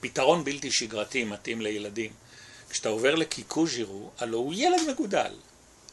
פתרון 0.00 0.44
בלתי 0.44 0.70
שגרתי 0.70 1.24
מתאים 1.24 1.60
לילדים. 1.60 2.12
כשאתה 2.70 2.88
עובר 2.88 3.14
לקיקוז'ירו, 3.14 4.10
הלוא 4.18 4.40
הוא 4.40 4.54
ילד 4.56 4.80
מגודל. 4.88 5.34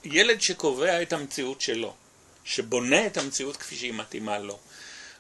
ילד 0.04 0.42
שקובע 0.42 1.02
את 1.02 1.14
המציאות 1.14 1.62
שלו, 1.62 1.96
שבונה 2.44 3.06
את 3.08 3.18
המציאות 3.18 3.58
כפי 3.58 3.76
שהיא 3.76 3.94
מתאימה 3.94 4.40
לו. 4.40 4.60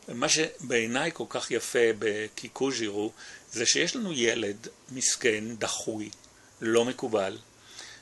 מה 0.08 0.30
שבעיניי 0.30 1.12
כל 1.14 1.24
כך 1.30 1.52
יפה 1.52 1.80
בקיקוז'ירו, 1.99 3.12
זה 3.52 3.66
שיש 3.66 3.95
לנו 3.95 4.14
ילד 4.14 4.68
מסכן, 4.91 5.56
דחוי, 5.56 6.10
לא 6.62 6.86
מקובל, 6.86 7.38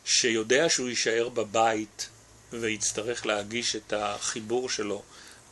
שיודע 0.05 0.69
שהוא 0.69 0.89
יישאר 0.89 1.29
בבית 1.29 2.09
ויצטרך 2.51 3.25
להגיש 3.25 3.75
את 3.75 3.93
החיבור 3.97 4.69
שלו 4.69 5.03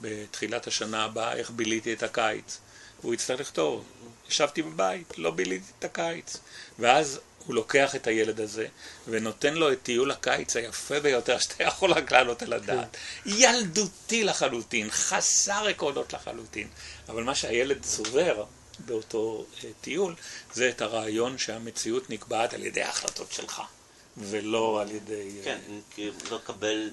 בתחילת 0.01 0.67
השנה 0.67 1.03
הבאה, 1.03 1.33
איך 1.33 1.51
ביליתי 1.51 1.93
את 1.93 2.03
הקיץ. 2.03 2.57
הוא 3.01 3.13
יצטרך 3.13 3.39
לכתוב, 3.39 3.85
ישבתי 4.29 4.61
בבית, 4.61 5.13
לא 5.17 5.31
ביליתי 5.31 5.71
את 5.79 5.85
הקיץ. 5.85 6.37
ואז 6.79 7.19
הוא 7.45 7.55
לוקח 7.55 7.95
את 7.95 8.07
הילד 8.07 8.39
הזה 8.39 8.67
ונותן 9.07 9.53
לו 9.53 9.71
את 9.71 9.83
טיול 9.83 10.11
הקיץ 10.11 10.55
היפה 10.55 10.99
ביותר 10.99 11.39
שאתה 11.39 11.63
יכול 11.63 11.91
רק 11.91 12.11
לעלות 12.11 12.41
על 12.41 12.53
הדעת. 12.53 12.97
ילדותי 13.25 14.23
לחלוטין, 14.23 14.91
חסר 14.91 15.67
עקרונות 15.67 16.13
לחלוטין. 16.13 16.67
אבל 17.09 17.23
מה 17.23 17.35
שהילד 17.35 17.81
צובר 17.81 18.43
באותו 18.85 19.45
אה, 19.63 19.69
טיול, 19.81 20.15
זה 20.53 20.69
את 20.69 20.81
הרעיון 20.81 21.37
שהמציאות 21.37 22.09
נקבעת 22.09 22.53
על 22.53 22.63
ידי 22.63 22.81
ההחלטות 22.81 23.31
שלך, 23.31 23.61
ולא 24.17 24.81
על 24.81 24.91
ידי... 24.91 25.29
אה, 25.39 25.43
כן, 25.43 25.59
כי 25.95 26.11
לא 26.31 26.37
לקבל, 26.37 26.89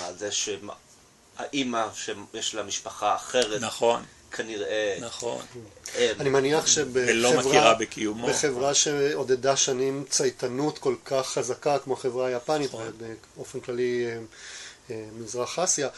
על 0.00 0.18
זה 0.18 0.28
שהאימא 0.32 1.86
שיש 1.94 2.54
לה 2.54 2.62
משפחה 2.62 3.14
אחרת. 3.14 3.60
נכון. 3.60 4.02
כנראה... 4.30 4.98
נכון. 5.00 5.44
אה, 5.96 6.12
אני 6.20 6.28
מניח 6.28 6.66
שבחברה 6.66 7.74
בחברה 8.28 8.74
שעודדה 8.74 9.56
שנים 9.56 10.04
צייתנות 10.08 10.78
כל 10.78 10.94
כך 11.04 11.26
חזקה 11.26 11.78
כמו 11.78 11.94
החברה 11.94 12.26
היפנית, 12.26 12.68
נכון. 12.68 12.92
ובאופן 13.36 13.60
כללי 13.60 14.06
מזרח 14.90 15.58
אסיה, 15.58 15.88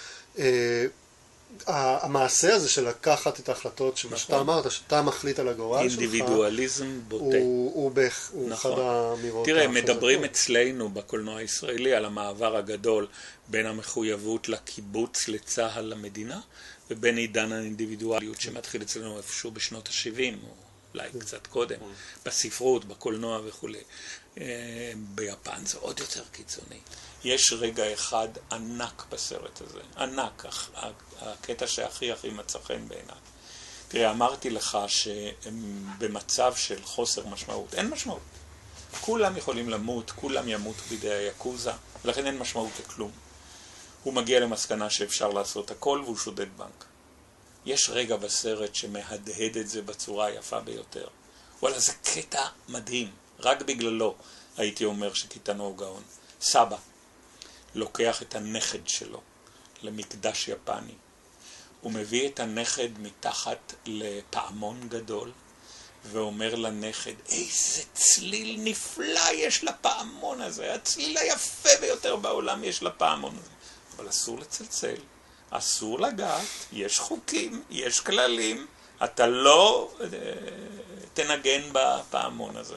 המעשה 1.67 2.55
הזה 2.55 2.69
של 2.69 2.89
לקחת 2.89 3.41
את 3.41 3.49
ההחלטות 3.49 3.97
שאתה 3.97 4.15
נכון. 4.15 4.39
אמרת, 4.39 4.71
שאתה 4.71 5.03
מחליט 5.03 5.39
על 5.39 5.49
הגורל 5.49 5.89
שלך, 5.89 6.01
אינדיבידואליזם 6.01 7.01
בוטה. 7.09 7.25
הוא, 7.25 7.75
הוא, 7.75 7.91
בערך, 7.91 8.31
הוא 8.33 8.49
נכון. 8.49 8.73
אחד 8.73 8.81
האמירות 8.81 9.45
תראה, 9.47 9.69
מדברים 9.69 10.25
אצלנו 10.25 10.89
בקולנוע 10.89 11.39
הישראלי 11.39 11.95
על 11.95 12.05
המעבר 12.05 12.57
הגדול 12.57 13.07
בין 13.49 13.67
המחויבות 13.67 14.49
לקיבוץ, 14.49 15.29
לצה"ל, 15.29 15.85
למדינה, 15.85 16.41
ובין 16.91 17.17
עידן 17.17 17.53
האינדיבידואליות 17.53 18.41
שמתחיל 18.41 18.83
אצלנו 18.83 19.17
איפשהו 19.17 19.51
בשנות 19.51 19.89
ה-70, 19.89 20.35
או 20.45 20.49
אולי 20.95 21.09
כן. 21.13 21.19
קצת 21.19 21.47
קודם. 21.47 21.79
בספרות, 22.27 22.85
בקולנוע 22.85 23.41
וכולי. 23.47 23.81
אה, 24.41 24.93
ביפן 24.97 25.67
זה 25.67 25.79
עוד 25.79 26.01
יותר 26.01 26.23
קיצוני. 26.33 26.79
יש 27.25 27.53
רגע 27.53 27.93
אחד 27.93 28.29
ענק 28.53 29.05
בסרט 29.11 29.61
הזה, 29.61 29.81
ענק, 29.97 30.45
הקטע 31.21 31.67
שהכי 31.67 32.13
הכי 32.13 32.31
מצא 32.31 32.59
חן 32.59 32.89
בעיניי. 32.89 33.17
תראה, 33.89 34.11
אמרתי 34.11 34.51
לך 34.51 34.79
שהם 34.87 35.87
במצב 35.99 36.55
של 36.57 36.85
חוסר 36.85 37.27
משמעות. 37.27 37.75
אין 37.75 37.91
משמעות. 37.91 38.21
כולם 39.01 39.37
יכולים 39.37 39.69
למות, 39.69 40.11
כולם 40.11 40.49
ימותו 40.49 40.83
בידי 40.89 41.13
היקוזה, 41.13 41.73
ולכן 42.05 42.27
אין 42.27 42.39
משמעות 42.39 42.73
לכלום. 42.81 43.11
הוא 44.03 44.15
מגיע 44.15 44.41
למסקנה 44.41 44.91
שאפשר 44.91 45.29
לעשות 45.29 45.71
הכל 45.71 46.01
והוא 46.05 46.17
שודד 46.17 46.47
בנק. 46.57 46.85
יש 47.67 47.91
רגע 47.91 48.17
בסרט 48.17 48.75
שמהדהד 48.75 49.57
את 49.57 49.69
זה 49.69 49.83
בצורה 49.83 50.27
היפה 50.27 50.61
ביותר. 50.61 51.07
וואלה, 51.63 51.79
זה 51.79 51.93
קטע 51.93 52.47
מדהים, 52.69 53.11
רק 53.41 53.63
בגללו. 53.63 54.15
הייתי 54.57 54.85
אומר 54.85 55.15
שקיטנו 55.15 55.65
הוא 55.65 55.79
גאון. 55.79 56.03
סבא 56.41 56.77
לוקח 57.75 58.23
את 58.23 58.35
הנכד 58.35 58.89
שלו 58.89 59.21
למקדש 59.83 60.49
יפני. 60.49 60.95
הוא 61.81 61.93
מביא 61.93 62.29
את 62.29 62.41
הנכד 62.41 62.99
מתחת 62.99 63.75
לפעמון 63.87 64.89
גדול, 64.89 65.33
ואומר 66.05 66.55
לנכד, 66.55 67.13
איזה 67.29 67.83
צליל 67.93 68.57
נפלא 68.61 69.33
יש 69.33 69.65
לפעמון 69.65 70.41
הזה, 70.41 70.75
הצליל 70.75 71.19
היפה 71.19 71.69
ביותר 71.81 72.17
בעולם 72.17 72.65
יש 72.65 72.83
לפעמון 72.83 73.37
הזה. 73.39 73.51
אבל 73.97 74.09
אסור 74.09 74.39
לצלצל, 74.39 74.97
אסור 75.51 76.01
לגעת, 76.01 76.47
יש 76.73 76.99
חוקים, 76.99 77.63
יש 77.71 78.01
כללים, 78.01 78.67
אתה 79.05 79.27
לא 79.27 79.93
אה, 80.01 80.07
תנגן 81.15 81.63
בפעמון 81.73 82.57
הזה. 82.57 82.77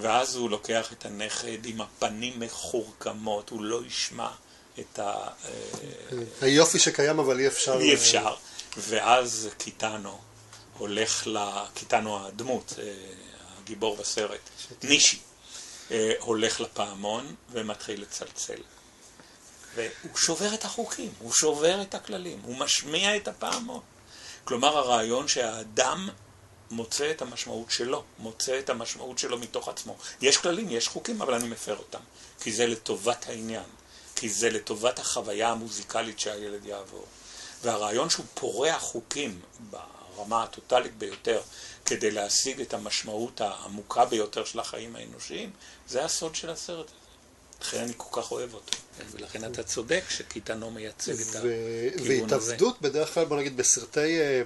ואז 0.00 0.36
הוא 0.36 0.50
לוקח 0.50 0.92
את 0.92 1.06
הנכד 1.06 1.66
עם 1.66 1.80
הפנים 1.80 2.40
מחורקמות, 2.40 3.50
הוא 3.50 3.62
לא 3.62 3.80
ישמע 3.86 4.30
את 4.80 4.98
ה... 4.98 5.28
אה, 5.44 5.50
היופי 6.40 6.78
שקיים 6.78 7.18
אבל 7.18 7.40
אי 7.40 7.46
אפשר... 7.46 7.78
אי 7.80 7.94
אפשר. 7.94 8.34
ואז 8.76 9.48
קיטנו 9.58 10.18
הולך 10.78 11.26
ל... 11.26 11.38
קיטנו 11.74 12.26
הדמות, 12.26 12.74
אה, 12.78 12.94
הגיבור 13.58 13.96
בסרט, 13.96 14.40
נישי, 14.82 15.18
הולך 16.20 16.60
לפעמון 16.60 17.34
ומתחיל 17.52 18.02
לצלצל. 18.02 18.62
והוא 19.74 20.16
שובר 20.16 20.54
את 20.54 20.64
החוקים, 20.64 21.12
הוא 21.18 21.32
שובר 21.32 21.82
את 21.82 21.94
הכללים, 21.94 22.40
הוא 22.42 22.56
משמיע 22.56 23.16
את 23.16 23.28
הפעמון. 23.28 23.80
כלומר, 24.44 24.78
הרעיון 24.78 25.28
שהאדם 25.28 26.08
מוצא 26.70 27.10
את 27.10 27.22
המשמעות 27.22 27.70
שלו, 27.70 28.02
מוצא 28.18 28.58
את 28.58 28.70
המשמעות 28.70 29.18
שלו 29.18 29.38
מתוך 29.38 29.68
עצמו. 29.68 29.96
יש 30.20 30.36
כללים, 30.36 30.70
יש 30.70 30.88
חוקים, 30.88 31.22
אבל 31.22 31.34
אני 31.34 31.48
מפר 31.48 31.76
אותם, 31.76 32.00
כי 32.40 32.52
זה 32.52 32.66
לטובת 32.66 33.28
העניין, 33.28 33.64
כי 34.16 34.28
זה 34.28 34.50
לטובת 34.50 34.98
החוויה 34.98 35.48
המוזיקלית 35.48 36.20
שהילד 36.20 36.66
יעבור. 36.66 37.06
והרעיון 37.62 38.10
שהוא 38.10 38.26
פורע 38.34 38.78
חוקים 38.78 39.40
ברמה 39.70 40.42
הטוטלית 40.42 40.98
ביותר 40.98 41.40
כדי 41.84 42.10
להשיג 42.10 42.60
את 42.60 42.74
המשמעות 42.74 43.40
העמוקה 43.40 44.04
ביותר 44.04 44.44
של 44.44 44.60
החיים 44.60 44.96
האנושיים, 44.96 45.50
זה 45.88 46.04
הסוד 46.04 46.34
של 46.34 46.50
הסרט 46.50 46.86
הזה. 46.86 46.94
לכן 47.60 47.78
אני 47.78 47.92
כל 47.96 48.22
כך 48.22 48.32
אוהב 48.32 48.54
אותו. 48.54 48.78
ולכן 49.10 49.52
אתה 49.52 49.62
צודק 49.62 50.04
שקיטנו 50.08 50.70
מייצג 50.70 51.12
את 51.12 51.36
הכיוון 51.36 51.44
הזה. 51.44 52.46
והתאבדות 52.46 52.80
בדרך 52.80 53.14
כלל, 53.14 53.24
בוא 53.24 53.36
נגיד, 53.36 53.56
בסרטי 53.56 54.20
אה, 54.20 54.42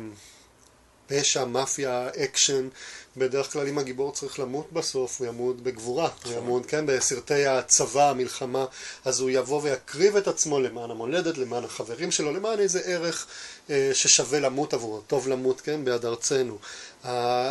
פשע, 1.06 1.44
מאפיה, 1.44 2.08
אקשן, 2.24 2.68
בדרך 3.16 3.52
כלל 3.52 3.68
אם 3.68 3.78
הגיבור 3.78 4.12
צריך 4.12 4.40
למות 4.40 4.72
בסוף, 4.72 5.20
הוא 5.20 5.28
ימות 5.28 5.60
בגבורה, 5.60 6.04
הוא 6.04 6.12
נכון. 6.20 6.32
ימות, 6.32 6.66
כן, 6.66 6.86
בסרטי 6.86 7.46
הצבא, 7.46 8.10
המלחמה, 8.10 8.64
אז 9.04 9.20
הוא 9.20 9.30
יבוא 9.30 9.60
ויקריב 9.62 10.16
את 10.16 10.28
עצמו 10.28 10.60
למען 10.60 10.90
המולדת, 10.90 11.38
למען 11.38 11.64
החברים 11.64 12.10
שלו, 12.10 12.32
למען 12.32 12.58
איזה 12.58 12.80
ערך 12.80 13.26
אה, 13.70 13.90
ששווה 13.94 14.40
למות 14.40 14.74
עבורו, 14.74 15.00
טוב 15.00 15.28
למות, 15.28 15.60
כן, 15.60 15.84
בעד 15.84 16.04
ארצנו. 16.04 16.58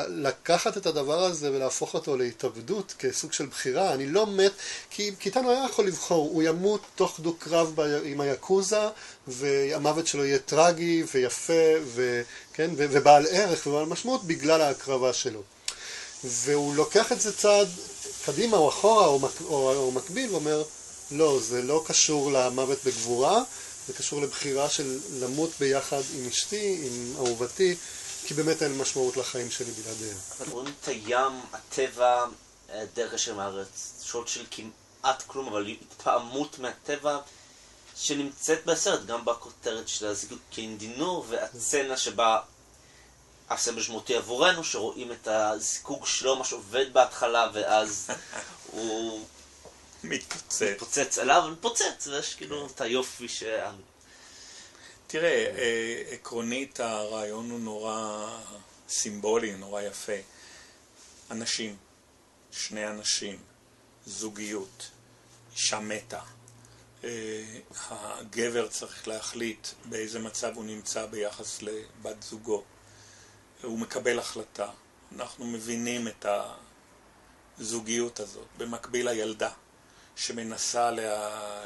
לקחת 0.08 0.78
את 0.78 0.86
הדבר 0.86 1.24
הזה 1.24 1.52
ולהפוך 1.52 1.94
אותו 1.94 2.18
להתאבדות 2.18 2.94
כסוג 3.00 3.34
של 3.34 3.46
בחירה, 3.46 3.94
אני 3.94 4.08
לא 4.08 4.28
מת, 4.28 4.52
כי 4.90 5.12
קיטנו 5.20 5.52
היה 5.52 5.66
יכול 5.70 5.88
לבחור, 5.88 6.30
הוא 6.30 6.44
ימות 6.44 6.82
תוך 6.96 7.20
דו-קרב 7.20 7.80
עם 8.04 8.22
היאקוזה, 8.22 8.90
והמוות 9.28 10.08
שלו 10.08 10.26
יהיה 10.26 10.40
טרגי 10.40 11.04
ויפה, 11.14 11.74
ו, 11.84 12.22
כן, 12.54 12.72
ובעל 12.78 13.26
ערך 13.32 13.68
ובעל 13.68 13.86
משמעות 13.86 14.24
בגלל 14.24 14.62
ההקרבה 14.62 15.14
שלו. 15.14 15.42
והוא 16.24 16.76
לוקח 16.76 17.12
את 17.12 17.22
זה 17.22 17.38
צעד 17.38 17.68
קדימה 18.26 18.58
או 18.58 18.70
אחורה 18.70 19.06
או, 19.06 19.20
מק, 19.20 19.42
או, 19.42 19.76
או 19.76 19.92
מקביל 19.92 20.32
ואומר, 20.32 20.64
לא, 21.12 21.40
זה 21.42 21.62
לא 21.62 21.84
קשור 21.88 22.32
למוות 22.32 22.80
בגבורה, 22.86 23.42
זה 23.88 23.94
קשור 23.94 24.22
לבחירה 24.22 24.70
של 24.70 25.00
למות 25.20 25.50
ביחד 25.60 26.02
עם 26.16 26.28
אשתי, 26.28 26.82
עם 26.86 27.14
אהובתי. 27.18 27.76
כי 28.26 28.34
באמת 28.34 28.64
אין 28.64 28.78
משמעות 28.78 29.18
לחיים 29.18 29.52
שלי 29.52 29.72
בלעדיה. 29.72 30.14
אבל 30.40 30.52
רואים 30.52 30.74
את 30.82 30.88
הים, 30.88 31.42
הטבע, 31.54 32.26
דרך 32.94 33.14
השם 33.14 33.40
הארץ, 33.40 33.94
שוט 34.04 34.28
של 34.28 34.46
כמעט 34.52 35.24
כלום, 35.28 35.48
אבל 35.48 35.68
התפעמות 35.68 36.60
מהטבע 36.60 37.18
שנמצאת 38.02 38.66
בסרט, 38.66 39.06
גם 39.06 39.26
בכותרת 39.26 39.88
של 39.88 40.08
הזיגות 40.08 40.40
כאינדינור, 40.52 41.26
והצצנה 41.30 41.98
שבה 41.98 42.42
הסם 43.50 43.78
משמעותי 43.78 44.16
עבורנו, 44.16 44.64
שרואים 44.64 45.12
את 45.12 45.28
הזיקוג 45.28 46.06
שלו, 46.06 46.36
מה 46.36 46.46
שעובד 46.46 46.94
בהתחלה, 46.94 47.50
ואז 47.54 48.10
הוא 48.72 49.26
מתפוצץ. 50.04 50.62
מתפוצץ 50.62 51.18
עליו, 51.18 51.50
מתפוצץ, 51.52 52.08
ויש 52.08 52.36
כאילו 52.36 52.68
את 52.68 52.82
היופי 52.82 53.28
תראה, 55.08 55.46
אה, 55.58 56.04
עקרונית 56.12 56.80
הרעיון 56.80 57.52
הוא 57.52 57.60
נורא 57.60 58.28
סימבולי, 58.90 59.56
נורא 59.56 59.82
יפה. 59.82 60.18
אנשים, 61.32 61.78
שני 62.52 62.88
אנשים, 62.88 63.40
זוגיות, 64.06 64.90
אישה 65.56 65.80
מתה. 65.80 66.20
אה, 67.04 67.44
הגבר 67.90 68.68
צריך 68.68 69.08
להחליט 69.08 69.68
באיזה 69.86 70.20
מצב 70.20 70.52
הוא 70.56 70.66
נמצא 70.66 71.06
ביחס 71.06 71.62
לבת 71.62 72.24
זוגו. 72.24 72.64
הוא 73.64 73.80
מקבל 73.80 74.20
החלטה. 74.20 74.70
אנחנו 75.16 75.46
מבינים 75.46 76.08
את 76.08 76.26
הזוגיות 77.60 78.20
הזאת. 78.20 78.48
במקביל 78.58 79.08
הילדה, 79.08 79.50
שמנסה 80.16 80.92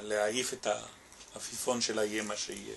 להעיף 0.02 0.54
את 0.54 0.68
העפיפון 1.34 1.82
שלה 1.82 2.06
יהיה 2.06 2.24
מה 2.24 2.38
שיהיה. 2.38 2.76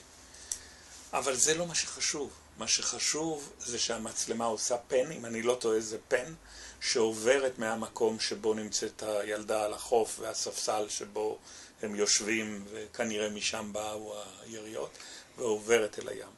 אבל 1.12 1.36
זה 1.36 1.54
לא 1.54 1.66
מה 1.66 1.74
שחשוב. 1.74 2.30
מה 2.58 2.68
שחשוב 2.68 3.52
זה 3.58 3.78
שהמצלמה 3.78 4.44
עושה 4.44 4.76
פן, 4.76 5.12
אם 5.12 5.24
אני 5.24 5.42
לא 5.42 5.54
טועה 5.60 5.80
זה 5.80 5.98
פן, 6.08 6.34
שעוברת 6.80 7.58
מהמקום 7.58 8.20
שבו 8.20 8.54
נמצאת 8.54 9.02
הילדה 9.02 9.64
על 9.64 9.74
החוף 9.74 10.16
והספסל 10.20 10.88
שבו 10.88 11.38
הם 11.82 11.94
יושבים 11.94 12.64
וכנראה 12.72 13.30
משם 13.30 13.72
באו 13.72 14.14
היריות, 14.42 14.90
ועוברת 15.38 15.98
אל 15.98 16.08
הים. 16.08 16.28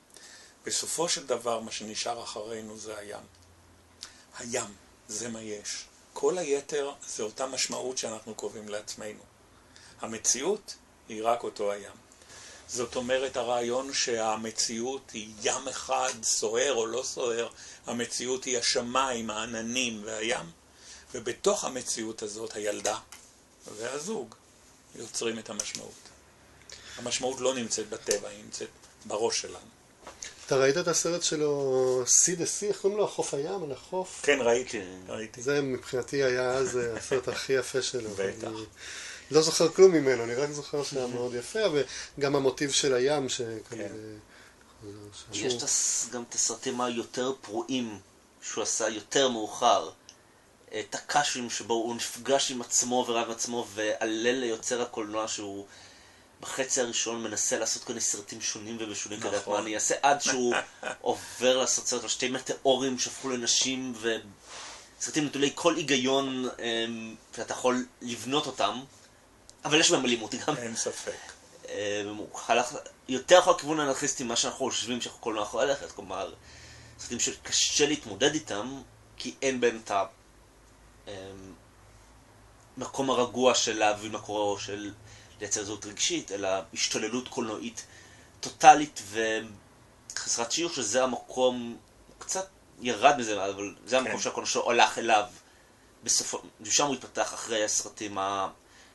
בסופו 0.65 1.09
של 1.09 1.27
דבר 1.27 1.61
מה 1.61 1.73
שנשאר 1.73 2.23
אחרינו 2.23 2.79
זה 2.79 2.99
הים. 2.99 3.25
הים, 4.39 4.75
זה 5.09 5.29
מה 5.29 5.43
יש. 5.43 5.85
כל 6.13 6.39
היתר 6.39 6.93
זה 7.07 7.23
אותה 7.23 7.47
משמעות 7.47 7.99
שאנחנו 7.99 8.35
קובעים 8.35 8.69
לעצמנו. 8.69 9.23
המציאות 10.01 10.75
היא 11.09 11.25
רק 11.25 11.43
אותו 11.43 11.73
הים. 11.73 11.93
זאת 12.69 12.97
אומרת, 12.97 13.37
הרעיון 13.37 13.93
שהמציאות 13.93 15.11
היא 15.11 15.33
ים 15.43 15.69
אחד, 15.69 16.13
סוער 16.23 16.75
או 16.75 16.87
לא 16.87 17.03
סוער, 17.03 17.49
המציאות 17.87 18.45
היא 18.45 18.59
השמיים, 18.59 19.31
העננים 19.31 20.03
והים, 20.05 20.51
ובתוך 21.15 21.65
המציאות 21.65 22.23
הזאת 22.23 22.55
הילדה 22.55 22.99
והזוג 23.77 24.35
יוצרים 24.95 25.39
את 25.39 25.51
המשמעות. 25.51 25.93
המשמעות 26.97 27.41
לא 27.41 27.55
נמצאת 27.55 27.89
בטבע, 27.89 28.29
היא 28.29 28.45
נמצאת 28.45 28.69
בראש 29.05 29.41
שלנו. 29.41 29.71
אתה 30.47 30.57
ראית 30.57 30.77
את 30.77 30.89
הסרט 30.89 31.23
שלו, 31.23 32.03
סי 32.07 32.37
דה 32.37 32.47
סי, 32.47 32.69
איך 32.69 32.81
קוראים 32.81 32.99
לו? 32.99 33.05
החוף 33.05 33.35
הים 33.35 33.63
על 33.63 33.73
החוף? 33.73 34.21
כן, 34.23 34.39
ראיתי, 34.41 34.81
ראיתי. 35.09 35.43
זה 35.43 35.61
מבחינתי 35.63 36.23
היה 36.23 36.51
אז 36.51 36.79
הסרט 36.97 37.29
הכי 37.29 37.53
יפה 37.53 37.83
שלו. 37.83 38.11
בטח. 38.19 38.51
לא 39.31 39.43
זוכר 39.43 39.69
כלום 39.69 39.93
ממנו, 39.93 40.25
אני 40.25 40.35
רק 40.35 40.51
זוכר 40.51 40.85
שהיה 40.85 41.07
מאוד 41.07 41.35
יפה, 41.35 41.59
וגם 42.19 42.37
המוטיב 42.37 42.71
של 42.71 42.95
הים 42.95 43.29
שכנראה... 43.29 43.89
כן. 43.89 43.95
יש 45.33 46.07
גם 46.13 46.23
את 46.29 46.35
הסרטים 46.35 46.81
היותר 46.81 47.33
פרועים 47.41 47.99
שהוא 48.43 48.63
עשה 48.63 48.89
יותר 48.89 49.29
מאוחר. 49.29 49.91
את 50.79 50.95
הקאשים 50.95 51.51
שבו 51.51 51.75
הוא 51.75 51.95
נפגש 51.95 52.51
עם 52.51 52.61
עצמו 52.61 53.05
ורב 53.09 53.27
עם 53.27 53.31
עצמו 53.31 53.67
ועלה 53.75 54.33
ליוצר 54.33 54.83
הקולנוע 54.83 55.29
שהוא 55.29 55.67
בחצי 56.41 56.81
הראשון 56.81 57.23
מנסה 57.23 57.59
לעשות 57.59 57.85
כל 57.85 57.93
מיני 57.93 58.01
סרטים 58.01 58.41
שונים 58.41 58.77
ומשונים 58.81 59.21
כדי 59.21 59.37
נכון. 59.37 59.55
מה 59.55 59.61
אני 59.61 59.75
אעשה 59.75 59.95
עד 60.03 60.21
שהוא 60.21 60.55
עובר 61.01 61.57
לעשות 61.59 61.87
סרט 61.87 62.03
על 62.03 62.09
שתי 62.09 62.29
מטאורים 62.29 62.99
שהפכו 62.99 63.29
לנשים 63.29 63.95
וסרטים 64.99 65.25
נטולי 65.25 65.53
כל 65.55 65.77
היגיון 65.77 66.49
אמ, 66.59 67.15
ואתה 67.39 67.53
יכול 67.53 67.87
לבנות 68.03 68.47
אותם 68.47 68.81
אבל 69.65 69.81
יש 69.81 69.91
בהם 69.91 70.05
אלימות 70.05 70.35
גם. 70.35 70.57
אין 70.57 70.77
ספק. 70.77 71.33
אה, 71.69 72.03
הוא 72.17 72.29
הלך 72.47 72.75
יותר 73.09 73.39
אחר 73.39 73.59
כיוון 73.59 73.81
אנרכיסטי 73.81 74.25
ממה 74.25 74.37
שאנחנו 74.37 74.59
חושבים 74.59 74.99
כל 75.21 75.37
יכול 75.43 75.65
ללכת, 75.65 75.93
כלומר, 75.93 76.35
סרטים 76.99 77.21
שקשה 77.21 77.87
להתמודד 77.87 78.35
איתם, 78.35 78.83
כי 79.17 79.35
אין 79.43 79.61
בהם 79.61 79.81
את 79.85 79.91
המקום 82.77 83.11
הרגוע 83.11 83.55
של 83.55 83.79
להבין 83.79 84.13
מה 84.13 84.19
קורה, 84.19 84.43
או 84.43 84.59
של 84.59 84.93
לייצר 85.41 85.65
זהות 85.65 85.87
רגשית, 85.87 86.33
אלא 86.33 86.49
השתוללות 86.75 87.29
קולנועית 87.29 87.85
טוטאלית 88.41 89.03
וחסרת 89.11 90.53
שיוך, 90.53 90.75
שזה 90.75 91.05
המקום, 91.05 91.77
הוא 92.09 92.15
קצת 92.19 92.47
ירד 92.81 93.17
מזה, 93.19 93.45
אבל 93.45 93.75
זה 93.87 93.99
המקום 93.99 94.17
כן. 94.17 94.23
שהקולנוע 94.23 94.51
שלו 94.51 94.71
הלך 94.71 94.99
אליו 94.99 95.25
בסופו, 96.05 96.41
משם 96.61 96.87
הוא 96.87 96.95
התפתח 96.95 97.35
אחרי 97.35 97.65
הסרטים, 97.65 98.19
ה, 98.19 98.49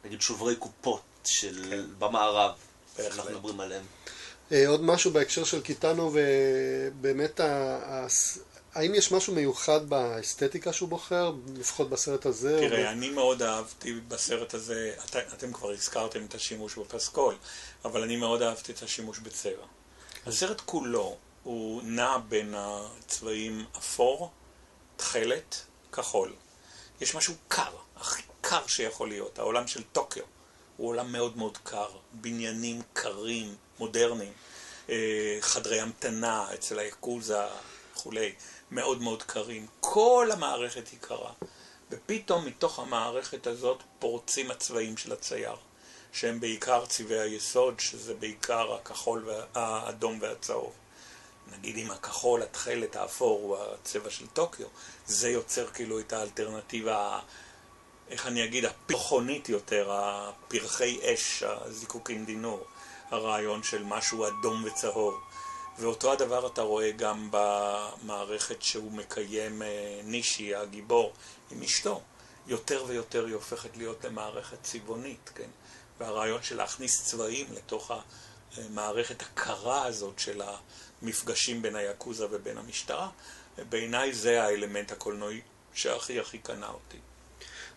נגיד 0.06 0.22
שוברי 0.22 0.56
קופות 0.56 1.02
של 1.26 1.66
כן. 1.70 1.84
במערב, 2.00 2.52
שאנחנו 2.98 3.32
מדברים 3.32 3.60
עליהם. 3.60 3.84
אה, 4.52 4.68
עוד 4.68 4.84
משהו 4.84 5.12
בהקשר 5.12 5.44
של 5.44 5.62
קיטנו, 5.62 6.12
ובאמת, 6.14 7.40
האם 8.76 8.96
יש 8.96 9.12
משהו 9.12 9.34
מיוחד 9.34 9.90
באסתטיקה 9.90 10.74
שהוא 10.74 10.90
בוחר, 10.90 11.34
לפחות 11.56 11.90
בסרט 11.90 12.26
הזה? 12.26 12.58
תראה, 12.60 12.92
אני 12.92 13.10
מאוד 13.10 13.42
אהבתי 13.42 13.94
בסרט 14.08 14.54
הזה, 14.54 14.94
את, 15.06 15.16
אתם 15.16 15.54
כבר 15.54 15.72
הזכרתם 15.72 16.26
את 16.26 16.36
השימוש 16.36 16.76
בפסקול, 16.76 17.36
אבל 17.86 18.04
אני 18.04 18.16
מאוד 18.16 18.42
אהבתי 18.42 18.72
את 18.72 18.84
השימוש 18.84 19.20
בצבע. 19.20 19.66
הסרט 20.26 20.62
כולו 20.66 21.18
הוא 21.44 21.82
נע 21.84 22.18
בין 22.30 22.54
הצבעים 22.58 23.66
אפור, 23.78 24.32
תכלת, 24.98 25.62
כחול. 25.92 26.34
יש 27.02 27.16
משהו 27.16 27.34
קר, 27.48 27.76
הכי 27.98 28.22
קר 28.42 28.68
שיכול 28.68 29.10
להיות. 29.10 29.40
העולם 29.40 29.68
של 29.68 29.84
טוקיו 29.84 30.24
הוא 30.78 30.90
עולם 30.90 31.12
מאוד 31.12 31.38
מאוד 31.38 31.58
קר, 31.64 31.90
בניינים 32.12 32.82
קרים, 32.94 33.56
מודרניים, 33.80 34.34
אה, 34.90 35.38
חדרי 35.42 35.80
המתנה 35.80 36.54
אצל 36.54 36.80
היקוזה 36.80 37.38
וכולי, 37.96 38.34
מאוד 38.72 39.02
מאוד 39.02 39.24
קרים. 39.24 39.68
כל 39.80 40.30
המערכת 40.34 40.88
היא 40.88 41.00
קרה. 41.02 41.32
ופתאום 41.92 42.46
מתוך 42.46 42.80
המערכת 42.80 43.48
הזאת 43.48 43.84
פורצים 44.00 44.52
הצבעים 44.52 44.98
של 44.98 45.14
הצייר, 45.14 45.56
שהם 46.14 46.40
בעיקר 46.40 46.86
צבעי 46.86 47.20
היסוד, 47.20 47.80
שזה 47.80 48.14
בעיקר 48.14 48.74
הכחול, 48.74 49.30
האדום 49.54 50.18
והצהוב. 50.22 50.74
נגיד 51.52 51.78
אם 51.78 51.92
הכחול, 51.92 52.42
התכלת, 52.44 52.96
האפור 52.96 53.40
הוא 53.40 53.58
הצבע 53.58 54.10
של 54.10 54.28
טוקיו, 54.28 54.68
זה 55.08 55.30
יוצר 55.30 55.68
כאילו 55.68 56.00
את 56.00 56.14
האלטרנטיבה, 56.14 57.20
איך 58.10 58.28
אני 58.28 58.44
אגיד, 58.44 58.66
הפרחונית 58.66 59.50
יותר, 59.50 59.92
הפרחי 59.92 61.00
אש, 61.04 61.44
הזיקוקים 61.44 62.26
דינור, 62.26 62.66
הרעיון 63.10 63.64
של 63.64 63.84
משהו 63.84 64.28
אדום 64.28 64.64
וצהוב. 64.64 65.22
ואותו 65.80 66.12
הדבר 66.12 66.48
אתה 66.48 66.62
רואה 66.62 66.92
גם 66.92 67.30
במערכת 67.32 68.62
שהוא 68.62 68.92
מקיים 68.92 69.62
אה, 69.62 70.00
נישי, 70.04 70.56
הגיבור, 70.56 71.14
עם 71.52 71.62
אשתו. 71.62 72.02
יותר 72.48 72.84
ויותר 72.88 73.26
היא 73.26 73.34
הופכת 73.34 73.78
להיות 73.78 74.06
למערכת 74.06 74.58
צבעונית, 74.64 75.32
כן? 75.36 75.50
והרעיון 76.00 76.44
של 76.44 76.58
להכניס 76.58 77.06
צבעים 77.06 77.48
לתוך 77.54 77.92
המערכת 78.58 79.22
הקרה 79.22 79.86
הזאת 79.86 80.20
של 80.20 80.42
המפגשים 81.02 81.62
בין 81.62 81.76
היאקוזה 81.76 82.28
ובין 82.32 82.58
המשטרה, 82.58 83.10
בעיניי 83.70 84.14
זה 84.14 84.44
האלמנט 84.44 84.92
הקולנועי 84.92 85.42
שהכי 85.74 86.20
הכי 86.20 86.38
קנה 86.38 86.68
אותי. 86.68 86.98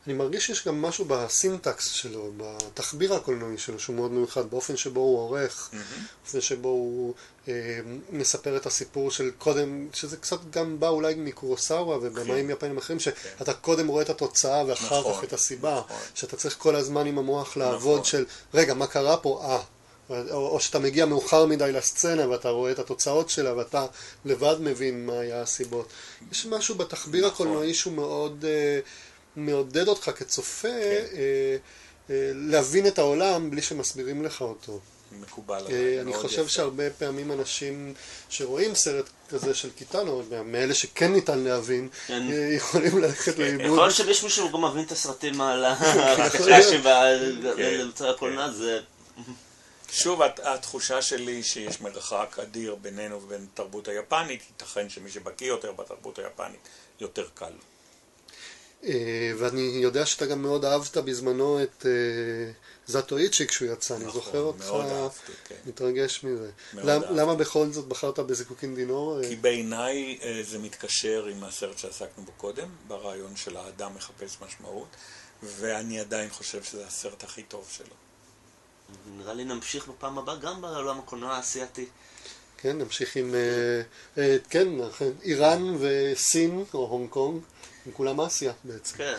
אני 0.06 0.14
מרגיש 0.14 0.46
שיש 0.46 0.66
גם 0.66 0.82
משהו 0.82 1.04
בסינטקס 1.04 1.88
שלו, 1.90 2.32
בתחביר 2.36 3.14
הקולנועי 3.14 3.58
שלו, 3.58 3.78
שהוא 3.78 3.96
מאוד 3.96 4.10
מיוחד, 4.10 4.50
באופן 4.50 4.76
שבו 4.76 5.00
הוא 5.00 5.18
עורך, 5.18 5.70
באופן 6.24 6.40
שבו 6.40 6.68
הוא 6.68 7.14
אה, 7.48 7.80
מספר 8.10 8.56
את 8.56 8.66
הסיפור 8.66 9.10
של 9.10 9.30
קודם, 9.38 9.88
שזה 9.92 10.16
קצת 10.16 10.38
גם 10.50 10.80
בא 10.80 10.88
אולי 10.88 11.14
מקורוסאווה 11.14 11.96
ובמאים 11.96 12.46
כן. 12.46 12.52
יפנים 12.52 12.78
אחרים, 12.78 12.98
כן. 12.98 13.10
שאתה 13.38 13.54
קודם 13.54 13.88
רואה 13.88 14.02
את 14.02 14.10
התוצאה 14.10 14.64
ואחר 14.66 15.00
נכון, 15.00 15.14
כך 15.14 15.24
את 15.24 15.32
הסיבה, 15.32 15.82
נכון. 15.84 15.96
שאתה 16.14 16.36
צריך 16.36 16.56
כל 16.58 16.76
הזמן 16.76 17.06
עם 17.06 17.18
המוח 17.18 17.56
לעבוד 17.56 18.00
נכון. 18.00 18.04
של, 18.04 18.24
רגע, 18.54 18.74
מה 18.74 18.86
קרה 18.86 19.16
פה? 19.16 19.40
אה. 19.44 19.62
או, 20.10 20.48
או 20.48 20.60
שאתה 20.60 20.78
מגיע 20.78 21.06
מאוחר 21.06 21.46
מדי 21.46 21.72
לסצנה 21.72 22.28
ואתה 22.28 22.48
רואה 22.48 22.72
את 22.72 22.78
התוצאות 22.78 23.30
שלה 23.30 23.56
ואתה 23.56 23.86
לבד 24.24 24.56
מבין 24.60 25.06
מה 25.06 25.20
היה 25.20 25.42
הסיבות. 25.42 25.88
יש 26.32 26.46
משהו 26.46 26.74
בתחביר 26.74 27.26
נכון. 27.26 27.46
הקולנועי 27.46 27.74
שהוא 27.74 27.92
מאוד... 27.92 28.44
אה, 28.48 28.80
מעודד 29.38 29.88
אותך 29.88 30.10
כצופה 30.16 30.68
כן. 30.68 31.04
אה, 31.16 31.56
אה, 32.10 32.30
להבין 32.34 32.86
את 32.86 32.98
העולם 32.98 33.50
בלי 33.50 33.62
שמסבירים 33.62 34.24
לך 34.24 34.40
אותו. 34.40 34.80
מקובל 35.12 35.64
אה, 35.70 36.00
אני 36.00 36.14
חושב 36.14 36.40
יפה. 36.40 36.48
שהרבה 36.48 36.90
פעמים 36.90 37.32
אנשים 37.32 37.94
שרואים 38.28 38.74
סרט 38.74 39.08
כזה 39.28 39.54
של 39.54 39.70
קיטנו, 39.70 40.22
מאלה 40.44 40.74
שכן 40.74 41.12
ניתן 41.12 41.38
להבין, 41.38 41.88
כן. 42.06 42.22
יכולים 42.56 42.98
ללכת 42.98 43.34
כן. 43.34 43.42
לאיבוד. 43.42 43.66
יכול 43.66 43.78
להיות 43.78 43.94
שיש 43.94 44.22
מישהו 44.24 44.48
שגם 44.48 44.64
מבין 44.64 44.84
את 44.84 44.92
הסרטים 44.92 45.40
על 45.40 45.64
הקלאשים 45.64 46.80
והקולנוע, 46.84 48.46
כן. 48.46 48.52
זה... 48.52 48.80
שוב, 49.90 50.22
התחושה 50.22 51.02
שלי 51.02 51.42
שיש 51.42 51.80
מרחק 51.80 52.36
אדיר 52.42 52.74
בינינו 52.74 53.22
ובין 53.22 53.46
התרבות 53.52 53.88
היפנית, 53.88 54.42
ייתכן 54.50 54.88
שמי 54.88 55.10
שבקיא 55.10 55.46
יותר 55.46 55.72
בתרבות 55.72 56.18
היפנית, 56.18 56.68
יותר 57.00 57.26
קל. 57.34 57.44
אה, 57.44 57.50
ואני 59.38 59.60
יודע 59.60 60.06
שאתה 60.06 60.26
גם 60.26 60.42
מאוד 60.42 60.64
אהבת 60.64 60.96
בזמנו 60.96 61.62
את 61.62 61.86
אה, 61.86 62.52
זאטו 62.86 63.16
איצ'י 63.16 63.46
כשהוא 63.46 63.72
יצא, 63.72 63.96
אני 63.96 64.04
נכון, 64.04 64.20
זוכר 64.20 64.38
אותך 64.38 65.14
כן. 65.44 65.54
מתרגש 65.66 66.24
מזה. 66.24 66.50
למה 67.10 67.34
בכל 67.34 67.66
זאת 67.70 67.88
בחרת 67.88 68.18
בזיקוקין 68.18 68.74
דינור? 68.74 69.20
כי 69.28 69.36
בעיניי 69.36 70.18
אה, 70.22 70.40
זה 70.42 70.58
מתקשר 70.58 71.26
עם 71.26 71.44
הסרט 71.44 71.78
שעסקנו 71.78 72.24
בו 72.24 72.32
קודם, 72.36 72.68
ברעיון 72.88 73.36
של 73.36 73.56
האדם 73.56 73.94
מחפש 73.94 74.36
משמעות, 74.46 74.88
ואני 75.42 76.00
עדיין 76.00 76.30
חושב 76.30 76.62
שזה 76.62 76.86
הסרט 76.86 77.24
הכי 77.24 77.42
טוב 77.42 77.68
שלו. 77.70 77.94
נראה 79.16 79.34
לי 79.34 79.44
נמשיך 79.44 79.88
בפעם 79.88 80.18
הבאה 80.18 80.36
גם 80.36 80.60
בעולם 80.60 80.98
הקולנוע 80.98 81.34
האסייתי. 81.34 81.86
כן, 82.58 82.78
נמשיך 82.78 83.16
עם, 83.16 83.34
כן, 84.50 84.68
איראן 85.22 85.76
וסין 85.80 86.64
או 86.74 86.86
הונג 86.86 87.10
קונג. 87.10 87.42
הם 87.88 87.94
כולם 87.94 88.20
אסיה 88.20 88.52
בעצם. 88.64 88.96
כן. 88.96 89.14